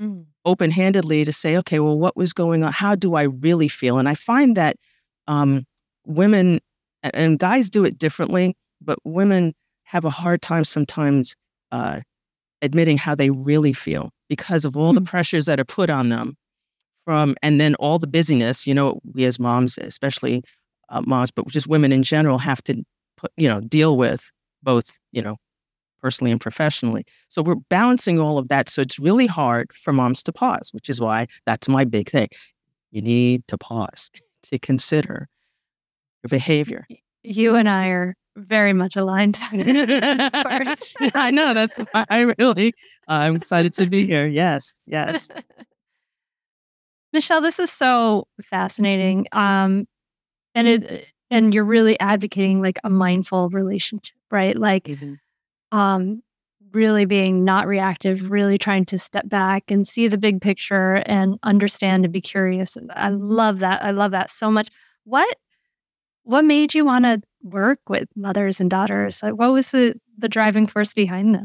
mm. 0.00 0.24
open 0.44 0.70
handedly 0.70 1.24
to 1.24 1.32
say, 1.32 1.56
okay, 1.58 1.80
well, 1.80 1.98
what 1.98 2.16
was 2.16 2.32
going 2.32 2.62
on? 2.64 2.72
How 2.72 2.94
do 2.94 3.14
I 3.14 3.22
really 3.22 3.68
feel? 3.68 3.98
And 3.98 4.08
I 4.08 4.14
find 4.14 4.56
that 4.56 4.76
um, 5.26 5.64
women 6.06 6.60
and, 7.02 7.38
guys 7.38 7.70
do 7.70 7.84
it 7.84 7.98
differently, 7.98 8.56
but 8.80 8.98
women 9.04 9.54
have 9.84 10.04
a 10.04 10.10
hard 10.10 10.40
time 10.40 10.64
sometimes 10.64 11.34
uh, 11.72 12.00
admitting 12.62 12.98
how 12.98 13.14
they 13.14 13.30
really 13.30 13.72
feel 13.72 14.10
because 14.28 14.64
of 14.64 14.76
all 14.76 14.92
the 14.92 15.00
hmm. 15.00 15.06
pressures 15.06 15.46
that 15.46 15.60
are 15.60 15.64
put 15.64 15.90
on 15.90 16.08
them 16.08 16.36
from, 17.04 17.34
and 17.42 17.60
then 17.60 17.74
all 17.74 17.98
the 17.98 18.06
busyness. 18.06 18.66
You 18.66 18.74
know, 18.74 19.00
we 19.12 19.26
as 19.26 19.38
moms, 19.38 19.76
especially 19.76 20.42
uh, 20.88 21.02
moms, 21.02 21.30
but 21.30 21.46
just 21.48 21.66
women 21.66 21.92
in 21.92 22.02
general, 22.02 22.38
have 22.38 22.62
to 22.64 22.82
put, 23.18 23.32
you 23.36 23.48
know, 23.48 23.60
deal 23.60 23.96
with 23.96 24.30
both, 24.62 24.98
you 25.12 25.20
know, 25.20 25.36
personally 26.04 26.30
and 26.30 26.40
professionally. 26.40 27.02
So 27.28 27.40
we're 27.40 27.54
balancing 27.70 28.20
all 28.20 28.36
of 28.36 28.48
that. 28.48 28.68
So 28.68 28.82
it's 28.82 28.98
really 28.98 29.26
hard 29.26 29.72
for 29.72 29.90
moms 29.90 30.22
to 30.24 30.34
pause, 30.34 30.68
which 30.72 30.90
is 30.90 31.00
why 31.00 31.28
that's 31.46 31.66
my 31.66 31.86
big 31.86 32.10
thing. 32.10 32.28
You 32.90 33.00
need 33.00 33.48
to 33.48 33.56
pause 33.56 34.10
to 34.42 34.58
consider 34.58 35.30
your 36.22 36.28
behavior. 36.28 36.86
You 37.22 37.54
and 37.54 37.70
I 37.70 37.88
are 37.88 38.16
very 38.36 38.74
much 38.74 38.96
aligned. 38.96 39.38
I 39.50 41.30
know. 41.32 41.54
That's 41.54 41.78
why 41.78 42.04
I 42.10 42.34
really, 42.38 42.74
uh, 43.08 43.24
I'm 43.24 43.36
excited 43.36 43.72
to 43.74 43.86
be 43.86 44.04
here. 44.04 44.28
Yes, 44.28 44.78
yes. 44.84 45.30
Michelle, 47.14 47.40
this 47.40 47.58
is 47.58 47.72
so 47.72 48.26
fascinating. 48.42 49.26
Um, 49.32 49.86
and 50.54 50.68
it, 50.68 51.06
and 51.30 51.54
you're 51.54 51.64
really 51.64 51.98
advocating 51.98 52.60
like 52.60 52.78
a 52.84 52.90
mindful 52.90 53.48
relationship, 53.48 54.16
right? 54.30 54.54
Like, 54.54 54.84
mm-hmm. 54.84 55.14
Um, 55.74 56.22
really 56.72 57.04
being 57.04 57.44
not 57.44 57.66
reactive, 57.66 58.30
really 58.30 58.58
trying 58.58 58.84
to 58.84 58.98
step 58.98 59.28
back 59.28 59.70
and 59.70 59.86
see 59.86 60.06
the 60.06 60.18
big 60.18 60.40
picture 60.40 61.02
and 61.06 61.36
understand 61.42 62.04
and 62.04 62.12
be 62.12 62.20
curious. 62.20 62.78
I 62.90 63.08
love 63.08 63.58
that. 63.58 63.82
I 63.82 63.90
love 63.90 64.12
that 64.12 64.30
so 64.30 64.50
much. 64.50 64.68
What 65.04 65.36
what 66.22 66.44
made 66.44 66.74
you 66.74 66.84
want 66.86 67.04
to 67.04 67.20
work 67.42 67.80
with 67.88 68.08
mothers 68.16 68.60
and 68.60 68.70
daughters? 68.70 69.22
Like, 69.22 69.34
what 69.34 69.52
was 69.52 69.72
the, 69.72 69.94
the 70.16 70.28
driving 70.28 70.66
force 70.66 70.94
behind 70.94 71.34
this? 71.34 71.42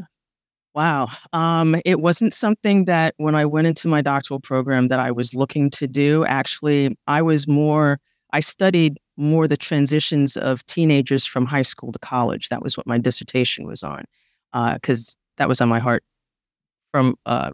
Wow. 0.74 1.08
Um, 1.34 1.76
it 1.84 2.00
wasn't 2.00 2.32
something 2.32 2.86
that 2.86 3.12
when 3.18 3.34
I 3.34 3.44
went 3.44 3.66
into 3.66 3.88
my 3.88 4.00
doctoral 4.00 4.40
program 4.40 4.88
that 4.88 5.00
I 5.00 5.10
was 5.10 5.34
looking 5.34 5.68
to 5.70 5.86
do. 5.86 6.24
Actually, 6.24 6.96
I 7.06 7.20
was 7.20 7.46
more, 7.46 7.98
I 8.32 8.40
studied 8.40 8.96
more 9.18 9.46
the 9.46 9.56
transitions 9.58 10.36
of 10.38 10.64
teenagers 10.64 11.26
from 11.26 11.44
high 11.44 11.62
school 11.62 11.92
to 11.92 11.98
college. 11.98 12.48
That 12.48 12.62
was 12.62 12.76
what 12.76 12.86
my 12.86 12.96
dissertation 12.96 13.66
was 13.66 13.82
on, 13.82 14.04
because 14.52 15.08
uh, 15.08 15.18
that 15.38 15.48
was 15.48 15.60
on 15.60 15.68
my 15.68 15.78
heart 15.78 16.02
from 16.92 17.14
uh, 17.26 17.52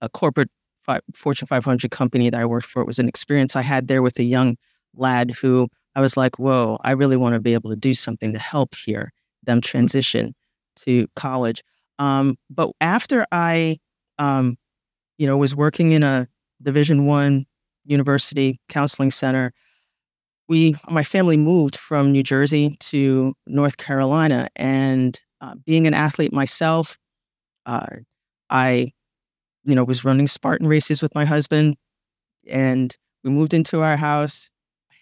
a 0.00 0.08
corporate 0.08 0.50
fi- 0.82 1.00
Fortune 1.14 1.46
500 1.48 1.90
company 1.90 2.30
that 2.30 2.40
I 2.40 2.44
worked 2.44 2.66
for. 2.66 2.82
It 2.82 2.86
was 2.86 2.98
an 2.98 3.08
experience 3.08 3.56
I 3.56 3.62
had 3.62 3.88
there 3.88 4.02
with 4.02 4.18
a 4.18 4.24
young 4.24 4.56
lad 4.94 5.32
who 5.42 5.68
I 5.94 6.00
was 6.00 6.16
like, 6.16 6.38
whoa, 6.38 6.78
I 6.82 6.92
really 6.92 7.16
want 7.16 7.34
to 7.34 7.40
be 7.40 7.54
able 7.54 7.70
to 7.70 7.76
do 7.76 7.94
something 7.94 8.32
to 8.32 8.38
help 8.38 8.74
here 8.74 9.12
them 9.42 9.60
transition 9.60 10.34
to 10.76 11.06
college. 11.16 11.62
Um, 11.98 12.36
but 12.48 12.70
after 12.80 13.26
I, 13.30 13.78
um, 14.18 14.56
you 15.18 15.26
know, 15.26 15.36
was 15.36 15.54
working 15.54 15.92
in 15.92 16.02
a 16.02 16.26
Division 16.62 17.06
One 17.06 17.44
university 17.84 18.60
counseling 18.68 19.10
center, 19.10 19.52
we, 20.48 20.74
my 20.88 21.04
family 21.04 21.36
moved 21.36 21.76
from 21.76 22.12
New 22.12 22.22
Jersey 22.22 22.76
to 22.80 23.34
North 23.46 23.76
Carolina, 23.76 24.48
and 24.56 25.18
uh, 25.42 25.56
being 25.66 25.86
an 25.86 25.92
athlete 25.92 26.32
myself, 26.32 26.96
uh, 27.66 27.86
I, 28.48 28.92
you 29.64 29.74
know, 29.74 29.84
was 29.84 30.04
running 30.04 30.28
Spartan 30.28 30.66
races 30.66 31.02
with 31.02 31.14
my 31.14 31.24
husband, 31.24 31.76
and 32.48 32.96
we 33.24 33.30
moved 33.30 33.52
into 33.52 33.80
our 33.80 33.96
house 33.96 34.48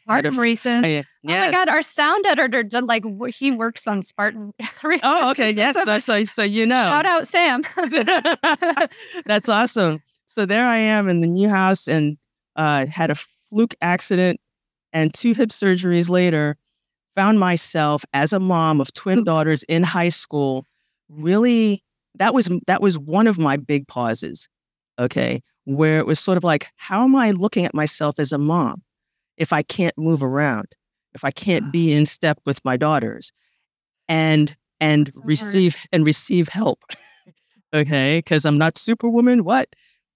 Spartan 0.02 0.36
races. 0.36 0.82
yes. 0.82 1.04
Oh 1.28 1.28
my 1.28 1.50
god, 1.52 1.68
our 1.68 1.82
sound 1.82 2.26
editor 2.26 2.62
did 2.62 2.84
like 2.84 3.04
he 3.32 3.52
works 3.52 3.86
on 3.86 4.02
Spartan 4.02 4.52
races. 4.82 5.02
Oh, 5.04 5.30
okay. 5.30 5.52
Yes. 5.52 5.84
So, 5.84 5.98
so, 5.98 6.24
so 6.24 6.42
you 6.42 6.66
know. 6.66 6.74
Shout 6.74 7.06
out 7.06 7.28
Sam. 7.28 7.62
That's 9.26 9.48
awesome. 9.48 10.02
So 10.26 10.46
there 10.46 10.66
I 10.66 10.78
am 10.78 11.08
in 11.08 11.20
the 11.20 11.26
new 11.26 11.48
house 11.48 11.86
and 11.86 12.16
uh, 12.56 12.86
had 12.86 13.10
a 13.10 13.14
fluke 13.14 13.74
accident 13.80 14.40
and 14.92 15.12
two 15.12 15.34
hip 15.34 15.50
surgeries 15.50 16.10
later, 16.10 16.56
found 17.16 17.40
myself 17.40 18.04
as 18.12 18.32
a 18.32 18.40
mom 18.40 18.80
of 18.80 18.92
twin 18.92 19.24
daughters 19.24 19.62
in 19.64 19.82
high 19.82 20.08
school. 20.08 20.66
Really, 21.08 21.82
that 22.16 22.34
was 22.34 22.48
that 22.66 22.82
was 22.82 22.98
one 22.98 23.26
of 23.26 23.38
my 23.38 23.56
big 23.56 23.88
pauses. 23.88 24.48
Okay, 24.98 25.40
where 25.64 25.98
it 25.98 26.06
was 26.06 26.20
sort 26.20 26.36
of 26.36 26.44
like, 26.44 26.68
how 26.76 27.04
am 27.04 27.16
I 27.16 27.30
looking 27.30 27.64
at 27.64 27.74
myself 27.74 28.18
as 28.18 28.32
a 28.32 28.38
mom? 28.38 28.82
if 29.40 29.54
I 29.54 29.62
can't 29.62 29.96
move 29.96 30.22
around, 30.22 30.68
if 31.14 31.24
I 31.24 31.32
can't 31.32 31.72
be 31.72 31.92
in 31.96 32.06
step 32.06 32.38
with 32.46 32.64
my 32.64 32.76
daughters 32.76 33.32
and 34.06 34.54
and 34.78 35.10
receive 35.24 35.76
and 35.92 36.06
receive 36.06 36.48
help. 36.48 36.84
okay, 37.74 38.18
because 38.18 38.44
I'm 38.44 38.58
not 38.58 38.78
superwoman, 38.78 39.42
what? 39.42 39.68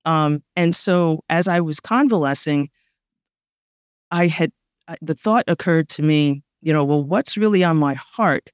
Um, 0.05 0.43
and 0.55 0.77
so 0.77 1.25
as 1.29 1.49
I 1.49 1.61
was 1.61 1.81
convalescing, 1.81 2.69
I 4.11 4.27
had 4.29 4.53
the 5.01 5.15
thought 5.15 5.45
occurred 5.49 5.89
to 5.91 6.03
me, 6.03 6.44
you 6.65 6.73
know, 6.73 6.85
well, 6.85 7.05
what's 7.05 7.37
really 7.37 7.63
on 7.63 7.77
my 7.77 7.95
heart? 7.95 8.51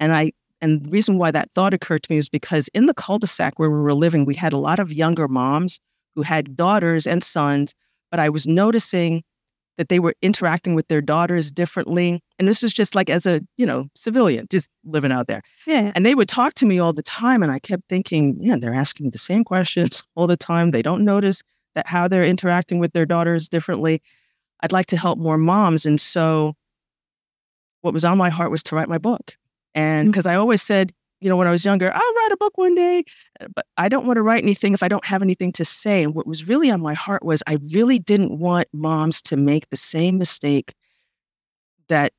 And 0.00 0.12
I 0.12 0.32
and 0.62 0.84
the 0.84 0.90
reason 0.90 1.18
why 1.18 1.30
that 1.30 1.52
thought 1.52 1.72
occurred 1.72 2.02
to 2.02 2.12
me 2.12 2.18
is 2.18 2.28
because 2.28 2.68
in 2.68 2.86
the 2.86 2.94
cul-de-sac 2.94 3.58
where 3.58 3.70
we 3.70 3.78
were 3.78 3.94
living, 3.94 4.24
we 4.24 4.34
had 4.34 4.52
a 4.52 4.58
lot 4.58 4.78
of 4.78 4.92
younger 4.92 5.26
moms 5.26 5.78
who 6.14 6.22
had 6.22 6.54
daughters 6.56 7.06
and 7.06 7.22
sons, 7.22 7.74
but 8.10 8.20
I 8.20 8.28
was 8.28 8.46
noticing 8.46 9.22
that 9.78 9.88
they 9.88 9.98
were 9.98 10.14
interacting 10.20 10.74
with 10.74 10.88
their 10.88 11.00
daughters 11.00 11.50
differently. 11.50 12.20
And 12.38 12.46
this 12.46 12.62
was 12.62 12.74
just 12.74 12.94
like 12.94 13.08
as 13.08 13.24
a, 13.24 13.40
you 13.56 13.64
know, 13.64 13.86
civilian, 13.94 14.46
just 14.50 14.68
living 14.84 15.12
out 15.12 15.26
there. 15.26 15.40
Yeah. 15.66 15.92
And 15.94 16.04
they 16.04 16.14
would 16.14 16.28
talk 16.28 16.52
to 16.54 16.66
me 16.66 16.78
all 16.78 16.92
the 16.92 17.02
time. 17.02 17.42
And 17.42 17.50
I 17.50 17.58
kept 17.58 17.84
thinking, 17.88 18.36
yeah, 18.40 18.56
they're 18.60 18.74
asking 18.74 19.04
me 19.04 19.10
the 19.10 19.16
same 19.16 19.44
questions 19.44 20.02
all 20.14 20.26
the 20.26 20.36
time. 20.36 20.70
They 20.70 20.82
don't 20.82 21.04
notice 21.04 21.42
that 21.74 21.86
how 21.86 22.08
they're 22.08 22.24
interacting 22.24 22.78
with 22.78 22.92
their 22.92 23.06
daughters 23.06 23.48
differently. 23.48 24.02
I'd 24.60 24.72
like 24.72 24.86
to 24.86 24.98
help 24.98 25.18
more 25.18 25.38
moms. 25.38 25.86
And 25.86 25.98
so 25.98 26.56
what 27.82 27.94
was 27.94 28.04
on 28.04 28.18
my 28.18 28.30
heart 28.30 28.50
was 28.50 28.62
to 28.64 28.76
write 28.76 28.88
my 28.88 28.98
book. 28.98 29.36
And 29.74 30.10
because 30.10 30.26
mm. 30.26 30.30
I 30.30 30.34
always 30.34 30.62
said, 30.62 30.92
you 31.20 31.28
know, 31.28 31.36
when 31.36 31.46
I 31.46 31.50
was 31.50 31.64
younger, 31.64 31.92
I'll 31.92 32.14
write 32.14 32.32
a 32.32 32.36
book 32.38 32.56
one 32.56 32.74
day, 32.74 33.04
uh, 33.40 33.46
but 33.54 33.66
I 33.76 33.88
don't 33.88 34.06
want 34.06 34.16
to 34.16 34.22
write 34.22 34.42
anything 34.42 34.72
if 34.72 34.82
I 34.82 34.88
don't 34.88 35.04
have 35.06 35.22
anything 35.22 35.52
to 35.52 35.64
say. 35.64 36.02
And 36.02 36.14
what 36.14 36.26
was 36.26 36.48
really 36.48 36.70
on 36.70 36.80
my 36.80 36.94
heart 36.94 37.24
was 37.24 37.42
I 37.46 37.58
really 37.72 37.98
didn't 37.98 38.38
want 38.38 38.68
moms 38.72 39.20
to 39.22 39.36
make 39.36 39.68
the 39.68 39.76
same 39.76 40.18
mistake 40.18 40.74
that, 41.88 42.12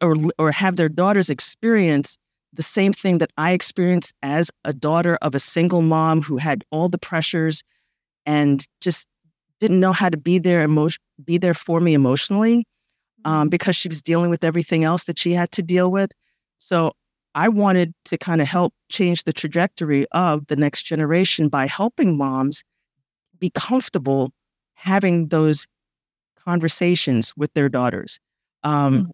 or, 0.00 0.16
or 0.38 0.50
have 0.52 0.76
their 0.76 0.88
daughters 0.88 1.30
experience 1.30 2.16
the 2.52 2.62
same 2.62 2.92
thing 2.92 3.18
that 3.18 3.30
I 3.36 3.52
experienced 3.52 4.14
as 4.22 4.50
a 4.64 4.72
daughter 4.72 5.16
of 5.22 5.36
a 5.36 5.40
single 5.40 5.82
mom 5.82 6.22
who 6.22 6.38
had 6.38 6.64
all 6.72 6.88
the 6.88 6.98
pressures 6.98 7.62
and 8.26 8.66
just 8.80 9.06
didn't 9.60 9.78
know 9.78 9.92
how 9.92 10.08
to 10.08 10.16
be 10.16 10.38
there 10.38 10.62
emotion, 10.62 11.00
be 11.24 11.38
there 11.38 11.54
for 11.54 11.80
me 11.80 11.94
emotionally 11.94 12.64
um, 13.24 13.42
mm-hmm. 13.42 13.48
because 13.48 13.76
she 13.76 13.88
was 13.88 14.02
dealing 14.02 14.30
with 14.30 14.44
everything 14.44 14.84
else 14.84 15.04
that 15.04 15.18
she 15.18 15.32
had 15.32 15.50
to 15.52 15.62
deal 15.62 15.90
with. 15.90 16.12
So 16.58 16.92
I 17.34 17.48
wanted 17.48 17.94
to 18.06 18.18
kind 18.18 18.40
of 18.40 18.48
help 18.48 18.74
change 18.88 19.24
the 19.24 19.32
trajectory 19.32 20.06
of 20.12 20.46
the 20.48 20.56
next 20.56 20.82
generation 20.82 21.48
by 21.48 21.66
helping 21.66 22.16
moms 22.16 22.64
be 23.38 23.50
comfortable 23.54 24.32
having 24.74 25.28
those 25.28 25.66
conversations 26.44 27.34
with 27.36 27.52
their 27.54 27.68
daughters. 27.68 28.18
Um, 28.62 28.94
mm-hmm. 28.94 29.10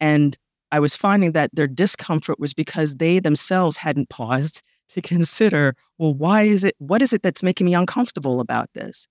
And 0.00 0.36
I 0.70 0.78
was 0.78 0.96
finding 0.96 1.32
that 1.32 1.50
their 1.54 1.66
discomfort 1.66 2.38
was 2.38 2.54
because 2.54 2.96
they 2.96 3.18
themselves 3.18 3.78
hadn't 3.78 4.08
paused 4.08 4.62
to 4.88 5.02
consider, 5.02 5.74
well, 5.98 6.14
why 6.14 6.42
is 6.42 6.62
it, 6.62 6.74
what 6.78 7.02
is 7.02 7.12
it 7.12 7.22
that's 7.22 7.42
making 7.42 7.66
me 7.66 7.74
uncomfortable 7.74 8.40
about 8.40 8.68
this? 8.74 9.08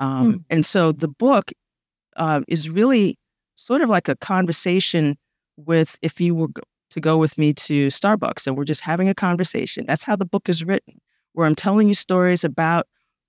Um, 0.00 0.32
mm. 0.32 0.44
And 0.50 0.66
so 0.66 0.90
the 0.90 1.08
book 1.08 1.52
uh, 2.16 2.40
is 2.48 2.68
really 2.68 3.18
sort 3.56 3.82
of 3.82 3.88
like 3.88 4.08
a 4.08 4.16
conversation 4.16 5.16
with 5.56 5.98
if 6.02 6.20
you 6.20 6.34
were 6.34 6.48
to 6.90 7.00
go 7.00 7.16
with 7.16 7.38
me 7.38 7.54
to 7.54 7.86
Starbucks 7.86 8.46
and 8.46 8.56
we're 8.56 8.64
just 8.64 8.82
having 8.82 9.08
a 9.08 9.14
conversation. 9.14 9.86
That's 9.86 10.04
how 10.04 10.16
the 10.16 10.26
book 10.26 10.48
is 10.48 10.64
written, 10.64 11.00
where 11.32 11.46
I'm 11.46 11.54
telling 11.54 11.88
you 11.88 11.94
stories 11.94 12.44
about 12.44 12.86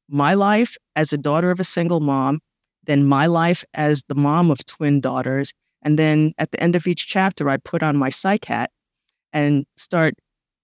my 0.10 0.34
life 0.34 0.76
as 0.96 1.14
a 1.14 1.18
daughter 1.18 1.50
of 1.50 1.60
a 1.60 1.64
single 1.64 2.02
mom, 2.02 2.42
then 2.84 3.06
my 3.06 3.26
life 3.26 3.64
as 3.74 4.04
the 4.10 4.16
mom 4.16 4.52
of 4.52 4.66
twin 4.66 5.00
daughters. 5.00 5.54
And 5.82 5.98
then 5.98 6.34
at 6.38 6.52
the 6.52 6.62
end 6.62 6.76
of 6.76 6.88
each 6.88 7.08
chapter, 7.08 7.50
I 7.50 7.58
put 7.58 7.84
on 7.84 7.98
my 7.98 8.10
psych 8.10 8.46
hat 8.46 8.72
and 9.32 9.66
start 9.78 10.16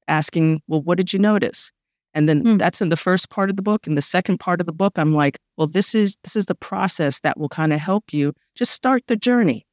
asking, 0.08 0.62
well, 0.68 0.82
what 0.82 0.98
did 0.98 1.14
you 1.14 1.20
notice? 1.20 1.72
And 2.14 2.28
then 2.28 2.42
hmm. 2.42 2.58
that's 2.58 2.82
in 2.82 2.90
the 2.90 2.98
first 2.98 3.30
part 3.30 3.50
of 3.50 3.56
the 3.56 3.62
book. 3.62 3.86
In 3.86 3.96
the 3.96 4.02
second 4.02 4.40
part 4.40 4.60
of 4.60 4.66
the 4.66 4.74
book, 4.74 4.98
I'm 4.98 5.14
like, 5.14 5.40
well, 5.58 5.68
this 5.68 5.94
is 5.94 6.18
this 6.24 6.36
is 6.36 6.48
the 6.48 6.56
process 6.56 7.20
that 7.22 7.40
will 7.40 7.50
kind 7.50 7.72
of 7.72 7.80
help 7.80 8.14
you 8.14 8.34
just 8.56 8.72
start 8.72 9.04
the 9.08 9.16
journey. 9.16 9.66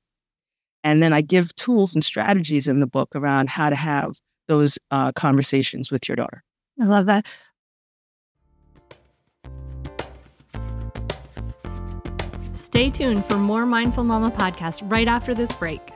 And 0.85 1.03
then 1.03 1.13
I 1.13 1.21
give 1.21 1.55
tools 1.57 1.95
and 1.95 2.05
strategies 2.05 2.69
in 2.69 2.81
the 2.81 2.87
book 2.87 3.09
around 3.15 3.49
how 3.51 3.71
to 3.71 3.77
have 3.77 4.13
those 4.49 4.79
uh, 4.91 5.13
conversations 5.13 5.91
with 5.91 6.09
your 6.09 6.17
daughter. 6.17 6.45
I 6.81 6.85
love 6.85 7.07
that. 7.07 7.35
Stay 12.53 12.91
tuned 12.91 13.25
for 13.25 13.37
more 13.37 13.67
Mindful 13.67 14.05
Mama 14.05 14.31
podcast 14.31 14.89
right 14.91 15.09
after 15.09 15.35
this 15.35 15.53
break. 15.55 15.96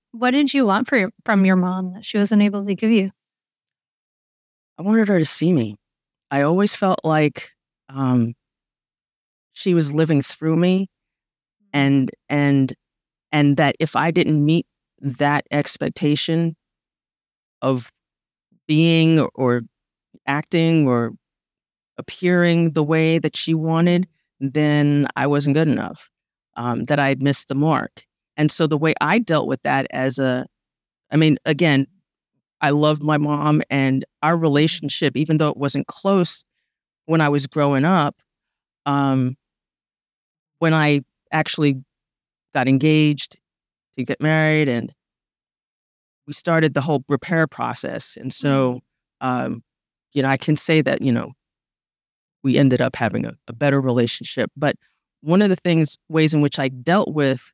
what 0.11 0.31
did 0.31 0.53
you 0.53 0.65
want 0.65 0.87
for 0.87 0.97
your, 0.97 1.11
from 1.25 1.45
your 1.45 1.55
mom 1.55 1.93
that 1.93 2.05
she 2.05 2.17
wasn't 2.17 2.41
able 2.41 2.65
to 2.65 2.75
give 2.75 2.91
you? 2.91 3.11
I 4.77 4.83
wanted 4.83 5.07
her 5.07 5.19
to 5.19 5.25
see 5.25 5.53
me. 5.53 5.75
I 6.29 6.41
always 6.41 6.75
felt 6.75 6.99
like 7.03 7.51
um, 7.89 8.33
she 9.53 9.73
was 9.73 9.93
living 9.93 10.21
through 10.21 10.57
me, 10.57 10.87
and 11.73 12.09
and 12.29 12.73
and 13.31 13.57
that 13.57 13.75
if 13.79 13.95
I 13.95 14.11
didn't 14.11 14.43
meet 14.43 14.65
that 14.99 15.45
expectation 15.51 16.55
of 17.61 17.91
being 18.67 19.19
or, 19.19 19.29
or 19.35 19.61
acting 20.25 20.87
or 20.87 21.11
appearing 21.97 22.71
the 22.71 22.83
way 22.83 23.19
that 23.19 23.35
she 23.35 23.53
wanted, 23.53 24.07
then 24.39 25.07
I 25.15 25.27
wasn't 25.27 25.55
good 25.55 25.67
enough. 25.67 26.09
Um, 26.55 26.85
that 26.85 26.99
I 26.99 27.07
had 27.07 27.21
missed 27.21 27.47
the 27.47 27.55
mark. 27.55 28.05
And 28.37 28.51
so 28.51 28.67
the 28.67 28.77
way 28.77 28.93
I 29.01 29.19
dealt 29.19 29.47
with 29.47 29.61
that 29.63 29.87
as 29.91 30.19
a, 30.19 30.45
I 31.11 31.17
mean, 31.17 31.37
again, 31.45 31.87
I 32.61 32.69
loved 32.69 33.03
my 33.03 33.17
mom 33.17 33.61
and 33.69 34.05
our 34.21 34.37
relationship, 34.37 35.17
even 35.17 35.37
though 35.37 35.49
it 35.49 35.57
wasn't 35.57 35.87
close 35.87 36.45
when 37.05 37.21
I 37.21 37.29
was 37.29 37.47
growing 37.47 37.85
up, 37.85 38.21
um, 38.85 39.35
when 40.59 40.73
I 40.73 41.01
actually 41.31 41.83
got 42.53 42.67
engaged 42.67 43.39
to 43.97 44.03
get 44.03 44.21
married 44.21 44.69
and 44.69 44.93
we 46.27 46.33
started 46.33 46.73
the 46.73 46.81
whole 46.81 47.03
repair 47.09 47.47
process. 47.47 48.15
And 48.15 48.31
so, 48.31 48.75
mm-hmm. 49.21 49.27
um, 49.27 49.63
you 50.13 50.21
know, 50.21 50.29
I 50.29 50.37
can 50.37 50.55
say 50.55 50.81
that, 50.81 51.01
you 51.01 51.11
know, 51.11 51.33
we 52.43 52.57
ended 52.57 52.81
up 52.81 52.95
having 52.95 53.25
a, 53.25 53.33
a 53.47 53.53
better 53.53 53.81
relationship. 53.81 54.51
But 54.55 54.75
one 55.21 55.41
of 55.41 55.49
the 55.49 55.55
things, 55.55 55.97
ways 56.09 56.33
in 56.33 56.41
which 56.41 56.59
I 56.59 56.69
dealt 56.69 57.13
with 57.13 57.51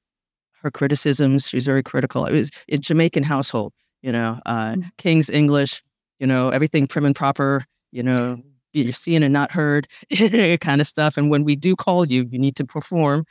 her 0.62 0.72
criticisms. 0.72 1.48
She's 1.48 1.66
very 1.66 1.84
critical. 1.84 2.26
It 2.26 2.34
was 2.34 2.52
a 2.70 2.78
Jamaican 2.78 3.24
household, 3.24 3.74
you 4.02 4.12
know, 4.12 4.40
uh, 4.46 4.72
mm-hmm. 4.72 4.82
King's 4.98 5.30
English, 5.30 5.84
you 6.20 6.28
know, 6.28 6.50
everything 6.50 6.88
prim 6.88 7.06
and 7.06 7.16
proper, 7.16 7.64
you 7.92 8.04
know, 8.04 8.42
you're 8.74 8.92
seen 8.92 9.24
and 9.24 9.34
not 9.34 9.52
heard 9.52 9.88
kind 10.62 10.82
of 10.82 10.88
stuff. 10.88 11.18
And 11.18 11.30
when 11.30 11.44
we 11.44 11.56
do 11.56 11.76
call 11.76 12.06
you, 12.06 12.28
you 12.30 12.40
need 12.40 12.56
to 12.58 12.66
perform 12.66 13.26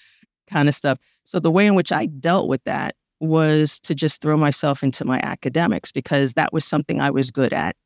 kind 0.49 0.69
of 0.69 0.75
stuff. 0.75 0.99
So 1.25 1.39
the 1.41 1.51
way 1.51 1.67
in 1.67 1.75
which 1.75 1.93
I 1.93 2.07
dealt 2.07 2.49
with 2.49 2.63
that 2.65 2.95
was 3.21 3.81
to 3.81 3.95
just 3.95 4.21
throw 4.21 4.37
myself 4.37 4.83
into 4.83 5.05
my 5.05 5.19
academics 5.21 5.91
because 5.91 6.35
that 6.35 6.53
was 6.53 6.65
something 6.65 7.01
I 7.01 7.11
was 7.11 7.31
good 7.31 7.53
at. 7.53 7.77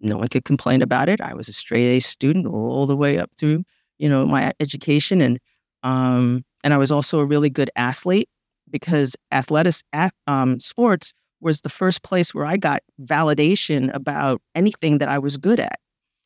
No 0.00 0.18
one 0.18 0.28
could 0.28 0.44
complain 0.44 0.82
about 0.82 1.08
it. 1.08 1.20
I 1.20 1.34
was 1.34 1.48
a 1.48 1.52
straight 1.52 1.96
A 1.96 2.00
student 2.00 2.46
all 2.46 2.86
the 2.86 2.96
way 2.96 3.18
up 3.18 3.30
through, 3.38 3.64
you 3.98 4.08
know, 4.08 4.26
my 4.26 4.52
education 4.60 5.20
and 5.20 5.38
um 5.82 6.44
and 6.62 6.72
I 6.72 6.78
was 6.78 6.90
also 6.90 7.18
a 7.18 7.24
really 7.24 7.50
good 7.50 7.70
athlete 7.76 8.28
because 8.74 9.14
athletics, 9.30 9.84
um, 10.26 10.58
sports 10.58 11.12
was 11.40 11.60
the 11.60 11.68
first 11.68 12.02
place 12.02 12.34
where 12.34 12.44
I 12.44 12.56
got 12.56 12.82
validation 13.00 13.94
about 13.94 14.42
anything 14.56 14.98
that 14.98 15.08
I 15.08 15.20
was 15.20 15.36
good 15.36 15.60
at. 15.60 15.78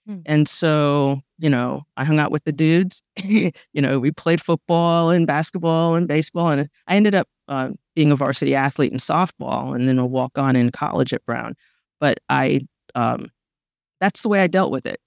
Hmm. 0.06 0.20
And 0.24 0.48
so, 0.48 1.20
you 1.36 1.50
know, 1.50 1.82
I 1.98 2.04
hung 2.04 2.18
out 2.18 2.32
with 2.32 2.44
the 2.44 2.52
dudes. 2.52 3.02
you 3.22 3.52
know, 3.74 3.98
we 3.98 4.12
played 4.12 4.40
football 4.40 5.10
and 5.10 5.26
basketball 5.26 5.94
and 5.94 6.08
baseball. 6.08 6.48
And 6.48 6.70
I 6.86 6.96
ended 6.96 7.14
up 7.14 7.28
uh, 7.48 7.72
being 7.94 8.10
a 8.10 8.16
varsity 8.16 8.54
athlete 8.54 8.92
in 8.92 8.98
softball 8.98 9.74
and 9.74 9.86
then 9.86 9.98
a 9.98 10.06
walk 10.06 10.38
on 10.38 10.56
in 10.56 10.70
college 10.70 11.12
at 11.12 11.26
Brown. 11.26 11.52
But 12.00 12.16
I, 12.30 12.60
um, 12.94 13.30
that's 14.00 14.22
the 14.22 14.30
way 14.30 14.40
I 14.40 14.46
dealt 14.46 14.72
with 14.72 14.86
it. 14.86 15.00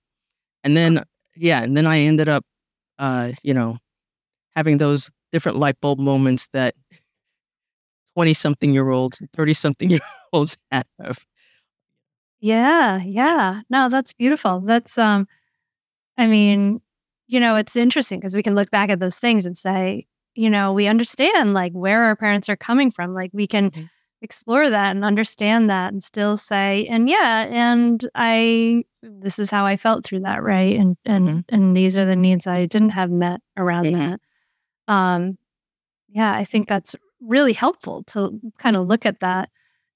And 0.64 0.78
then, 0.78 1.06
yeah, 1.36 1.64
and 1.64 1.76
then 1.76 1.88
I 1.88 2.02
ended 2.02 2.30
up, 2.30 2.46
uh, 3.00 3.32
you 3.42 3.56
know, 3.56 3.80
having 4.56 4.78
those 4.78 5.10
different 5.32 5.58
light 5.58 5.82
bulb 5.82 5.98
moments 5.98 6.48
that 6.54 6.76
20 8.16 8.34
something 8.34 8.74
year 8.74 8.90
olds, 8.90 9.20
and 9.20 9.32
30 9.32 9.54
something 9.54 9.90
year 9.90 10.00
olds 10.34 10.58
have. 10.72 11.26
Yeah, 12.42 13.02
yeah. 13.04 13.62
No, 13.70 13.88
that's 13.88 14.14
beautiful. 14.14 14.62
That's 14.62 14.98
um 14.98 15.28
I 16.18 16.28
mean, 16.28 16.82
you 17.28 17.40
know, 17.40 17.56
it's 17.56 17.76
interesting 17.76 18.20
because 18.20 18.36
we 18.36 18.44
can 18.44 18.56
look 18.56 18.72
back 18.72 18.90
at 18.90 19.00
those 19.00 19.18
things 19.18 19.46
and 19.46 19.58
say, 19.58 20.06
you 20.36 20.50
know, 20.50 20.74
we 20.74 20.88
understand 20.88 21.54
like 21.54 21.72
where 21.74 22.04
our 22.04 22.16
parents 22.16 22.50
are 22.50 22.58
coming 22.58 22.92
from. 22.92 23.14
Like 23.14 23.32
we 23.34 23.48
can 23.48 23.70
mm-hmm. 23.72 23.86
explore 24.22 24.70
that 24.70 24.96
and 24.96 25.06
understand 25.06 25.70
that 25.70 25.94
and 25.94 26.04
still 26.04 26.36
say, 26.36 26.88
and 26.88 27.08
yeah, 27.08 27.46
and 27.50 28.06
I 28.16 28.84
this 29.04 29.40
is 29.40 29.52
how 29.52 29.66
I 29.66 29.78
felt 29.78 30.04
through 30.04 30.22
that, 30.22 30.44
right? 30.44 30.76
And 30.76 30.98
and 31.06 31.28
mm-hmm. 31.28 31.56
and 31.56 31.78
these 31.78 31.98
are 31.98 32.06
the 32.06 32.16
needs 32.16 32.48
I 32.48 32.66
didn't 32.66 32.90
have 32.90 33.12
met 33.12 33.42
around 33.56 33.86
mm-hmm. 33.86 34.00
that. 34.00 34.20
Um 34.88 35.38
yeah, 36.10 36.34
I 36.34 36.44
think 36.44 36.68
that's 36.68 36.96
really 37.22 37.54
helpful 37.54 38.04
to 38.04 38.40
kind 38.58 38.76
of 38.76 38.88
look 38.88 39.06
at 39.06 39.20
that 39.20 39.50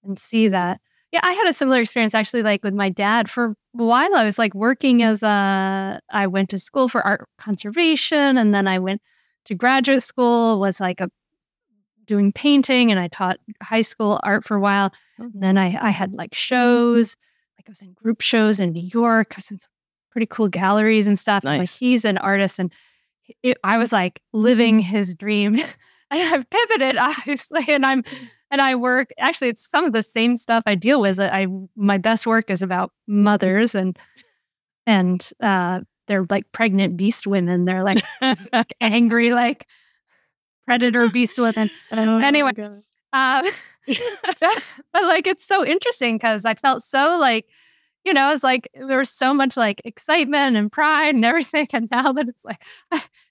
and 0.03 0.17
see 0.17 0.47
that. 0.49 0.79
Yeah, 1.11 1.21
I 1.23 1.33
had 1.33 1.47
a 1.47 1.53
similar 1.53 1.79
experience 1.79 2.13
actually, 2.13 2.43
like 2.43 2.63
with 2.63 2.73
my 2.73 2.89
dad. 2.89 3.29
For 3.29 3.45
a 3.45 3.55
while, 3.71 4.15
I 4.15 4.25
was 4.25 4.37
like 4.37 4.53
working 4.53 5.01
as 5.01 5.23
a, 5.23 5.99
I 6.11 6.27
went 6.27 6.49
to 6.49 6.59
school 6.59 6.87
for 6.87 7.01
art 7.01 7.27
conservation 7.37 8.37
and 8.37 8.53
then 8.53 8.67
I 8.67 8.79
went 8.79 9.01
to 9.45 9.55
graduate 9.55 10.03
school, 10.03 10.59
was 10.59 10.79
like 10.79 11.01
a, 11.01 11.09
doing 12.05 12.31
painting 12.31 12.91
and 12.91 12.99
I 12.99 13.07
taught 13.07 13.39
high 13.63 13.81
school 13.81 14.19
art 14.23 14.43
for 14.43 14.55
a 14.55 14.59
while. 14.59 14.93
Oh, 15.19 15.23
and 15.23 15.41
then 15.41 15.57
I, 15.57 15.75
I 15.81 15.89
had 15.89 16.13
like 16.13 16.35
shows, 16.35 17.15
like 17.57 17.65
I 17.67 17.71
was 17.71 17.81
in 17.81 17.93
group 17.93 18.21
shows 18.21 18.59
in 18.59 18.71
New 18.71 18.87
York. 18.93 19.29
I 19.31 19.37
was 19.37 19.51
in 19.51 19.59
some 19.59 19.71
pretty 20.11 20.27
cool 20.27 20.49
galleries 20.49 21.07
and 21.07 21.17
stuff. 21.17 21.43
Nice. 21.43 21.59
Like 21.59 21.69
he's 21.69 22.05
an 22.05 22.17
artist 22.17 22.59
and 22.59 22.71
it, 23.41 23.57
I 23.63 23.77
was 23.77 23.91
like 23.91 24.21
living 24.33 24.79
his 24.79 25.15
dream. 25.15 25.57
I 26.11 26.17
have 26.17 26.49
pivoted 26.49 26.97
obviously, 26.99 27.65
and 27.69 27.85
I'm 27.85 28.03
and 28.51 28.61
I 28.61 28.75
work. 28.75 29.09
Actually, 29.17 29.49
it's 29.49 29.69
some 29.69 29.85
of 29.85 29.93
the 29.93 30.03
same 30.03 30.37
stuff 30.37 30.63
I 30.65 30.75
deal 30.75 31.01
with. 31.01 31.19
I 31.19 31.47
my 31.75 31.97
best 31.97 32.27
work 32.27 32.49
is 32.49 32.61
about 32.61 32.91
mothers 33.07 33.75
and 33.75 33.97
and 34.87 35.29
uh, 35.41 35.81
they're 36.07 36.25
like 36.29 36.51
pregnant 36.51 36.97
beast 36.97 37.27
women. 37.27 37.65
They're 37.65 37.83
like 37.83 38.03
angry, 38.81 39.31
like 39.31 39.67
predator 40.65 41.09
beast 41.09 41.39
women. 41.39 41.69
Oh, 41.91 42.19
anyway, 42.19 42.51
um, 42.57 42.81
but 43.87 45.03
like 45.03 45.27
it's 45.27 45.45
so 45.45 45.65
interesting 45.65 46.15
because 46.15 46.45
I 46.45 46.53
felt 46.53 46.83
so 46.83 47.17
like 47.19 47.47
you 48.05 48.13
know, 48.13 48.31
it's 48.31 48.43
like 48.43 48.69
there 48.75 48.99
was 48.99 49.09
so 49.09 49.33
much 49.33 49.57
like 49.57 49.81
excitement 49.83 50.55
and 50.55 50.71
pride 50.71 51.15
and 51.15 51.25
everything. 51.25 51.67
And 51.73 51.89
now 51.91 52.13
that 52.13 52.29
it's 52.29 52.45
like, 52.45 52.61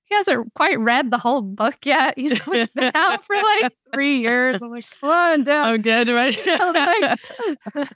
he 0.05 0.15
hasn't 0.15 0.53
quite 0.55 0.79
read 0.79 1.11
the 1.11 1.19
whole 1.19 1.43
book 1.43 1.77
yet. 1.85 2.17
You 2.19 2.31
know, 2.31 2.37
it's 2.49 2.71
been 2.71 2.93
out 2.95 3.25
for 3.25 3.37
like 3.37 3.73
three 3.93 4.19
years. 4.19 4.63
I'm 4.63 4.71
like, 4.71 4.83
slow 4.83 5.37
down. 5.43 5.67
I'm 5.67 5.83
good, 5.83 6.09
right? 6.09 6.37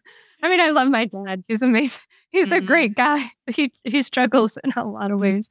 I 0.42 0.48
mean, 0.48 0.60
I 0.60 0.70
love 0.70 0.88
my 0.88 1.04
dad. 1.04 1.44
He's 1.48 1.62
amazing. 1.62 2.00
He's 2.30 2.52
a 2.52 2.60
great 2.60 2.94
guy. 2.94 3.32
He 3.46 3.72
he 3.84 4.02
struggles 4.02 4.58
in 4.62 4.72
a 4.76 4.84
lot 4.84 5.10
of 5.10 5.18
ways. 5.18 5.48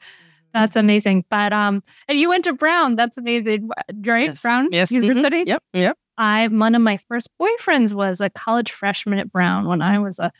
That's 0.54 0.76
amazing. 0.76 1.26
But 1.30 1.52
um, 1.54 1.84
and 2.08 2.18
you 2.18 2.30
went 2.30 2.46
to 2.46 2.54
Brown. 2.54 2.96
That's 2.96 3.18
amazing, 3.18 3.70
right? 4.06 4.26
Yes. 4.30 4.42
Brown 4.42 4.70
Yes. 4.72 4.90
mhm. 4.92 5.04
University. 5.04 5.44
Yep. 5.46 5.64
Yep. 5.74 5.98
I 6.18 6.48
one 6.48 6.74
of 6.76 6.82
my 6.82 6.98
first 6.98 7.30
boyfriends 7.40 7.94
was 7.94 8.22
a 8.22 8.30
college 8.30 8.72
freshman 8.72 9.20
at 9.20 9.32
Brown 9.32 9.68
when 9.68 9.82
I 9.82 10.00
was 10.00 10.20
a 10.20 10.32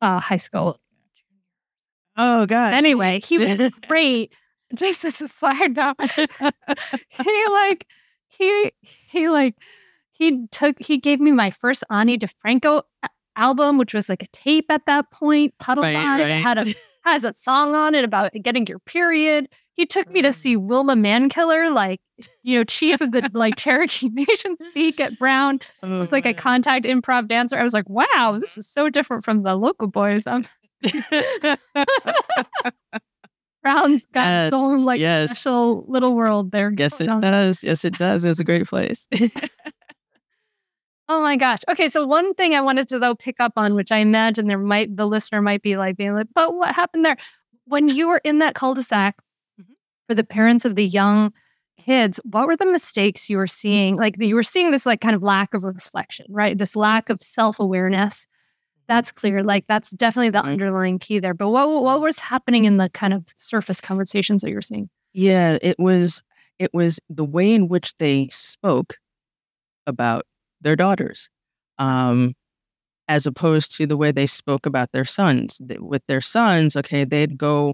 uh, 0.00 0.20
high 0.20 0.36
school. 0.36 0.80
Oh 2.16 2.46
God. 2.46 2.74
Anyway, 2.74 3.20
he 3.20 3.38
was 3.38 3.70
great. 3.88 4.34
Just 4.74 5.04
as 5.04 5.20
a 5.20 5.28
side 5.28 5.76
note, 5.76 5.96
he 6.00 7.46
like 7.50 7.86
he 8.28 8.72
he 8.80 9.28
like 9.28 9.54
he 10.12 10.46
took 10.48 10.80
he 10.80 10.98
gave 10.98 11.20
me 11.20 11.30
my 11.32 11.50
first 11.50 11.84
Ani 11.90 12.16
DiFranco 12.18 12.82
a- 13.02 13.08
album, 13.36 13.78
which 13.78 13.92
was 13.94 14.08
like 14.08 14.22
a 14.22 14.28
tape 14.28 14.66
at 14.70 14.86
that 14.86 15.10
point. 15.10 15.54
Puddle 15.58 15.84
Right, 15.84 15.96
on 15.96 16.20
it 16.20 16.30
had 16.42 16.58
a 16.58 16.74
has 17.04 17.24
a 17.24 17.32
song 17.32 17.74
on 17.74 17.94
it 17.94 18.04
about 18.04 18.32
getting 18.42 18.66
your 18.66 18.78
period. 18.78 19.48
He 19.74 19.86
took 19.86 20.08
me 20.10 20.20
Mm. 20.20 20.24
to 20.24 20.32
see 20.32 20.56
Wilma 20.56 20.94
Mankiller, 20.94 21.74
like 21.74 22.00
you 22.42 22.58
know, 22.58 22.64
chief 22.64 23.00
of 23.00 23.10
the 23.12 23.28
like 23.34 23.56
Cherokee 23.56 24.08
Nation, 24.10 24.56
speak 24.70 25.00
at 25.00 25.18
Brown. 25.18 25.58
It 25.82 25.86
was 25.88 26.12
like 26.12 26.26
a 26.26 26.34
contact 26.34 26.84
improv 26.86 27.26
dancer. 27.28 27.58
I 27.58 27.62
was 27.62 27.72
like, 27.74 27.88
wow, 27.88 28.36
this 28.40 28.56
is 28.58 28.68
so 28.68 28.88
different 28.90 29.24
from 29.24 29.42
the 29.42 29.56
local 29.56 29.88
boys. 29.88 30.26
Um, 30.26 30.44
Brown's 33.62 34.06
got 34.06 34.22
Yes, 34.24 34.48
its 34.48 34.54
own 34.56 34.84
like 34.84 35.00
yes. 35.00 35.30
special 35.30 35.84
little 35.88 36.14
world 36.14 36.50
there. 36.52 36.72
yes, 36.76 37.00
it 37.00 37.06
does. 37.20 37.62
Yes, 37.62 37.84
it 37.84 37.96
does. 37.96 38.24
It's 38.24 38.40
a 38.40 38.44
great 38.44 38.66
place. 38.66 39.06
Oh 41.08 41.20
my 41.20 41.36
gosh. 41.36 41.58
Okay, 41.68 41.88
so 41.88 42.06
one 42.06 42.32
thing 42.34 42.54
I 42.54 42.60
wanted 42.60 42.88
to 42.88 42.98
though 42.98 43.14
pick 43.14 43.38
up 43.40 43.52
on, 43.56 43.74
which 43.74 43.92
I 43.92 43.98
imagine 43.98 44.46
there 44.46 44.56
might 44.56 44.96
the 44.96 45.06
listener 45.06 45.42
might 45.42 45.60
be 45.60 45.76
like 45.76 45.96
being 45.96 46.14
like, 46.14 46.28
but 46.34 46.54
what 46.54 46.74
happened 46.74 47.04
there? 47.04 47.16
When 47.66 47.88
you 47.88 48.08
were 48.08 48.20
in 48.24 48.38
that 48.38 48.54
cul-de-sac 48.54 49.16
Mhm. 49.60 49.74
for 50.08 50.14
the 50.14 50.24
parents 50.24 50.64
of 50.64 50.74
the 50.76 50.86
young 50.86 51.32
kids, 51.78 52.18
what 52.24 52.46
were 52.46 52.56
the 52.56 52.70
mistakes 52.70 53.28
you 53.28 53.36
were 53.36 53.46
seeing? 53.48 53.96
Like 53.96 54.14
you 54.20 54.34
were 54.34 54.42
seeing 54.42 54.70
this 54.70 54.86
like 54.86 55.00
kind 55.00 55.14
of 55.14 55.22
lack 55.22 55.52
of 55.54 55.64
reflection, 55.64 56.26
right? 56.30 56.56
This 56.56 56.76
lack 56.76 57.10
of 57.10 57.20
self-awareness. 57.20 58.26
That's 58.92 59.10
clear. 59.10 59.42
Like 59.42 59.66
that's 59.68 59.90
definitely 59.92 60.28
the 60.28 60.42
underlying 60.42 60.98
key 60.98 61.18
there. 61.18 61.32
But 61.32 61.48
what 61.48 61.66
what 61.82 62.02
was 62.02 62.18
happening 62.18 62.66
in 62.66 62.76
the 62.76 62.90
kind 62.90 63.14
of 63.14 63.24
surface 63.36 63.80
conversations 63.80 64.42
that 64.42 64.50
you 64.50 64.54
were 64.54 64.60
seeing? 64.60 64.90
Yeah, 65.14 65.56
it 65.62 65.76
was 65.78 66.20
it 66.58 66.74
was 66.74 67.00
the 67.08 67.24
way 67.24 67.54
in 67.54 67.68
which 67.68 67.94
they 67.96 68.28
spoke 68.28 68.98
about 69.86 70.26
their 70.60 70.76
daughters, 70.76 71.30
um, 71.78 72.34
as 73.08 73.26
opposed 73.26 73.74
to 73.78 73.86
the 73.86 73.96
way 73.96 74.12
they 74.12 74.26
spoke 74.26 74.66
about 74.66 74.92
their 74.92 75.06
sons. 75.06 75.58
With 75.80 76.02
their 76.06 76.20
sons, 76.20 76.76
okay, 76.76 77.04
they'd 77.04 77.38
go 77.38 77.72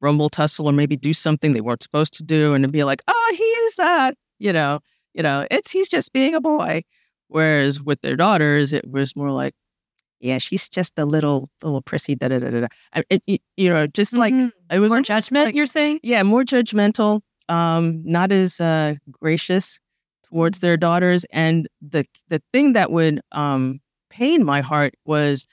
rumble 0.00 0.30
tussle 0.30 0.66
or 0.70 0.72
maybe 0.72 0.96
do 0.96 1.12
something 1.12 1.52
they 1.52 1.60
weren't 1.60 1.82
supposed 1.82 2.14
to 2.14 2.22
do, 2.22 2.54
and 2.54 2.64
it'd 2.64 2.72
be 2.72 2.84
like, 2.84 3.02
"Oh, 3.06 3.34
he's 3.36 3.76
that," 3.76 4.14
you 4.38 4.54
know, 4.54 4.80
you 5.12 5.22
know, 5.22 5.46
it's 5.50 5.72
he's 5.72 5.90
just 5.90 6.14
being 6.14 6.34
a 6.34 6.40
boy. 6.40 6.84
Whereas 7.28 7.82
with 7.82 8.00
their 8.00 8.16
daughters, 8.16 8.72
it 8.72 8.88
was 8.90 9.14
more 9.14 9.30
like, 9.30 9.52
"Yeah, 10.24 10.38
she's 10.38 10.68
just 10.68 10.98
a 10.98 11.04
little 11.04 11.50
little 11.62 11.82
prissy." 11.82 12.14
Da 12.16 12.28
da 12.28 12.38
da 12.40 12.50
da. 12.50 12.60
da." 12.62 12.66
I- 12.94 13.04
It, 13.10 13.22
it- 13.26 13.42
you 13.56 13.68
know, 13.72 13.86
just 13.86 14.12
like 14.14 14.34
Mhm. 14.34 14.50
it 14.72 14.78
was 14.80 14.88
more 14.90 15.02
judgment, 15.02 15.46
like- 15.46 15.54
you're 15.54 15.66
saying? 15.66 16.00
yeah, 16.02 16.22
more 16.24 16.42
judgmental, 16.44 17.20
um, 17.48 18.02
not 18.04 18.32
as 18.32 18.60
uh, 18.60 18.94
gracious 19.10 19.78
towards 20.28 20.60
their 20.60 20.76
daughters. 20.76 21.24
And 21.30 21.68
the 21.80 22.04
the 22.28 22.42
thing 22.52 22.72
that 22.74 22.90
would 22.90 23.20
um, 23.32 23.80
pain 24.10 24.44
my 24.44 24.60
heart 24.62 24.94
was 25.04 25.46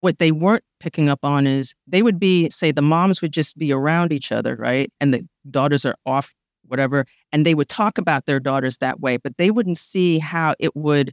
what 0.00 0.18
they 0.18 0.30
weren't 0.30 0.62
picking 0.80 1.08
up 1.08 1.20
on 1.24 1.46
is 1.46 1.74
they 1.86 2.02
would 2.02 2.20
be 2.20 2.48
say 2.50 2.70
the 2.70 2.82
moms 2.82 3.20
would 3.20 3.32
just 3.32 3.58
be 3.58 3.72
around 3.72 4.12
each 4.12 4.30
other, 4.30 4.54
right, 4.56 4.92
and 5.00 5.12
the 5.12 5.22
daughters 5.50 5.84
are 5.84 5.96
off 6.06 6.34
whatever, 6.66 7.04
and 7.32 7.44
they 7.46 7.54
would 7.54 7.68
talk 7.68 7.98
about 7.98 8.26
their 8.26 8.38
daughters 8.38 8.76
that 8.78 9.00
way, 9.00 9.16
but 9.16 9.36
they 9.38 9.50
wouldn't 9.50 9.78
see 9.78 10.18
how 10.18 10.54
it 10.60 10.76
would 10.76 11.12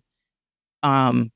um, 0.83 1.31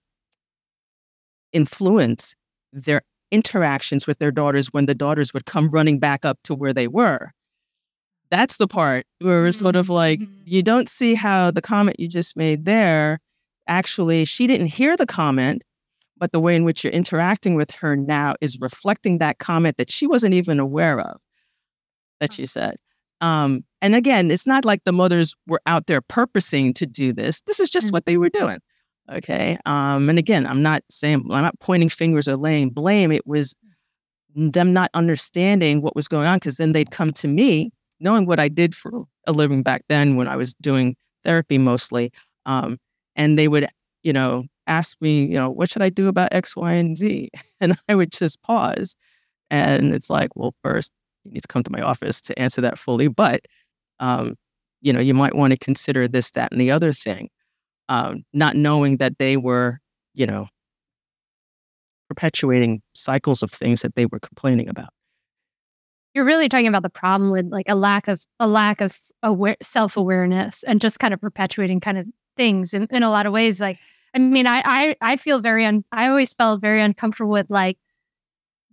influence 1.54 2.36
their 2.74 3.02
interactions 3.32 4.08
with 4.08 4.20
their 4.20 4.32
daughters 4.32 4.68
when 4.68 4.86
the 4.88 4.96
daughters 4.96 5.34
would 5.34 5.46
come 5.46 5.70
running 5.70 6.00
back 6.00 6.26
up 6.26 6.40
to 6.44 6.56
where 6.56 6.74
they 6.74 6.88
were. 6.88 7.32
That's 8.32 8.58
the 8.58 8.68
part 8.68 9.06
where 9.20 9.46
it's 9.48 9.58
sort 9.60 9.76
of 9.76 9.90
like 9.90 10.20
Mhm. 10.20 10.42
you 10.46 10.62
don't 10.64 10.88
see 10.90 11.16
how 11.16 11.52
the 11.52 11.62
comment 11.62 12.00
you 12.00 12.08
just 12.08 12.36
made 12.38 12.66
there 12.66 13.20
actually 13.68 14.26
she 14.26 14.48
didn't 14.48 14.68
hear 14.68 14.98
the 14.98 15.06
comment, 15.06 15.62
but 16.18 16.32
the 16.32 16.40
way 16.40 16.56
in 16.56 16.64
which 16.64 16.84
you're 16.84 16.94
interacting 16.94 17.54
with 17.56 17.72
her 17.72 17.96
now 17.96 18.34
is 18.42 18.60
reflecting 18.60 19.20
that 19.20 19.38
comment 19.40 19.78
that 19.78 19.92
she 19.92 20.08
wasn't 20.08 20.34
even 20.34 20.60
aware 20.60 21.00
of 21.00 21.20
that 22.20 22.34
she 22.34 22.46
said. 22.46 22.76
Um, 23.22 23.64
and 23.82 23.96
again, 23.96 24.32
it's 24.32 24.48
not 24.48 24.66
like 24.66 24.84
the 24.86 24.92
mothers 24.94 25.36
were 25.48 25.62
out 25.66 25.88
there 25.88 26.02
purposing 26.02 26.74
to 26.76 26.86
do 26.86 27.14
this. 27.14 27.42
This 27.42 27.60
is 27.60 27.70
just 27.70 27.88
Mm. 27.90 27.92
what 27.94 28.06
they 28.06 28.18
were 28.18 28.30
doing. 28.30 28.60
Okay. 29.12 29.58
Um, 29.66 30.10
and 30.10 30.20
again, 30.20 30.46
I'm 30.46 30.62
not 30.62 30.84
saying 30.90 31.26
I'm 31.32 31.44
not 31.44 31.60
pointing 31.60 31.90
fingers 31.90 32.28
or 32.28 32.38
laying 32.38 32.70
blame. 32.70 33.12
It 33.12 33.26
was 33.26 33.56
them 34.36 34.74
not 34.74 34.90
understanding 34.94 35.82
what 35.82 35.96
was 35.96 36.08
going 36.08 36.28
on 36.28 36.38
because 36.38 36.58
then 36.58 36.74
they'd 36.74 36.92
come 36.92 37.12
to 37.14 37.28
me, 37.28 37.72
knowing 38.00 38.26
what 38.26 38.40
I 38.40 38.48
did 38.50 38.76
for 38.76 39.04
a 39.28 39.32
living 39.32 39.64
back 39.64 39.84
then 39.90 40.16
when 40.16 40.28
I 40.28 40.38
was 40.38 40.54
doing 40.56 40.96
therapy 41.24 41.58
mostly. 41.58 42.12
Um, 42.46 42.78
and 43.16 43.38
they 43.38 43.48
would, 43.48 43.68
you 44.04 44.14
know, 44.14 44.46
ask 44.68 44.98
me, 45.02 45.22
you 45.26 45.36
know, 45.36 45.50
what 45.50 45.70
should 45.72 45.82
I 45.82 45.90
do 45.90 46.08
about 46.08 46.30
X, 46.34 46.56
Y, 46.56 46.74
and 46.74 46.98
Z? 46.98 47.30
And 47.62 47.78
I 47.90 47.96
would 47.96 48.12
just 48.12 48.42
pause. 48.44 48.96
And 49.50 49.94
it's 49.94 50.10
like, 50.10 50.30
well, 50.36 50.54
first, 50.64 50.92
you 51.26 51.32
need 51.34 51.42
to 51.42 51.48
come 51.48 51.64
to 51.64 51.72
my 51.72 51.82
office 51.82 52.22
to 52.24 52.40
answer 52.40 52.62
that 52.62 52.78
fully. 52.80 53.08
But, 53.10 53.42
um, 54.00 54.36
you 54.82 54.94
know, 54.94 55.00
you 55.02 55.14
might 55.14 55.36
want 55.36 55.54
to 55.54 55.60
consider 55.60 56.08
this, 56.08 56.32
that, 56.32 56.52
and 56.52 56.62
the 56.62 56.72
other 56.72 56.94
thing, 56.94 57.30
um, 57.90 58.24
not 58.32 58.56
knowing 58.56 58.98
that 58.98 59.18
they 59.18 59.36
were, 59.36 59.80
you 60.14 60.26
know, 60.26 60.48
perpetuating 62.08 62.82
cycles 62.94 63.44
of 63.44 63.52
things 63.52 63.82
that 63.82 63.96
they 63.96 64.06
were 64.06 64.20
complaining 64.20 64.70
about. 64.70 64.90
You're 66.14 66.26
really 66.26 66.50
talking 66.50 66.68
about 66.68 66.84
the 66.84 66.90
problem 66.90 67.30
with 67.30 67.48
like 67.52 67.68
a 67.68 67.76
lack 67.76 68.08
of 68.08 68.24
a 68.40 68.48
lack 68.48 68.82
of 68.82 68.96
aware, 69.22 69.58
self-awareness 69.62 70.64
and 70.64 70.82
just 70.82 71.00
kind 71.00 71.14
of 71.14 71.22
perpetuating 71.22 71.80
kind 71.80 71.98
of 71.98 72.08
things 72.38 72.74
in, 72.74 72.88
in 72.90 73.04
a 73.04 73.10
lot 73.10 73.26
of 73.26 73.34
ways. 73.34 73.62
Like, 73.62 73.78
I 74.16 74.20
mean, 74.20 74.48
I 74.48 74.62
I, 74.66 74.96
I 75.02 75.16
feel 75.18 75.40
very 75.40 75.66
un, 75.66 75.84
I 75.92 76.08
always 76.08 76.34
felt 76.34 76.62
very 76.62 76.82
uncomfortable 76.82 77.32
with 77.32 77.50
like 77.50 77.78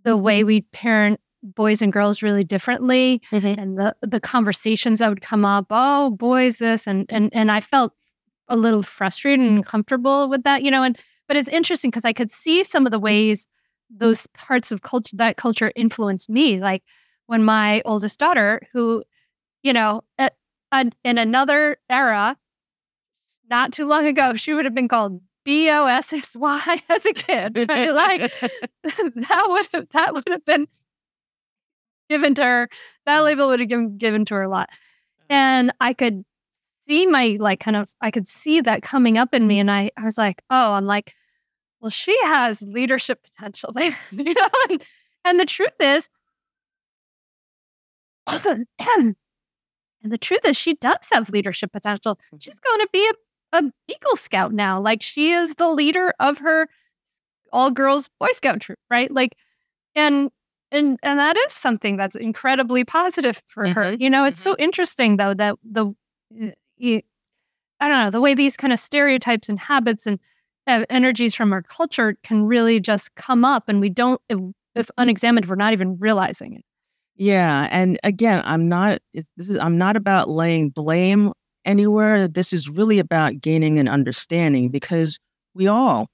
the 0.03 0.17
way 0.17 0.43
we 0.43 0.61
parent 0.61 1.19
boys 1.43 1.81
and 1.81 1.93
girls 1.93 2.23
really 2.23 2.43
differently 2.43 3.21
and 3.31 3.77
the 3.77 3.95
the 4.01 4.19
conversations 4.19 4.99
that 4.99 5.09
would 5.09 5.21
come 5.21 5.45
up. 5.45 5.67
Oh, 5.69 6.09
boys, 6.09 6.57
this 6.57 6.87
and 6.87 7.05
and 7.09 7.29
and 7.33 7.51
I 7.51 7.61
felt 7.61 7.93
a 8.49 8.57
little 8.57 8.83
frustrated 8.83 9.45
and 9.45 9.57
uncomfortable 9.57 10.29
with 10.29 10.43
that, 10.43 10.63
you 10.63 10.71
know. 10.71 10.83
And 10.83 10.97
but 11.27 11.37
it's 11.37 11.49
interesting 11.49 11.89
because 11.91 12.05
I 12.05 12.13
could 12.13 12.31
see 12.31 12.63
some 12.63 12.85
of 12.85 12.91
the 12.91 12.99
ways 12.99 13.47
those 13.89 14.27
parts 14.27 14.71
of 14.71 14.81
culture 14.81 15.15
that 15.15 15.37
culture 15.37 15.71
influenced 15.75 16.29
me, 16.29 16.59
like 16.59 16.83
when 17.27 17.43
my 17.43 17.81
oldest 17.85 18.19
daughter, 18.19 18.61
who, 18.73 19.03
you 19.63 19.73
know, 19.73 20.01
at, 20.17 20.35
at, 20.71 20.93
in 21.03 21.17
another 21.17 21.77
era, 21.89 22.37
not 23.49 23.71
too 23.71 23.85
long 23.85 24.05
ago, 24.05 24.33
she 24.33 24.53
would 24.53 24.65
have 24.65 24.75
been 24.75 24.87
called 24.87 25.21
B 25.45 25.69
O 25.69 25.85
S 25.85 26.11
S 26.11 26.35
Y 26.35 26.77
as 26.89 27.05
a 27.05 27.13
kid. 27.13 27.57
Right? 27.69 27.93
Like 27.93 28.21
that 28.83 29.45
would 29.47 29.67
have 29.73 29.89
that 29.89 30.13
would 30.13 30.27
have 30.29 30.45
been 30.45 30.67
given 32.09 32.35
to 32.35 32.43
her. 32.43 32.69
That 33.05 33.21
mm. 33.21 33.25
label 33.25 33.47
would 33.47 33.59
have 33.59 33.69
given 33.69 33.97
given 33.97 34.25
to 34.25 34.35
her 34.35 34.43
a 34.43 34.49
lot, 34.49 34.69
mm. 34.71 35.25
and 35.29 35.71
I 35.79 35.93
could 35.93 36.25
see 36.87 37.05
my 37.05 37.37
like 37.39 37.59
kind 37.59 37.77
of 37.77 37.93
I 38.01 38.11
could 38.11 38.27
see 38.27 38.61
that 38.61 38.81
coming 38.81 39.17
up 39.17 39.33
in 39.33 39.47
me, 39.47 39.59
and 39.59 39.71
I 39.71 39.91
I 39.97 40.03
was 40.03 40.17
like, 40.17 40.41
oh, 40.49 40.73
I'm 40.73 40.85
like, 40.85 41.13
well, 41.81 41.91
she 41.91 42.17
has 42.23 42.61
leadership 42.61 43.23
potential, 43.23 43.71
there, 43.73 43.95
you 44.11 44.33
know, 44.33 44.49
and, 44.69 44.83
and 45.25 45.39
the 45.39 45.45
truth 45.45 45.75
is. 45.79 46.09
and 48.45 49.15
the 50.03 50.17
truth 50.17 50.41
is, 50.45 50.57
she 50.57 50.73
does 50.75 51.07
have 51.13 51.29
leadership 51.29 51.71
potential. 51.71 52.19
She's 52.39 52.59
going 52.59 52.81
to 52.81 52.89
be 52.91 53.07
a 53.07 53.13
a 53.53 53.63
Eagle 53.87 54.15
Scout 54.15 54.53
now. 54.53 54.79
Like 54.79 55.01
she 55.01 55.31
is 55.31 55.55
the 55.55 55.69
leader 55.69 56.13
of 56.19 56.39
her 56.39 56.67
all 57.53 57.71
girls 57.71 58.09
Boy 58.19 58.29
Scout 58.33 58.61
troop, 58.61 58.79
right? 58.89 59.11
Like, 59.11 59.35
and 59.95 60.29
and 60.71 60.99
and 61.01 61.19
that 61.19 61.37
is 61.37 61.53
something 61.53 61.97
that's 61.97 62.15
incredibly 62.15 62.83
positive 62.83 63.41
for 63.47 63.63
mm-hmm. 63.63 63.73
her. 63.73 63.93
You 63.93 64.09
know, 64.09 64.25
it's 64.25 64.39
mm-hmm. 64.39 64.51
so 64.51 64.55
interesting 64.59 65.17
though 65.17 65.33
that 65.33 65.55
the 65.63 65.93
you, 66.77 67.01
I 67.79 67.87
don't 67.87 68.05
know 68.05 68.11
the 68.11 68.21
way 68.21 68.33
these 68.33 68.57
kind 68.57 68.73
of 68.73 68.79
stereotypes 68.79 69.49
and 69.49 69.59
habits 69.59 70.07
and 70.07 70.19
uh, 70.65 70.85
energies 70.89 71.35
from 71.35 71.53
our 71.53 71.61
culture 71.61 72.17
can 72.23 72.45
really 72.45 72.79
just 72.79 73.15
come 73.15 73.45
up, 73.45 73.69
and 73.69 73.79
we 73.79 73.89
don't, 73.89 74.21
if, 74.29 74.39
if 74.75 74.89
unexamined, 74.97 75.45
we're 75.47 75.55
not 75.55 75.73
even 75.73 75.97
realizing 75.97 76.53
it. 76.53 76.63
Yeah, 77.15 77.67
and 77.71 77.99
again, 78.03 78.43
I'm 78.45 78.69
not. 78.69 78.99
this 79.13 79.49
is 79.49 79.57
I'm 79.57 79.77
not 79.77 79.95
about 79.95 80.29
laying 80.29 80.69
blame 80.69 81.31
anywhere. 81.65 82.27
This 82.27 82.53
is 82.53 82.69
really 82.69 82.99
about 82.99 83.41
gaining 83.41 83.79
an 83.79 83.87
understanding 83.87 84.69
because 84.69 85.17
we 85.55 85.67
all, 85.67 86.07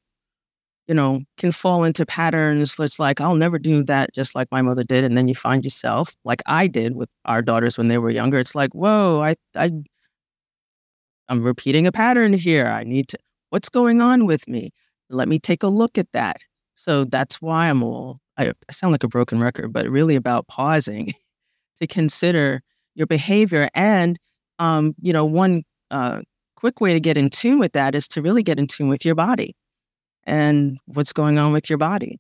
you 0.88 0.96
know, 0.96 1.22
can 1.38 1.52
fall 1.52 1.84
into 1.84 2.06
patterns. 2.06 2.80
It's 2.80 3.00
like 3.00 3.20
I'll 3.20 3.36
never 3.36 3.60
do 3.60 3.84
that, 3.84 4.14
just 4.14 4.34
like 4.34 4.48
my 4.50 4.62
mother 4.62 4.86
did, 4.86 5.04
and 5.04 5.18
then 5.18 5.28
you 5.28 5.36
find 5.36 5.66
yourself 5.66 6.16
like 6.24 6.42
I 6.46 6.68
did 6.68 6.96
with 6.96 7.10
our 7.26 7.42
daughters 7.42 7.78
when 7.78 7.90
they 7.90 7.98
were 7.98 8.10
younger. 8.10 8.38
It's 8.38 8.56
like, 8.56 8.74
whoa, 8.74 9.20
I, 9.22 9.36
I, 9.56 9.72
I'm 11.34 11.44
repeating 11.44 11.88
a 11.88 11.92
pattern 11.92 12.34
here. 12.34 12.68
I 12.68 12.84
need 12.84 13.08
to. 13.10 13.18
What's 13.50 13.70
going 13.70 14.02
on 14.02 14.26
with 14.28 14.48
me? 14.48 14.72
Let 15.10 15.28
me 15.28 15.40
take 15.40 15.64
a 15.64 15.68
look 15.68 15.98
at 15.98 16.12
that. 16.14 16.42
So 16.76 17.06
that's 17.06 17.42
why 17.42 17.70
I'm 17.70 17.82
all 17.82 18.20
I, 18.38 18.50
I 18.50 18.72
sound 18.72 18.92
like 18.92 19.04
a 19.04 19.08
broken 19.08 19.40
record, 19.40 19.74
but 19.74 19.90
really 19.90 20.16
about 20.16 20.48
pausing 20.48 21.14
to 21.82 21.88
consider 21.88 22.62
your 22.96 23.08
behavior. 23.08 23.70
And, 23.74 24.18
um, 24.60 24.96
you 25.02 25.14
know, 25.14 25.26
one 25.26 25.64
uh, 25.92 26.22
quick 26.56 26.82
way 26.82 26.94
to 26.94 27.00
get 27.00 27.18
in 27.18 27.30
tune 27.30 27.60
with 27.60 27.74
that 27.74 27.96
is 27.96 28.08
to 28.10 28.22
really 28.22 28.44
get 28.44 28.60
in 28.60 28.68
tune 28.68 28.90
with 28.90 29.06
your 29.06 29.16
body 29.16 29.56
and 30.26 30.78
what's 30.86 31.14
going 31.14 31.38
on 31.38 31.52
with 31.52 31.70
your 31.70 31.78
body. 31.78 32.20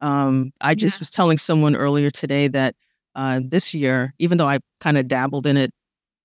Um, 0.00 0.52
I 0.60 0.74
just 0.74 0.98
yeah. 0.98 1.02
was 1.02 1.10
telling 1.10 1.38
someone 1.38 1.76
earlier 1.76 2.10
today 2.10 2.48
that 2.48 2.74
uh, 3.14 3.40
this 3.42 3.72
year, 3.72 4.14
even 4.18 4.38
though 4.38 4.48
I 4.48 4.58
kind 4.80 4.98
of 4.98 5.08
dabbled 5.08 5.46
in 5.46 5.56
it 5.56 5.70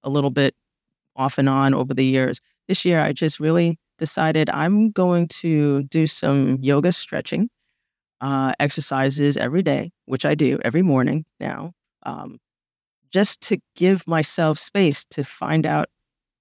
a 0.04 0.10
little 0.10 0.32
bit 0.32 0.56
off 1.18 1.38
and 1.38 1.50
on 1.50 1.74
over 1.74 1.94
the 1.94 2.06
years, 2.06 2.40
this 2.68 2.86
year 2.86 3.02
I 3.02 3.12
just 3.12 3.40
really 3.40 3.78
decided 3.98 4.50
I'm 4.50 4.92
going 4.92 5.28
to 5.28 5.84
do 5.84 6.08
some 6.08 6.60
yoga 6.62 6.92
stretching 6.92 7.50
uh, 8.22 8.54
exercises 8.60 9.38
every 9.38 9.64
day, 9.64 9.92
which 10.06 10.26
I 10.26 10.36
do 10.36 10.60
every 10.64 10.82
morning 10.82 11.26
now, 11.40 11.74
um, 12.04 12.38
just 13.12 13.42
to 13.42 13.58
give 13.76 14.08
myself 14.08 14.58
space 14.60 15.06
to 15.12 15.24
find 15.24 15.66
out 15.66 15.90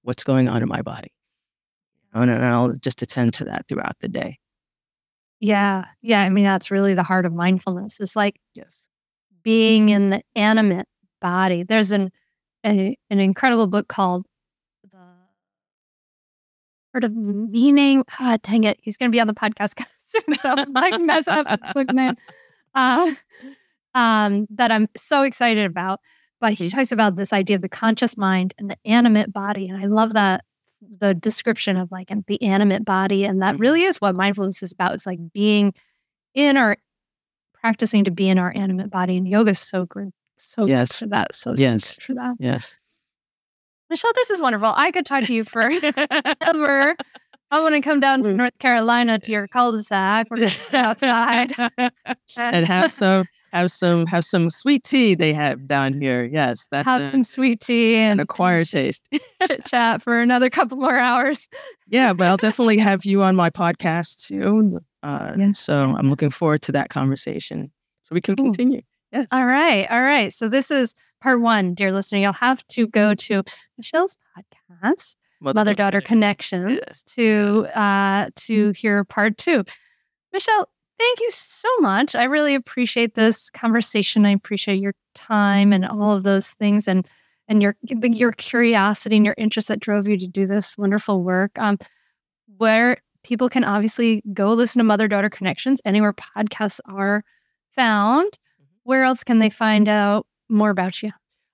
what's 0.03 0.25
going 0.25 0.49
on 0.49 0.63
in 0.63 0.69
my 0.69 0.83
body. 0.83 1.13
And 2.13 2.31
I'll 2.31 2.73
just 2.75 3.03
attend 3.03 3.35
to 3.35 3.45
that 3.45 3.69
throughout 3.69 3.97
the 4.01 4.09
day. 4.09 4.39
Yeah. 5.39 5.87
Yeah. 6.01 6.23
I 6.23 6.31
mean, 6.31 6.45
that's 6.45 6.71
really 6.71 6.95
the 6.95 7.03
heart 7.03 7.27
of 7.27 7.35
mindfulness. 7.35 8.01
It's 8.01 8.17
like 8.17 8.41
yes. 8.55 8.89
being 9.43 9.91
in 9.91 10.09
the 10.11 10.23
animate 10.35 10.87
body. 11.21 11.63
There's 11.63 11.93
an, 11.93 12.11
a, 12.65 12.97
an 13.11 13.21
incredible 13.21 13.67
book 13.67 13.89
called 13.89 14.25
Art 16.97 17.05
of 17.05 17.15
Meaning. 17.15 18.05
Ah, 18.19 18.39
dang 18.43 18.65
it. 18.65 18.79
He's 18.81 18.97
going 18.97 19.11
to 19.11 19.15
be 19.15 19.21
on 19.21 19.27
the 19.27 19.35
podcast 19.35 19.75
soon, 19.99 20.35
so 20.37 20.55
like 20.71 20.99
mess 21.01 21.29
up 21.29 21.47
this 21.47 21.73
book 21.75 21.93
name. 21.93 22.15
Uh, 22.75 23.13
um, 23.95 24.47
that 24.51 24.73
I'm 24.73 24.89
so 24.97 25.23
excited 25.23 25.67
about. 25.67 26.01
But 26.41 26.55
he 26.55 26.71
talks 26.71 26.93
about 26.93 27.17
this 27.17 27.35
idea 27.35 27.57
of 27.57 27.63
the 27.63 27.69
conscious 27.69 28.17
mind 28.17 28.55
and 28.59 28.71
the 28.71 28.79
animate 28.87 29.33
body. 29.33 29.69
And 29.69 29.79
I 29.79 29.87
love 29.87 30.15
that 30.15 30.45
the 30.81 31.15
description 31.15 31.77
of 31.77 31.91
like 31.91 32.11
the 32.27 32.43
animate 32.43 32.85
body. 32.85 33.25
And 33.25 33.43
that 33.43 33.59
really 33.59 33.83
is 33.83 34.01
what 34.01 34.15
mindfulness 34.15 34.63
is 34.63 34.73
about. 34.73 34.95
It's 34.95 35.07
like 35.07 35.19
being 35.35 35.75
in 36.35 36.57
our 36.57 36.77
practicing 37.55 38.05
to 38.05 38.11
be 38.11 38.29
in 38.29 38.39
our 38.39 38.53
animate 38.55 38.91
body. 38.91 39.19
And 39.19 39.29
yoga 39.29 39.51
is 39.51 39.59
so 39.59 39.85
good. 39.85 40.13
So 40.39 40.67
yes. 40.67 40.99
for 40.99 41.07
that. 41.09 41.35
So 41.35 41.55
yes. 41.57 41.99
for 42.01 42.15
that. 42.15 42.37
Yes. 42.39 42.79
Michelle, 43.89 44.13
this 44.15 44.31
is 44.31 44.43
wonderful. 44.43 44.73
I 44.75 44.91
could 44.91 45.07
talk 45.07 45.25
to 45.25 45.35
you 45.35 45.45
forever. 45.45 46.97
I 47.51 47.61
want 47.61 47.77
to 47.77 47.81
come 47.81 48.01
down 48.01 48.25
to 48.25 48.31
mm. 48.31 48.37
North 48.37 48.59
Carolina 48.59 49.21
to 49.21 49.33
your 49.33 49.47
cul-de-sac. 49.47 50.27
We're 50.31 50.51
outside 50.73 51.55
and 52.37 52.67
have 52.67 52.91
some 52.91 53.27
have 53.53 53.71
some 53.71 54.07
have 54.07 54.25
some 54.25 54.51
sweet 54.51 54.83
tea 54.83 55.15
they 55.15 55.33
have 55.33 55.69
down 55.69 56.01
here. 56.01 56.25
Yes, 56.25 56.67
that's 56.73 56.87
have 56.87 57.03
a, 57.03 57.09
some 57.09 57.23
sweet 57.23 57.61
tea 57.61 57.95
and, 57.97 58.19
and 58.19 58.29
choir 58.29 58.65
taste. 58.65 59.09
chit 59.47 59.65
chat 59.65 60.03
for 60.03 60.21
another 60.21 60.51
couple 60.51 60.77
more 60.77 60.99
hours. 60.99 61.49
yeah, 61.87 62.13
but 62.13 62.27
I'll 62.27 62.37
definitely 62.37 62.79
have 62.79 63.05
you 63.05 63.23
on 63.23 63.37
my 63.37 63.51
podcast 63.51 64.27
too. 64.27 64.81
Uh, 65.05 65.35
yeah. 65.39 65.53
So 65.53 65.95
I'm 65.97 66.11
looking 66.11 66.31
forward 66.31 66.63
to 66.63 66.73
that 66.73 66.91
conversation. 66.91 67.71
So 68.03 68.15
we 68.15 68.21
can 68.21 68.35
continue. 68.35 68.83
Yes. 69.17 69.27
All 69.33 69.47
right. 69.47 69.87
All 69.91 70.03
right. 70.03 70.33
So 70.33 70.49
this 70.49 70.71
is 70.71 70.95
part 71.23 71.41
one, 71.41 71.75
dear 71.75 71.93
listener. 71.93 72.19
You'll 72.19 72.33
have 72.35 72.67
to 72.69 72.87
go 72.87 73.15
to 73.15 73.43
Michelle's 73.79 74.17
podcast 74.37 75.17
mother 75.41 75.75
daughter 75.75 76.01
connections 76.01 77.03
to 77.03 77.67
uh 77.75 78.31
to 78.37 78.73
hear 78.73 79.05
part 79.05 79.37
two. 79.37 79.65
Michelle, 80.33 80.69
thank 80.99 81.21
you 81.21 81.31
so 81.31 81.69
much. 81.81 82.15
I 82.15 82.25
really 82.25 82.55
appreciate 82.55 83.15
this 83.15 83.51
conversation. 83.51 84.27
I 84.27 84.31
appreciate 84.31 84.81
your 84.81 84.95
time 85.15 85.73
and 85.73 85.85
all 85.85 86.13
of 86.13 86.23
those 86.23 86.51
things 86.51 86.89
and 86.89 87.07
and 87.49 87.63
your 87.63 87.77
your 87.83 88.33
curiosity 88.33 89.17
and 89.17 89.25
your 89.25 89.35
interest 89.39 89.69
that 89.69 89.81
drove 89.81 90.09
you 90.09 90.19
to 90.19 90.27
do 90.27 90.47
this 90.47 90.77
wonderful 90.77 91.23
work. 91.23 91.53
Um, 91.59 91.79
where 92.59 92.99
people 93.25 93.49
can 93.49 93.65
obviously 93.65 94.23
go 94.33 94.53
listen 94.53 94.79
to 94.81 94.85
Mother 94.85 95.09
Daughter 95.09 95.31
Connections 95.31 95.81
anywhere 95.85 96.13
podcasts 96.13 96.81
are 96.87 97.25
found. 97.73 98.39
Where 98.87 99.03
else 99.03 99.25
can 99.25 99.41
they 99.41 99.51
find 99.51 99.89
out 99.89 100.27
more 100.49 100.71
about 100.71 101.03
you? 101.03 101.11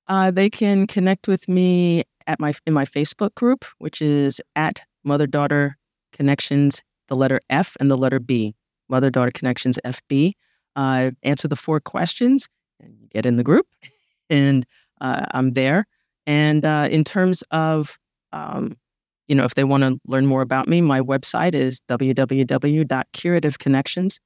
Uh, 0.07 0.31
they 0.31 0.51
can 0.51 0.87
connect 0.87 1.27
with 1.27 1.49
me 1.49 2.03
at 2.27 2.39
my 2.39 2.53
in 2.67 2.75
my 2.75 2.85
Facebook 2.85 3.35
group, 3.37 3.65
which 3.79 4.03
is 4.03 4.39
at 4.55 4.83
Mother 5.03 5.27
Daughter 5.27 5.79
Connections, 6.13 6.83
the 7.09 7.17
letter 7.17 7.41
F 7.49 7.75
and 7.81 7.91
the 7.91 7.97
letter 7.97 8.21
B, 8.21 8.55
Mother 8.91 9.09
Daughter 9.09 9.31
Connections 9.31 9.79
FB. 9.83 10.33
Uh, 10.77 11.13
answer 11.23 11.49
the 11.49 11.57
four 11.57 11.81
questions 11.81 12.51
and 12.79 13.09
get 13.09 13.25
in 13.25 13.37
the 13.37 13.43
group, 13.43 13.67
and 14.29 14.67
uh, 15.01 15.25
I'm 15.31 15.53
there. 15.53 15.87
And 16.27 16.67
uh, 16.67 16.89
in 16.91 17.03
terms 17.03 17.43
of, 17.51 17.97
um, 18.33 18.77
you 19.27 19.35
know, 19.35 19.45
if 19.45 19.55
they 19.55 19.65
want 19.65 19.85
to 19.85 19.99
learn 20.07 20.27
more 20.27 20.43
about 20.43 20.69
me, 20.69 20.83
my 20.83 21.01
website 21.01 21.55
is 21.55 21.81
www.curativeconnections, 21.89 24.19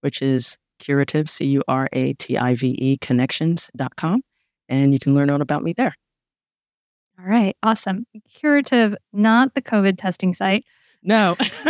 which 0.00 0.22
is 0.22 0.56
curative, 0.82 1.30
C 1.30 1.46
U 1.46 1.62
R 1.68 1.88
A 1.92 2.12
T 2.14 2.36
I 2.36 2.54
V 2.54 2.76
E 2.78 2.98
connections.com. 2.98 4.22
And 4.68 4.92
you 4.92 4.98
can 4.98 5.14
learn 5.14 5.30
all 5.30 5.40
about 5.40 5.62
me 5.62 5.72
there. 5.72 5.94
All 7.18 7.26
right, 7.26 7.56
awesome. 7.62 8.06
Curative, 8.32 8.96
not 9.12 9.54
the 9.54 9.62
COVID 9.62 9.98
testing 9.98 10.34
site. 10.34 10.64
No. 11.02 11.36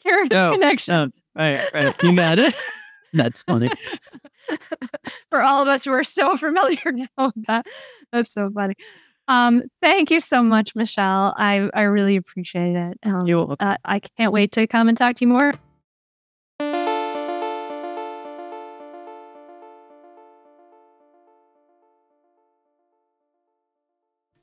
Curative 0.00 0.30
no, 0.30 0.52
connections. 0.52 1.22
No. 1.34 1.42
Right, 1.42 1.74
right. 1.74 2.02
You 2.02 2.12
mad 2.12 2.38
it? 2.38 2.54
That's 3.12 3.42
funny. 3.42 3.70
For 5.30 5.42
all 5.42 5.62
of 5.62 5.68
us 5.68 5.84
who 5.84 5.92
are 5.92 6.04
so 6.04 6.36
familiar 6.36 6.80
now 6.92 7.06
with 7.18 7.46
that. 7.46 7.66
That's 8.12 8.32
so 8.32 8.50
funny. 8.50 8.74
Um, 9.28 9.62
thank 9.80 10.10
you 10.10 10.20
so 10.20 10.42
much, 10.42 10.74
Michelle. 10.74 11.34
I, 11.36 11.70
I 11.74 11.82
really 11.82 12.16
appreciate 12.16 12.76
it. 12.76 12.98
Um, 13.04 13.26
You're 13.26 13.46
welcome. 13.46 13.56
Uh, 13.60 13.76
I 13.84 14.00
can't 14.00 14.32
wait 14.32 14.52
to 14.52 14.66
come 14.66 14.88
and 14.88 14.98
talk 14.98 15.16
to 15.16 15.24
you 15.24 15.28
more. 15.28 15.52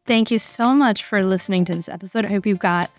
Thank 0.07 0.31
you 0.31 0.39
so 0.39 0.73
much 0.73 1.03
for 1.03 1.21
listening 1.21 1.65
to 1.65 1.75
this 1.75 1.89
episode. 1.89 2.23
I 2.23 2.29
hope 2.29 2.45
you've 2.45 2.59
got 2.59 2.89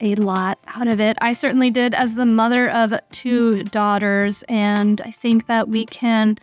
a 0.00 0.16
lot 0.16 0.58
out 0.66 0.88
of 0.88 1.00
it. 1.00 1.16
I 1.20 1.32
certainly 1.32 1.70
did 1.70 1.94
as 1.94 2.16
the 2.16 2.26
mother 2.26 2.68
of 2.68 2.92
two 3.12 3.62
daughters, 3.62 4.42
and 4.48 5.00
I 5.02 5.12
think 5.12 5.46
that 5.46 5.68
we 5.68 5.86
can 5.86 6.38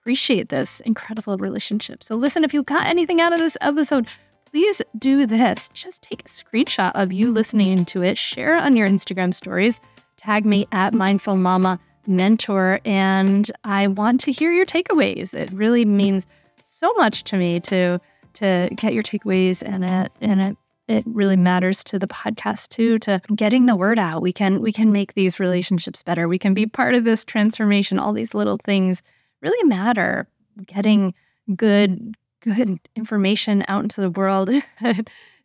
appreciate 0.00 0.48
this 0.48 0.80
incredible 0.80 1.36
relationship. 1.36 2.02
So, 2.02 2.16
listen, 2.16 2.42
if 2.42 2.54
you 2.54 2.62
got 2.62 2.86
anything 2.86 3.20
out 3.20 3.34
of 3.34 3.38
this 3.38 3.58
episode, 3.60 4.08
please 4.50 4.80
do 4.98 5.26
this. 5.26 5.68
Just 5.74 6.04
take 6.04 6.22
a 6.22 6.24
screenshot 6.24 6.92
of 6.94 7.12
you 7.12 7.30
listening 7.30 7.84
to 7.84 8.02
it, 8.02 8.16
share 8.16 8.56
it 8.56 8.62
on 8.62 8.76
your 8.76 8.88
Instagram 8.88 9.34
stories, 9.34 9.82
tag 10.16 10.46
me 10.46 10.66
at 10.72 10.94
Mindful 10.94 11.36
Mama 11.36 11.78
Mentor, 12.06 12.80
and 12.86 13.50
I 13.62 13.88
want 13.88 14.20
to 14.20 14.32
hear 14.32 14.52
your 14.52 14.64
takeaways. 14.64 15.34
It 15.34 15.52
really 15.52 15.84
means 15.84 16.26
so 16.64 16.94
much 16.94 17.24
to 17.24 17.36
me 17.36 17.60
to 17.60 18.00
to 18.34 18.68
get 18.74 18.94
your 18.94 19.02
takeaways 19.02 19.62
and 19.62 19.84
it 19.84 20.12
and 20.20 20.40
it 20.40 20.56
it 20.88 21.04
really 21.06 21.36
matters 21.36 21.84
to 21.84 21.98
the 21.98 22.08
podcast 22.08 22.68
too 22.70 22.98
to 22.98 23.20
getting 23.34 23.66
the 23.66 23.76
word 23.76 23.98
out 23.98 24.22
we 24.22 24.32
can 24.32 24.60
we 24.60 24.72
can 24.72 24.90
make 24.92 25.14
these 25.14 25.38
relationships 25.38 26.02
better 26.02 26.26
we 26.26 26.38
can 26.38 26.54
be 26.54 26.66
part 26.66 26.94
of 26.94 27.04
this 27.04 27.24
transformation 27.24 27.98
all 27.98 28.12
these 28.12 28.34
little 28.34 28.58
things 28.64 29.02
really 29.40 29.68
matter 29.68 30.26
getting 30.66 31.14
good 31.54 32.14
good 32.40 32.78
information 32.96 33.64
out 33.68 33.82
into 33.82 34.00
the 34.00 34.10
world 34.10 34.50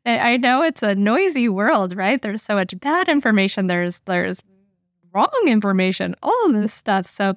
I 0.06 0.38
know 0.38 0.62
it's 0.62 0.84
a 0.84 0.94
noisy 0.94 1.50
world, 1.50 1.96
right? 1.96 2.22
There's 2.22 2.44
so 2.44 2.54
much 2.54 2.80
bad 2.80 3.10
information. 3.10 3.68
There's 3.68 4.02
there's 4.02 4.44
wrong 5.14 5.46
information, 5.48 6.16
all 6.22 6.46
of 6.46 6.54
this 6.54 6.74
stuff. 6.74 7.06
So 7.08 7.34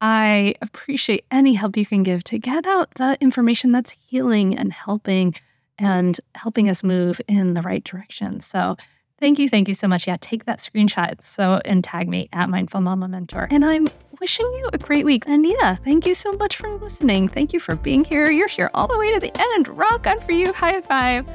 I 0.00 0.54
appreciate 0.62 1.24
any 1.30 1.54
help 1.54 1.76
you 1.76 1.84
can 1.84 2.02
give 2.02 2.24
to 2.24 2.38
get 2.38 2.66
out 2.66 2.94
the 2.94 3.18
information 3.20 3.72
that's 3.72 3.96
healing 4.08 4.56
and 4.56 4.72
helping 4.72 5.34
and 5.78 6.18
helping 6.34 6.68
us 6.68 6.82
move 6.82 7.20
in 7.28 7.54
the 7.54 7.62
right 7.62 7.84
direction. 7.84 8.40
So 8.40 8.76
thank 9.18 9.38
you, 9.38 9.48
thank 9.48 9.68
you 9.68 9.74
so 9.74 9.88
much. 9.88 10.06
Yeah, 10.06 10.16
take 10.20 10.44
that 10.44 10.58
screenshot 10.58 11.20
so 11.22 11.60
and 11.64 11.84
tag 11.84 12.08
me 12.08 12.28
at 12.32 12.48
Mindful 12.48 12.80
Mama 12.80 13.08
Mentor. 13.08 13.48
And 13.50 13.64
I'm 13.64 13.88
wishing 14.20 14.46
you 14.46 14.68
a 14.72 14.78
great 14.78 15.04
week. 15.04 15.24
And 15.26 15.46
yeah, 15.46 15.74
thank 15.74 16.06
you 16.06 16.14
so 16.14 16.32
much 16.32 16.56
for 16.56 16.70
listening. 16.76 17.28
Thank 17.28 17.52
you 17.52 17.60
for 17.60 17.76
being 17.76 18.04
here. 18.04 18.30
You're 18.30 18.48
here 18.48 18.70
all 18.74 18.86
the 18.86 18.98
way 18.98 19.12
to 19.12 19.20
the 19.20 19.32
end. 19.54 19.68
Rock 19.68 20.06
on 20.06 20.20
for 20.20 20.32
you. 20.32 20.52
High 20.52 20.80
five. 20.82 21.26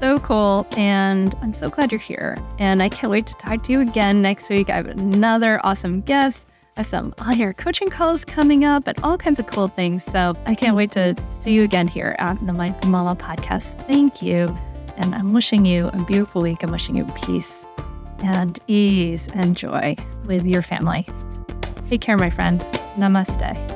So 0.00 0.18
cool. 0.18 0.66
And 0.76 1.34
I'm 1.40 1.54
so 1.54 1.70
glad 1.70 1.90
you're 1.90 2.00
here. 2.00 2.36
And 2.58 2.82
I 2.82 2.88
can't 2.88 3.10
wait 3.10 3.26
to 3.28 3.34
talk 3.34 3.62
to 3.64 3.72
you 3.72 3.80
again 3.80 4.20
next 4.20 4.50
week. 4.50 4.68
I 4.68 4.76
have 4.76 4.88
another 4.88 5.60
awesome 5.64 6.02
guest. 6.02 6.48
I 6.76 6.80
have 6.80 6.86
some 6.86 7.14
on 7.18 7.40
air 7.40 7.54
coaching 7.54 7.88
calls 7.88 8.24
coming 8.24 8.64
up 8.64 8.86
and 8.86 9.00
all 9.02 9.16
kinds 9.16 9.38
of 9.38 9.46
cool 9.46 9.68
things. 9.68 10.04
So 10.04 10.34
I 10.44 10.54
can't 10.54 10.76
wait 10.76 10.90
to 10.92 11.16
see 11.24 11.52
you 11.52 11.62
again 11.62 11.88
here 11.88 12.14
at 12.18 12.44
the 12.44 12.52
Mindful 12.52 12.90
Mama 12.90 13.16
podcast. 13.16 13.80
Thank 13.86 14.20
you. 14.20 14.56
And 14.98 15.14
I'm 15.14 15.32
wishing 15.32 15.64
you 15.64 15.88
a 15.88 16.04
beautiful 16.04 16.42
week. 16.42 16.62
I'm 16.62 16.70
wishing 16.70 16.96
you 16.96 17.06
peace 17.14 17.66
and 18.22 18.58
ease 18.66 19.28
and 19.32 19.56
joy 19.56 19.96
with 20.26 20.46
your 20.46 20.62
family. 20.62 21.06
Take 21.88 22.02
care, 22.02 22.18
my 22.18 22.30
friend. 22.30 22.60
Namaste. 22.96 23.75